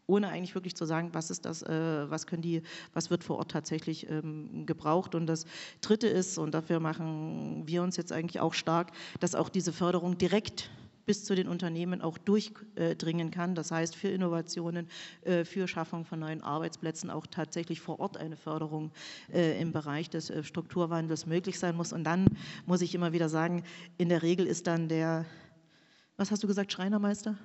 [0.08, 2.62] ohne eigentlich wirklich zu sagen, was ist das, äh, was können die,
[2.94, 5.16] was wird vor Ort tatsächlich ähm, gebraucht.
[5.16, 5.46] Und das
[5.82, 10.18] Dritte ist, und dafür machen wir uns jetzt eigentlich auch stark, dass auch diese Förderung
[10.18, 10.70] direkt
[11.06, 13.54] bis zu den Unternehmen auch durchdringen kann.
[13.54, 14.88] Das heißt, für Innovationen,
[15.24, 18.92] äh, für Schaffung von neuen Arbeitsplätzen auch tatsächlich vor Ort eine Förderung
[19.32, 21.94] äh, im Bereich des Strukturwandels möglich sein muss.
[21.94, 22.26] Und dann
[22.66, 23.64] muss ich immer wieder sagen,
[23.98, 25.26] in der Regel ist dann der,
[26.18, 27.38] was hast du gesagt, Schreinermeister?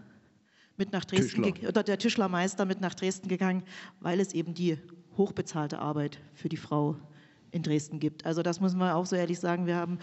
[0.80, 3.62] Mit nach Dresden oder der Tischlermeister mit nach Dresden gegangen,
[4.00, 4.78] weil es eben die
[5.16, 6.96] hochbezahlte Arbeit für die Frau
[7.50, 8.24] in Dresden gibt.
[8.24, 9.66] Also das muss man auch so ehrlich sagen.
[9.66, 9.98] Wir haben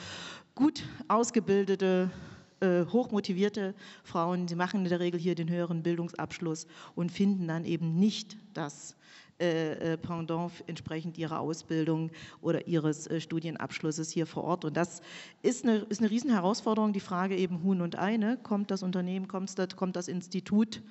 [0.53, 2.11] gut ausgebildete,
[2.59, 3.73] äh, hochmotivierte
[4.03, 4.47] Frauen.
[4.47, 8.95] Sie machen in der Regel hier den höheren Bildungsabschluss und finden dann eben nicht das
[9.37, 12.09] Pendant entsprechend ihrer Ausbildung
[12.41, 14.65] oder ihres äh, Studienabschlusses hier vor Ort.
[14.65, 15.01] Und das
[15.43, 18.37] ist eine, ist eine Riesenherausforderung, die Frage eben Huhn und Eine.
[18.37, 20.81] Kommt das Unternehmen, kommt das, kommt das Institut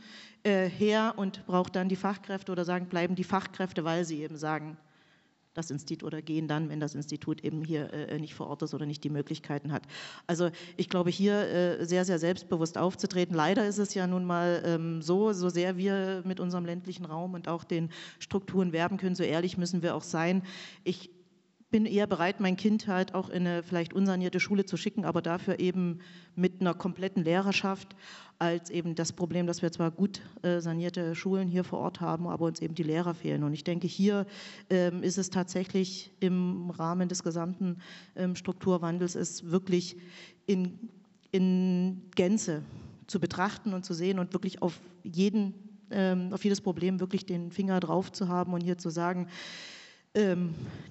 [0.45, 4.37] äh, her und braucht dann die Fachkräfte oder sagen, bleiben die Fachkräfte, weil sie eben
[4.37, 4.77] sagen,
[5.57, 8.75] das Institut oder gehen dann, wenn das Institut eben hier äh, nicht vor Ort ist
[8.75, 9.83] oder nicht die Möglichkeiten hat.
[10.27, 13.35] Also ich glaube, hier äh, sehr, sehr selbstbewusst aufzutreten.
[13.35, 17.35] Leider ist es ja nun mal ähm, so, so sehr wir mit unserem ländlichen Raum
[17.35, 20.43] und auch den Strukturen werben können, so ehrlich müssen wir auch sein.
[20.85, 21.11] Ich
[21.71, 25.21] bin eher bereit, mein Kind halt auch in eine vielleicht unsanierte Schule zu schicken, aber
[25.21, 25.99] dafür eben
[26.37, 27.97] mit einer kompletten Lehrerschaft,
[28.39, 32.29] als eben das Problem, dass wir zwar gut äh, sanierte Schulen hier vor Ort haben,
[32.29, 33.43] aber uns eben die Lehrer fehlen.
[33.43, 34.27] Und ich denke, hier
[34.71, 37.79] ähm, ist es tatsächlich im Rahmen des gesamten
[38.15, 39.97] ähm, Strukturwandels ist wirklich
[40.47, 40.79] in,
[41.33, 42.63] in Gänze
[43.07, 45.55] zu betrachten und zu sehen und wirklich auf jeden
[45.91, 49.29] ähm, auf jedes Problem wirklich den Finger drauf zu haben und hier zu sagen,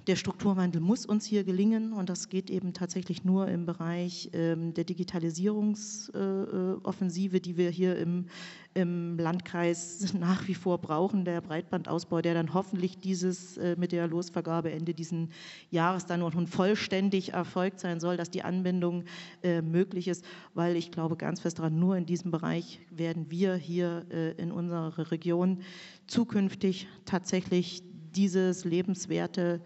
[0.06, 4.72] der Strukturwandel muss uns hier gelingen und das geht eben tatsächlich nur im Bereich ähm,
[4.72, 8.26] der Digitalisierungsoffensive, die wir hier im,
[8.74, 14.06] im, Landkreis nach wie vor brauchen, der Breitbandausbau, der dann hoffentlich dieses äh, mit der
[14.06, 15.26] Losvergabe Ende dieses
[15.70, 19.02] Jahres dann nun vollständig erfolgt sein soll, dass die Anbindung
[19.42, 20.24] äh, möglich ist,
[20.54, 24.52] weil ich glaube ganz fest daran, nur in diesem Bereich werden wir hier äh, in
[24.52, 25.62] unserer Region
[26.06, 27.82] zukünftig tatsächlich
[28.16, 29.60] dieses lebenswerte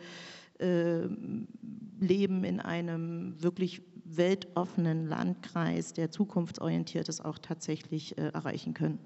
[0.59, 1.07] äh,
[2.01, 8.99] Leben in einem wirklich weltoffenen Landkreis, der zukunftsorientiert ist, auch tatsächlich äh, erreichen können.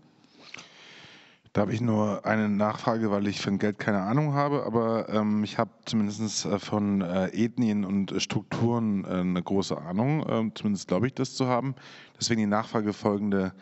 [1.52, 5.44] Da habe ich nur eine Nachfrage, weil ich von Geld keine Ahnung habe, aber ähm,
[5.44, 10.88] ich habe zumindest äh, von äh, Ethnien und Strukturen äh, eine große Ahnung, ähm, zumindest
[10.88, 11.76] glaube ich das zu haben.
[12.18, 13.52] Deswegen die Nachfrage folgende.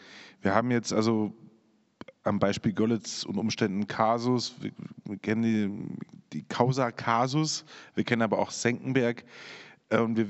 [0.41, 1.35] Wir haben jetzt also
[2.25, 4.73] am Beispiel Görlitz und Umständen Kasus, wir,
[5.05, 9.25] wir kennen die, die Causa Kasus, wir kennen aber auch Senckenberg.
[9.89, 10.29] Äh, und wir,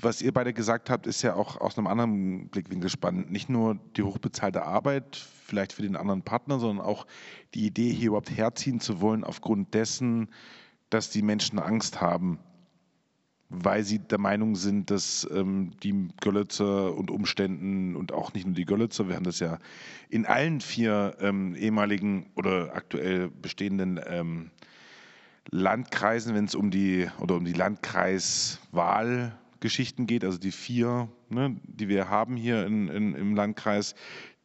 [0.00, 3.30] was ihr beide gesagt habt, ist ja auch aus einem anderen Blickwinkel spannend.
[3.30, 5.16] Nicht nur die hochbezahlte Arbeit,
[5.46, 7.06] vielleicht für den anderen Partner, sondern auch
[7.54, 10.28] die Idee, hier überhaupt herziehen zu wollen, aufgrund dessen,
[10.90, 12.38] dass die Menschen Angst haben
[13.52, 18.54] weil sie der Meinung sind, dass ähm, die Görlitzer und Umständen und auch nicht nur
[18.54, 19.58] die Görlitzer, wir haben das ja
[20.08, 24.50] in allen vier ähm, ehemaligen oder aktuell bestehenden ähm,
[25.50, 31.88] Landkreisen, wenn es um die oder um die Landkreiswahlgeschichten geht, also die vier, ne, die
[31.88, 33.94] wir haben hier in, in, im Landkreis,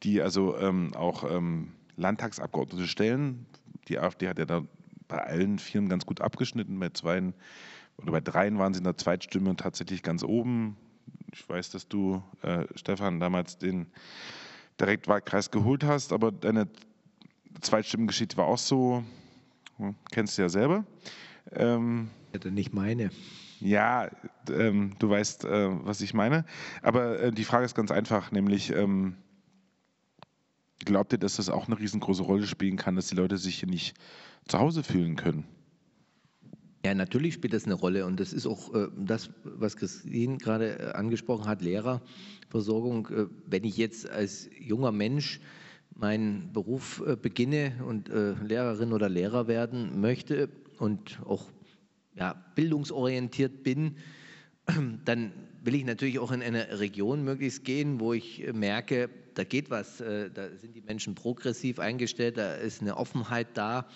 [0.04, 3.46] die also ähm, auch ähm, Landtagsabgeordnete stellen.
[3.88, 4.64] Die AfD hat ja da
[5.08, 7.34] bei allen Vieren ganz gut abgeschnitten, bei zweien
[7.98, 10.78] oder bei dreien waren sie in der Zweitstimme tatsächlich ganz oben.
[11.34, 13.88] Ich weiß, dass du, äh, Stefan, damals den
[14.80, 16.68] Direktwahlkreis geholt hast, aber deine
[17.62, 19.04] Zweitstimmengeschichte war auch so,
[19.78, 20.86] hm, kennst du ja selber.
[21.52, 23.10] Ähm, Hätte nicht meine.
[23.60, 24.10] Ja,
[24.52, 26.46] ähm, du weißt, äh, was ich meine.
[26.84, 29.16] Aber äh, die Frage ist ganz einfach, nämlich, ähm,
[30.86, 33.70] glaubt ihr, dass das auch eine riesengroße Rolle spielen kann, dass die Leute sich hier
[33.70, 33.98] nicht
[34.48, 35.46] zu Hause fühlen können?
[36.88, 40.80] Ja, natürlich spielt das eine Rolle und das ist auch äh, das, was Christine gerade
[40.80, 43.10] äh, angesprochen hat, Lehrerversorgung.
[43.10, 45.42] Äh, wenn ich jetzt als junger Mensch
[45.94, 50.48] meinen Beruf äh, beginne und äh, Lehrerin oder Lehrer werden möchte
[50.80, 51.52] und auch
[52.16, 53.98] ja, bildungsorientiert bin,
[55.04, 55.34] dann
[55.64, 59.98] will ich natürlich auch in eine Region möglichst gehen, wo ich merke, da geht was,
[59.98, 63.88] da sind die Menschen progressiv eingestellt, da ist eine Offenheit da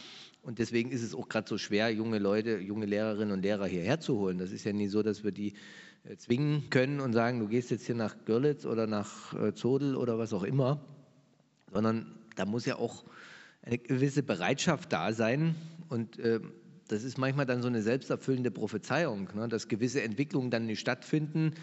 [0.43, 3.99] und deswegen ist es auch gerade so schwer, junge Leute, junge Lehrerinnen und Lehrer hierher
[3.99, 4.39] zu holen.
[4.39, 5.53] Das ist ja nie so, dass wir die
[6.03, 9.95] äh, zwingen können und sagen, du gehst jetzt hier nach Görlitz oder nach äh, Zodel
[9.95, 10.83] oder was auch immer,
[11.71, 13.05] sondern da muss ja auch
[13.61, 15.53] eine gewisse Bereitschaft da sein.
[15.89, 16.39] Und äh,
[16.87, 21.53] das ist manchmal dann so eine selbsterfüllende Prophezeiung, ne, dass gewisse Entwicklungen dann nicht stattfinden,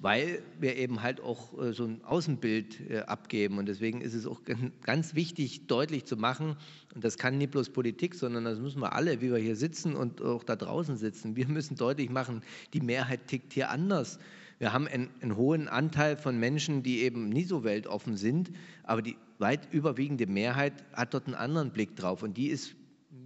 [0.00, 3.58] weil wir eben halt auch äh, so ein Außenbild äh, abgeben.
[3.58, 4.42] Und deswegen ist es auch
[4.82, 6.56] ganz wichtig, deutlich zu machen,
[6.94, 9.94] und das kann nicht bloß Politik, sondern das müssen wir alle, wie wir hier sitzen
[9.94, 12.42] und auch da draußen sitzen, wir müssen deutlich machen,
[12.72, 14.18] die Mehrheit tickt hier anders.
[14.58, 18.50] Wir haben einen, einen hohen Anteil von Menschen, die eben nie so weltoffen sind,
[18.82, 22.22] aber die weit überwiegende Mehrheit hat dort einen anderen Blick drauf.
[22.24, 22.74] Und die ist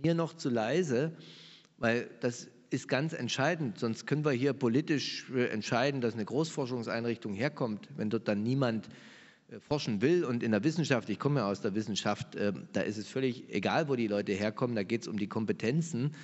[0.02, 1.12] mir noch zu leise,
[1.78, 3.78] weil das ist ganz entscheidend.
[3.78, 8.88] Sonst können wir hier politisch äh, entscheiden, dass eine Großforschungseinrichtung herkommt, wenn dort dann niemand
[9.50, 10.24] äh, forschen will.
[10.24, 13.52] Und in der Wissenschaft, ich komme ja aus der Wissenschaft, äh, da ist es völlig
[13.52, 16.14] egal, wo die Leute herkommen, da geht es um die Kompetenzen.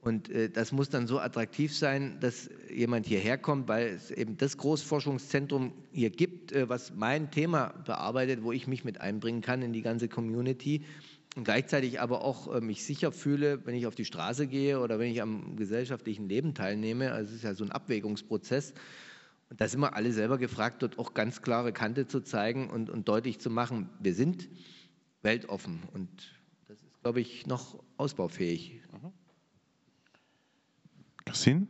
[0.00, 4.58] Und das muss dann so attraktiv sein, dass jemand hierher kommt, weil es eben das
[4.58, 9.80] Großforschungszentrum hier gibt, was mein Thema bearbeitet, wo ich mich mit einbringen kann in die
[9.80, 10.84] ganze Community
[11.34, 14.98] und gleichzeitig aber auch äh, mich sicher fühle, wenn ich auf die Straße gehe oder
[14.98, 17.12] wenn ich am gesellschaftlichen Leben teilnehme.
[17.12, 18.74] Also es ist ja so ein Abwägungsprozess.
[19.50, 22.88] Und da sind wir alle selber gefragt, dort auch ganz klare Kante zu zeigen und,
[22.88, 24.48] und deutlich zu machen, wir sind
[25.22, 25.82] weltoffen.
[25.92, 26.10] Und
[26.68, 28.80] das ist, glaube ich, noch ausbaufähig.
[28.92, 29.12] Mhm.
[31.24, 31.66] Christine?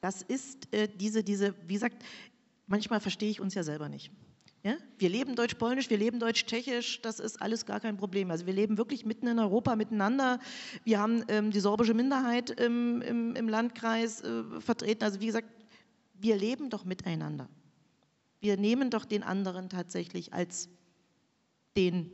[0.00, 2.04] Das ist äh, diese, diese, wie gesagt,
[2.66, 4.10] manchmal verstehe ich uns ja selber nicht.
[4.62, 4.76] Ja?
[4.98, 8.30] Wir leben deutsch-polnisch, wir leben deutsch-tschechisch, das ist alles gar kein Problem.
[8.30, 10.38] Also wir leben wirklich mitten in Europa miteinander.
[10.84, 15.02] Wir haben ähm, die sorbische Minderheit im, im, im Landkreis äh, vertreten.
[15.02, 15.48] Also wie gesagt,
[16.14, 17.48] wir leben doch miteinander.
[18.40, 20.68] Wir nehmen doch den anderen tatsächlich als
[21.76, 22.10] den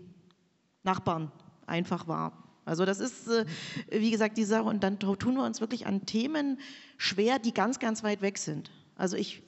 [0.85, 1.31] Nachbarn
[1.67, 2.45] einfach wahr.
[2.65, 3.45] Also das ist, äh,
[3.91, 4.65] wie gesagt, die Sache.
[4.65, 6.59] Und dann tun wir uns wirklich an Themen
[6.97, 8.71] schwer, die ganz, ganz weit weg sind.
[8.95, 9.43] Also ich,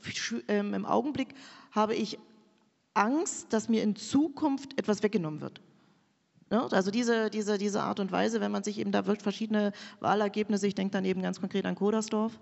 [0.48, 1.34] ähm, im Augenblick
[1.70, 2.18] habe ich
[2.94, 5.60] Angst, dass mir in Zukunft etwas weggenommen wird.
[6.52, 9.72] Ja, also diese, diese, diese Art und Weise, wenn man sich eben, da wird verschiedene
[10.00, 12.40] Wahlergebnisse, ich denke dann eben ganz konkret an Kodersdorf,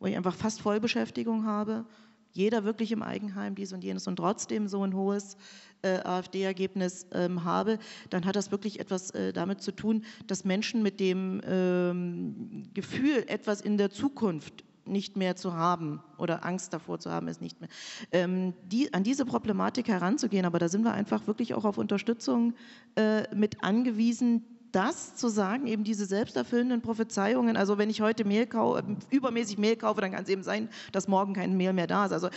[0.00, 1.84] wo ich einfach fast Vollbeschäftigung habe,
[2.32, 5.36] jeder wirklich im Eigenheim dies und jenes und trotzdem so ein hohes
[5.82, 7.78] äh, AfD-Ergebnis ähm, habe,
[8.10, 13.24] dann hat das wirklich etwas äh, damit zu tun, dass Menschen mit dem ähm, Gefühl,
[13.28, 17.60] etwas in der Zukunft nicht mehr zu haben oder Angst davor zu haben, es nicht
[17.60, 17.70] mehr.
[18.12, 22.54] Ähm, die, an diese Problematik heranzugehen, aber da sind wir einfach wirklich auch auf Unterstützung
[22.96, 24.44] äh, mit angewiesen,
[24.74, 29.76] das zu sagen, eben diese selbsterfüllenden Prophezeiungen, also wenn ich heute Mehl kaufe, übermäßig Mehl
[29.76, 32.12] kaufe, dann kann es eben sein, dass morgen kein Mehl mehr da ist.
[32.12, 32.28] Also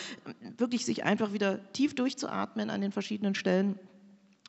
[0.57, 3.79] wirklich sich einfach wieder tief durchzuatmen an den verschiedenen Stellen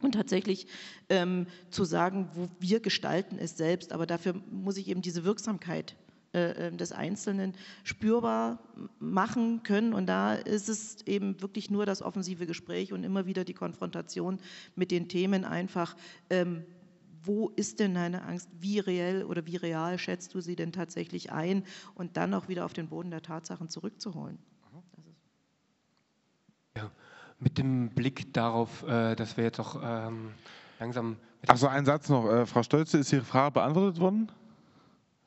[0.02, 0.66] und tatsächlich
[1.08, 5.96] ähm, zu sagen, wo wir gestalten es selbst, aber dafür muss ich eben diese Wirksamkeit
[6.34, 8.58] äh, ähm, des Einzelnen spürbar
[8.98, 9.94] machen können.
[9.94, 14.38] Und da ist es eben wirklich nur das offensive Gespräch und immer wieder die Konfrontation
[14.76, 15.96] mit den Themen einfach.
[16.28, 16.64] Ähm,
[17.22, 18.50] wo ist denn deine Angst?
[18.60, 21.64] Wie reell oder wie real schätzt du sie denn tatsächlich ein?
[21.94, 24.38] Und dann auch wieder auf den Boden der Tatsachen zurückzuholen.
[26.76, 26.90] Ja,
[27.38, 30.32] mit dem Blick darauf, äh, dass wir jetzt auch ähm,
[30.78, 31.16] langsam.
[31.46, 32.28] Achso, ein Satz noch.
[32.30, 34.30] Äh, Frau Stolze, ist Ihre Frage beantwortet worden?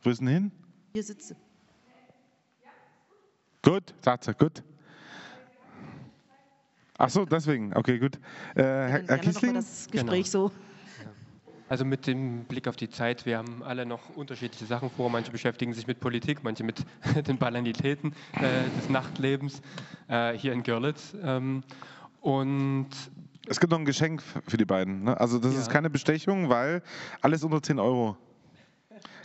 [0.03, 0.51] Wo ist denn hin?
[0.93, 1.35] Hier sitze.
[3.63, 4.63] Gut, sagt sie, gut.
[6.97, 7.75] Ach so, deswegen.
[7.75, 8.17] Okay, gut.
[8.55, 9.53] Äh, Herr, Herr Kiesling?
[9.53, 10.49] Das Gespräch genau.
[10.49, 10.51] so.
[11.69, 15.09] Also mit dem Blick auf die Zeit, wir haben alle noch unterschiedliche Sachen vor.
[15.09, 16.83] Manche beschäftigen sich mit Politik, manche mit
[17.27, 19.61] den Banalitäten äh, des Nachtlebens
[20.09, 21.15] äh, hier in Görlitz.
[21.23, 21.63] Ähm,
[22.19, 22.89] und
[23.47, 25.03] es gibt noch ein Geschenk für die beiden.
[25.03, 25.19] Ne?
[25.19, 25.61] Also das ja.
[25.61, 26.83] ist keine Bestechung, weil
[27.21, 28.17] alles unter 10 Euro.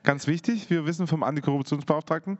[0.02, 2.38] Ganz wichtig, wir wissen vom Antikorruptionsbeauftragten,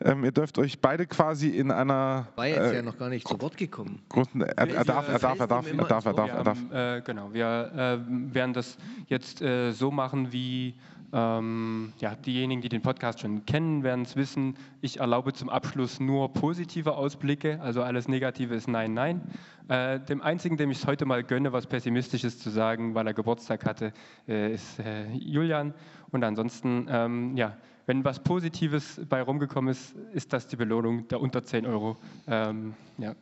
[0.00, 2.28] ähm, ihr dürft euch beide quasi in einer.
[2.36, 4.02] War jetzt äh, ja noch gar nicht zu Wort gekommen.
[4.08, 6.72] Großen, er, er, darf, er, darf, er darf, er darf, er darf, er darf.
[6.72, 8.76] Äh, genau, wir äh, werden das
[9.06, 10.74] jetzt äh, so machen wie
[11.12, 14.56] ähm, ja, diejenigen, die den Podcast schon kennen, werden es wissen.
[14.80, 19.20] Ich erlaube zum Abschluss nur positive Ausblicke, also alles Negative ist Nein, Nein.
[19.68, 23.14] Äh, dem einzigen, dem ich es heute mal gönne, was Pessimistisches zu sagen, weil er
[23.14, 23.92] Geburtstag hatte,
[24.26, 25.74] äh, ist äh, Julian.
[26.10, 27.56] Und ansonsten, ähm, ja,
[27.86, 31.96] wenn was Positives bei rumgekommen ist, ist das die Belohnung der unter 10 Euro.
[32.26, 33.14] Ähm, ja.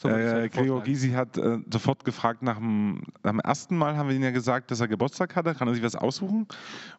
[0.00, 4.08] So äh, Gregor Gysi hat äh, sofort gefragt, nach dem, nach dem, ersten Mal haben
[4.08, 6.46] wir ihm ja gesagt, dass er Geburtstag hatte, kann er sich was aussuchen.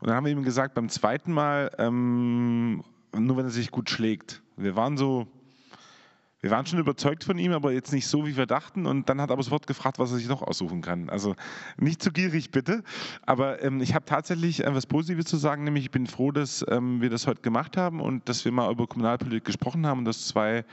[0.01, 2.83] Und dann haben wir ihm gesagt, beim zweiten Mal, ähm,
[3.17, 4.41] nur wenn er sich gut schlägt.
[4.57, 5.27] Wir waren so,
[6.41, 8.85] wir waren schon überzeugt von ihm, aber jetzt nicht so, wie wir dachten.
[8.85, 11.09] Und dann hat er aber sofort gefragt, was er sich noch aussuchen kann.
[11.09, 11.37] Also
[11.77, 12.83] nicht zu gierig, bitte.
[13.25, 16.99] Aber ähm, ich habe tatsächlich etwas Positives zu sagen, nämlich ich bin froh, dass ähm,
[16.99, 20.27] wir das heute gemacht haben und dass wir mal über Kommunalpolitik gesprochen haben und dass
[20.27, 20.65] zwei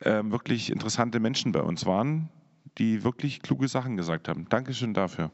[0.00, 2.28] wirklich interessante Menschen bei uns waren,
[2.78, 4.48] die wirklich kluge Sachen gesagt haben.
[4.48, 5.30] Dankeschön dafür.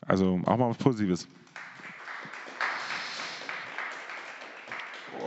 [0.00, 1.28] Also auch mal was Positives.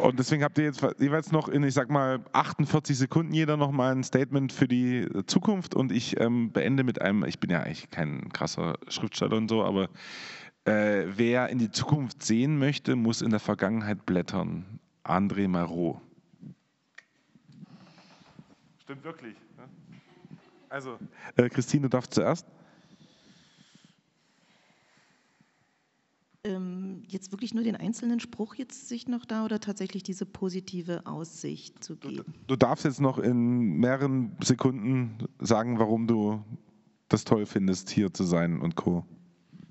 [0.02, 3.72] Und deswegen habt ihr jetzt jeweils noch in, ich sag mal, 48 Sekunden jeder noch
[3.72, 5.76] mal ein Statement für die Zukunft.
[5.76, 9.64] Und ich ähm, beende mit einem, ich bin ja eigentlich kein krasser Schriftsteller und so,
[9.64, 9.90] aber
[10.64, 14.80] äh, wer in die Zukunft sehen möchte, muss in der Vergangenheit blättern.
[15.04, 16.00] André Marot.
[18.90, 19.36] Stimmt wirklich.
[19.56, 19.70] Ne?
[20.68, 20.98] Also,
[21.36, 22.48] äh, Christine, du darfst zuerst.
[26.44, 31.06] Ähm, jetzt wirklich nur den einzelnen Spruch jetzt sich noch da oder tatsächlich diese positive
[31.06, 32.34] Aussicht zu geben?
[32.48, 36.44] Du, du darfst jetzt noch in mehreren Sekunden sagen, warum du
[37.10, 39.06] das toll findest, hier zu sein und Co.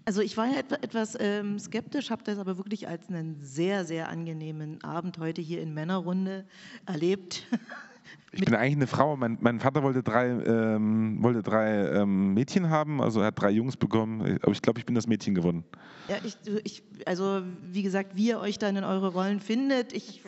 [0.05, 4.11] Also ich war ja etwas ähm, skeptisch, habe das aber wirklich als einen sehr, sehr
[4.11, 6.47] angenehmen Abend heute hier in Männerrunde
[6.87, 7.45] erlebt.
[8.33, 9.17] Ich bin eigentlich eine Frau.
[9.17, 13.51] Mein, mein Vater wollte drei, ähm, wollte drei ähm, Mädchen haben, also er hat drei
[13.51, 15.65] Jungs bekommen, aber ich glaube, ich bin das Mädchen geworden.
[16.09, 20.23] Ja, ich, ich, also wie gesagt, wie ihr euch dann in eure Rollen findet, ich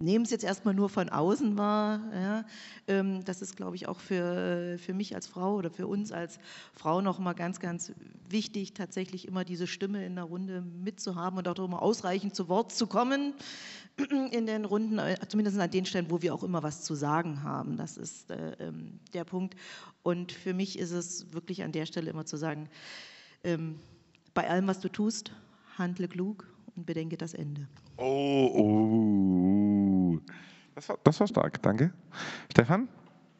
[0.00, 2.00] nehmen es jetzt erstmal nur von außen wahr.
[2.12, 2.44] Ja.
[2.88, 6.38] Ähm, das ist, glaube ich, auch für, für mich als Frau oder für uns als
[6.72, 7.92] Frau noch mal ganz, ganz
[8.28, 12.72] wichtig, tatsächlich immer diese Stimme in der Runde mitzuhaben und auch immer ausreichend zu Wort
[12.72, 13.34] zu kommen
[14.30, 17.42] in den Runden, äh, zumindest an den Stellen, wo wir auch immer was zu sagen
[17.42, 17.76] haben.
[17.76, 19.54] Das ist äh, ähm, der Punkt.
[20.02, 22.68] Und für mich ist es wirklich an der Stelle immer zu sagen,
[23.44, 23.78] ähm,
[24.34, 25.32] bei allem, was du tust,
[25.78, 27.68] handle klug und bedenke das Ende.
[27.96, 30.18] Oh, oh.
[30.74, 31.92] Das war, das war stark, danke.
[32.50, 32.88] Stefan?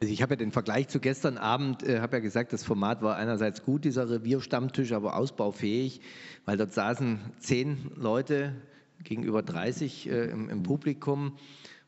[0.01, 3.01] Also ich habe ja den Vergleich zu gestern Abend, äh, habe ja gesagt, das Format
[3.01, 6.01] war einerseits gut, dieser Revierstammtisch, aber ausbaufähig,
[6.45, 8.53] weil dort saßen zehn Leute
[9.05, 11.37] gegenüber 30 äh, im, im, Publikum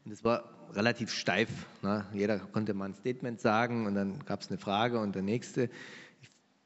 [0.06, 1.49] und es war relativ steif.
[1.81, 2.06] Ne?
[2.14, 5.69] Jeder konnte mal ein Statement sagen und dann gab es eine Frage und der nächste.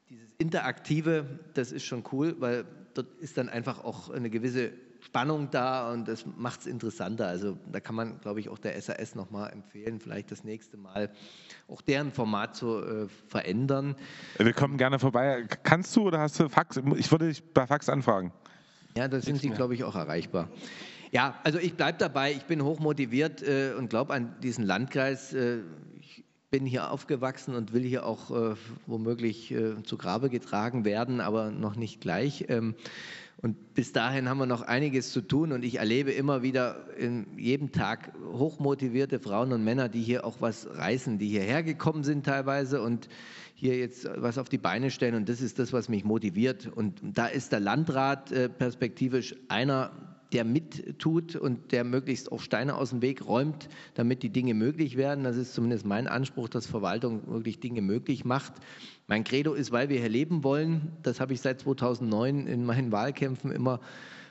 [0.10, 5.50] Dieses Interaktive, das ist schon cool, weil dort ist dann einfach auch eine gewisse Spannung
[5.50, 7.28] da und das macht es interessanter.
[7.28, 11.12] Also da kann man, glaube ich, auch der SAS nochmal empfehlen, vielleicht das nächste Mal
[11.68, 13.96] auch deren Format zu äh, verändern.
[14.38, 15.48] Wir kommen gerne vorbei.
[15.64, 16.80] Kannst du oder hast du Fax?
[16.98, 18.32] Ich würde dich bei Fax anfragen.
[18.98, 20.50] Ja, da sind sie, glaube ich, auch erreichbar.
[21.12, 25.34] Ja, also ich bleibe dabei, ich bin hochmotiviert äh, und glaube an diesen Landkreis.
[25.34, 25.60] Äh,
[26.00, 28.56] ich bin hier aufgewachsen und will hier auch äh,
[28.88, 32.46] womöglich äh, zu Grabe getragen werden, aber noch nicht gleich.
[32.48, 32.76] Ähm,
[33.42, 37.26] und bis dahin haben wir noch einiges zu tun und ich erlebe immer wieder in
[37.38, 42.26] jedem Tag hochmotivierte Frauen und Männer, die hier auch was reißen, die hierher gekommen sind
[42.26, 43.10] teilweise und
[43.56, 46.68] hier jetzt was auf die Beine stellen und das ist das, was mich motiviert.
[46.68, 49.92] Und da ist der Landrat äh, perspektivisch einer,
[50.34, 54.98] der mittut und der möglichst auch Steine aus dem Weg räumt, damit die Dinge möglich
[54.98, 55.24] werden.
[55.24, 58.54] Das ist zumindest mein Anspruch, dass Verwaltung wirklich Dinge möglich macht.
[59.12, 60.94] Mein Credo ist, weil wir hier leben wollen.
[61.04, 63.82] Das habe ich seit 2009 in meinen Wahlkämpfen immer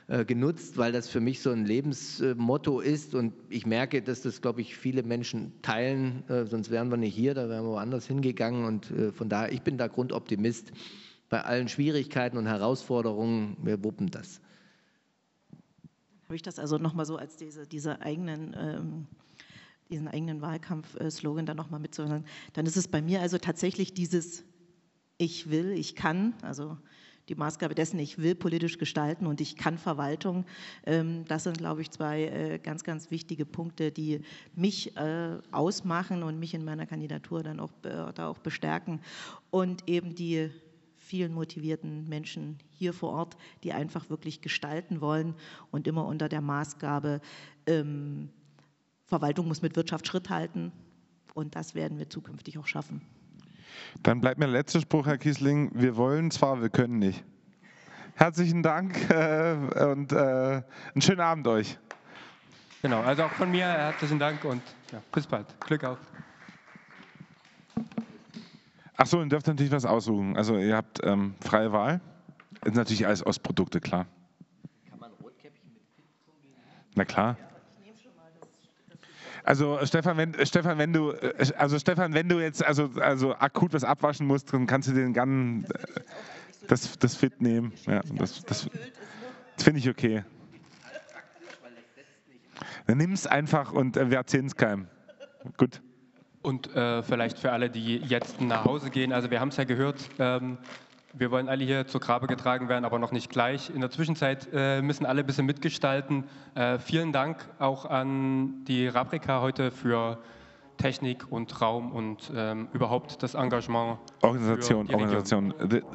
[0.07, 4.41] äh, genutzt, weil das für mich so ein Lebensmotto ist und ich merke, dass das,
[4.41, 8.07] glaube ich, viele Menschen teilen, äh, sonst wären wir nicht hier, da wären wir woanders
[8.07, 10.71] hingegangen und äh, von daher, ich bin da Grundoptimist.
[11.29, 14.41] Bei allen Schwierigkeiten und Herausforderungen, wir wuppen das
[16.25, 19.07] habe ich das also nochmal so als diese, diese eigenen, ähm,
[19.91, 22.25] diesen eigenen Wahlkampf-Slogan dann nochmal mitzuhören.
[22.53, 24.45] Dann ist es bei mir also tatsächlich dieses
[25.21, 26.79] Ich will, ich kann, also
[27.29, 30.45] die Maßgabe dessen, ich will politisch gestalten und ich kann Verwaltung.
[30.83, 34.21] Ähm, das sind, glaube ich, zwei äh, ganz, ganz wichtige Punkte, die
[34.55, 38.99] mich äh, ausmachen und mich in meiner Kandidatur dann auch, da auch bestärken.
[39.51, 40.49] Und eben die
[40.97, 45.35] vielen motivierten Menschen hier vor Ort, die einfach wirklich gestalten wollen
[45.69, 47.21] und immer unter der Maßgabe,
[47.67, 48.29] ähm,
[49.05, 50.71] Verwaltung muss mit Wirtschaft Schritt halten
[51.35, 53.01] und das werden wir zukünftig auch schaffen.
[54.03, 55.71] Dann bleibt mir der letzte Spruch, Herr Kiesling.
[55.73, 57.23] Wir wollen zwar, wir können nicht.
[58.15, 60.15] Herzlichen Dank äh, und äh,
[60.93, 61.77] einen schönen Abend euch.
[62.81, 64.61] Genau, also auch von mir herzlichen Dank und
[64.91, 65.45] ja, bis bald.
[65.61, 65.97] Glück auf.
[68.95, 70.35] Achso, ihr dürft natürlich was aussuchen.
[70.35, 72.01] Also ihr habt ähm, freie Wahl.
[72.51, 74.05] Das sind natürlich alles Ostprodukte, klar.
[74.89, 75.81] Kann man Rotkäppchen mit
[76.95, 77.37] Na klar.
[79.43, 81.13] Also Stefan, wenn, Stefan, wenn du,
[81.57, 85.13] also Stefan, wenn du jetzt also, also akut was abwaschen musst, dann kannst du den
[85.13, 85.65] Gun,
[86.67, 87.73] das, das Fit nehmen.
[87.87, 88.69] Ja, das, das,
[89.55, 90.23] das finde ich okay.
[92.87, 94.87] Dann nimm es einfach und äh, wir erzählen es keinem.
[95.57, 95.81] Gut.
[96.41, 99.63] Und äh, vielleicht für alle, die jetzt nach Hause gehen, also wir haben es ja
[99.63, 100.57] gehört, ähm,
[101.13, 103.69] wir wollen alle hier zur Grabe getragen werden, aber noch nicht gleich.
[103.69, 106.25] In der Zwischenzeit äh, müssen alle ein bisschen mitgestalten.
[106.55, 110.19] Äh, vielen Dank auch an die Rabrika heute für
[110.77, 113.99] Technik und Raum und ähm, überhaupt das Engagement.
[114.21, 115.53] Organisation, Organisation.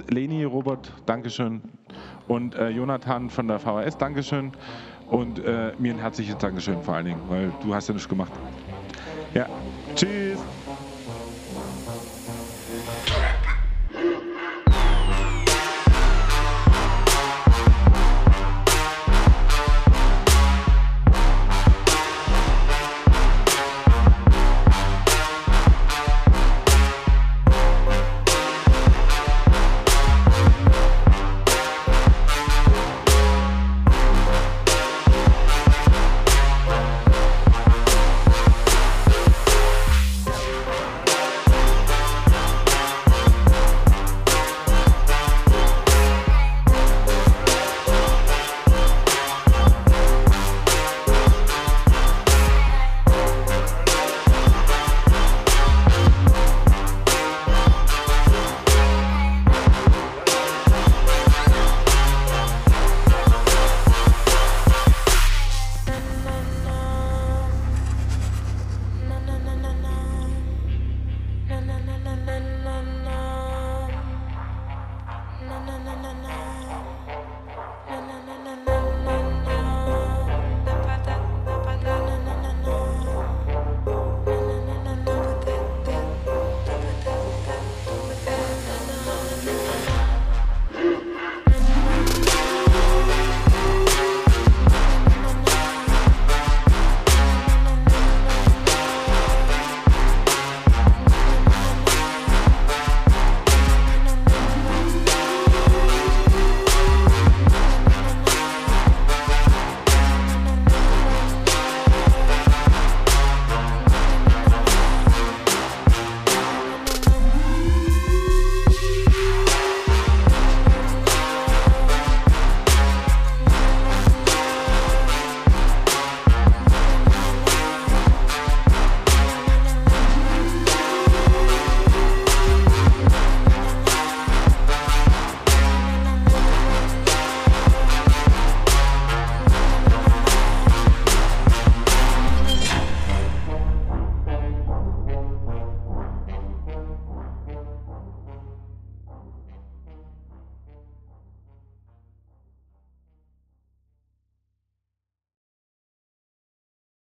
[0.08, 1.62] Leni, Robert, Dankeschön.
[2.28, 4.52] Und äh, Jonathan von der VHS, Dankeschön.
[5.08, 8.32] Und äh, mir ein herzliches Dankeschön vor allen Dingen, weil du hast ja nichts gemacht.
[9.34, 9.46] Ja.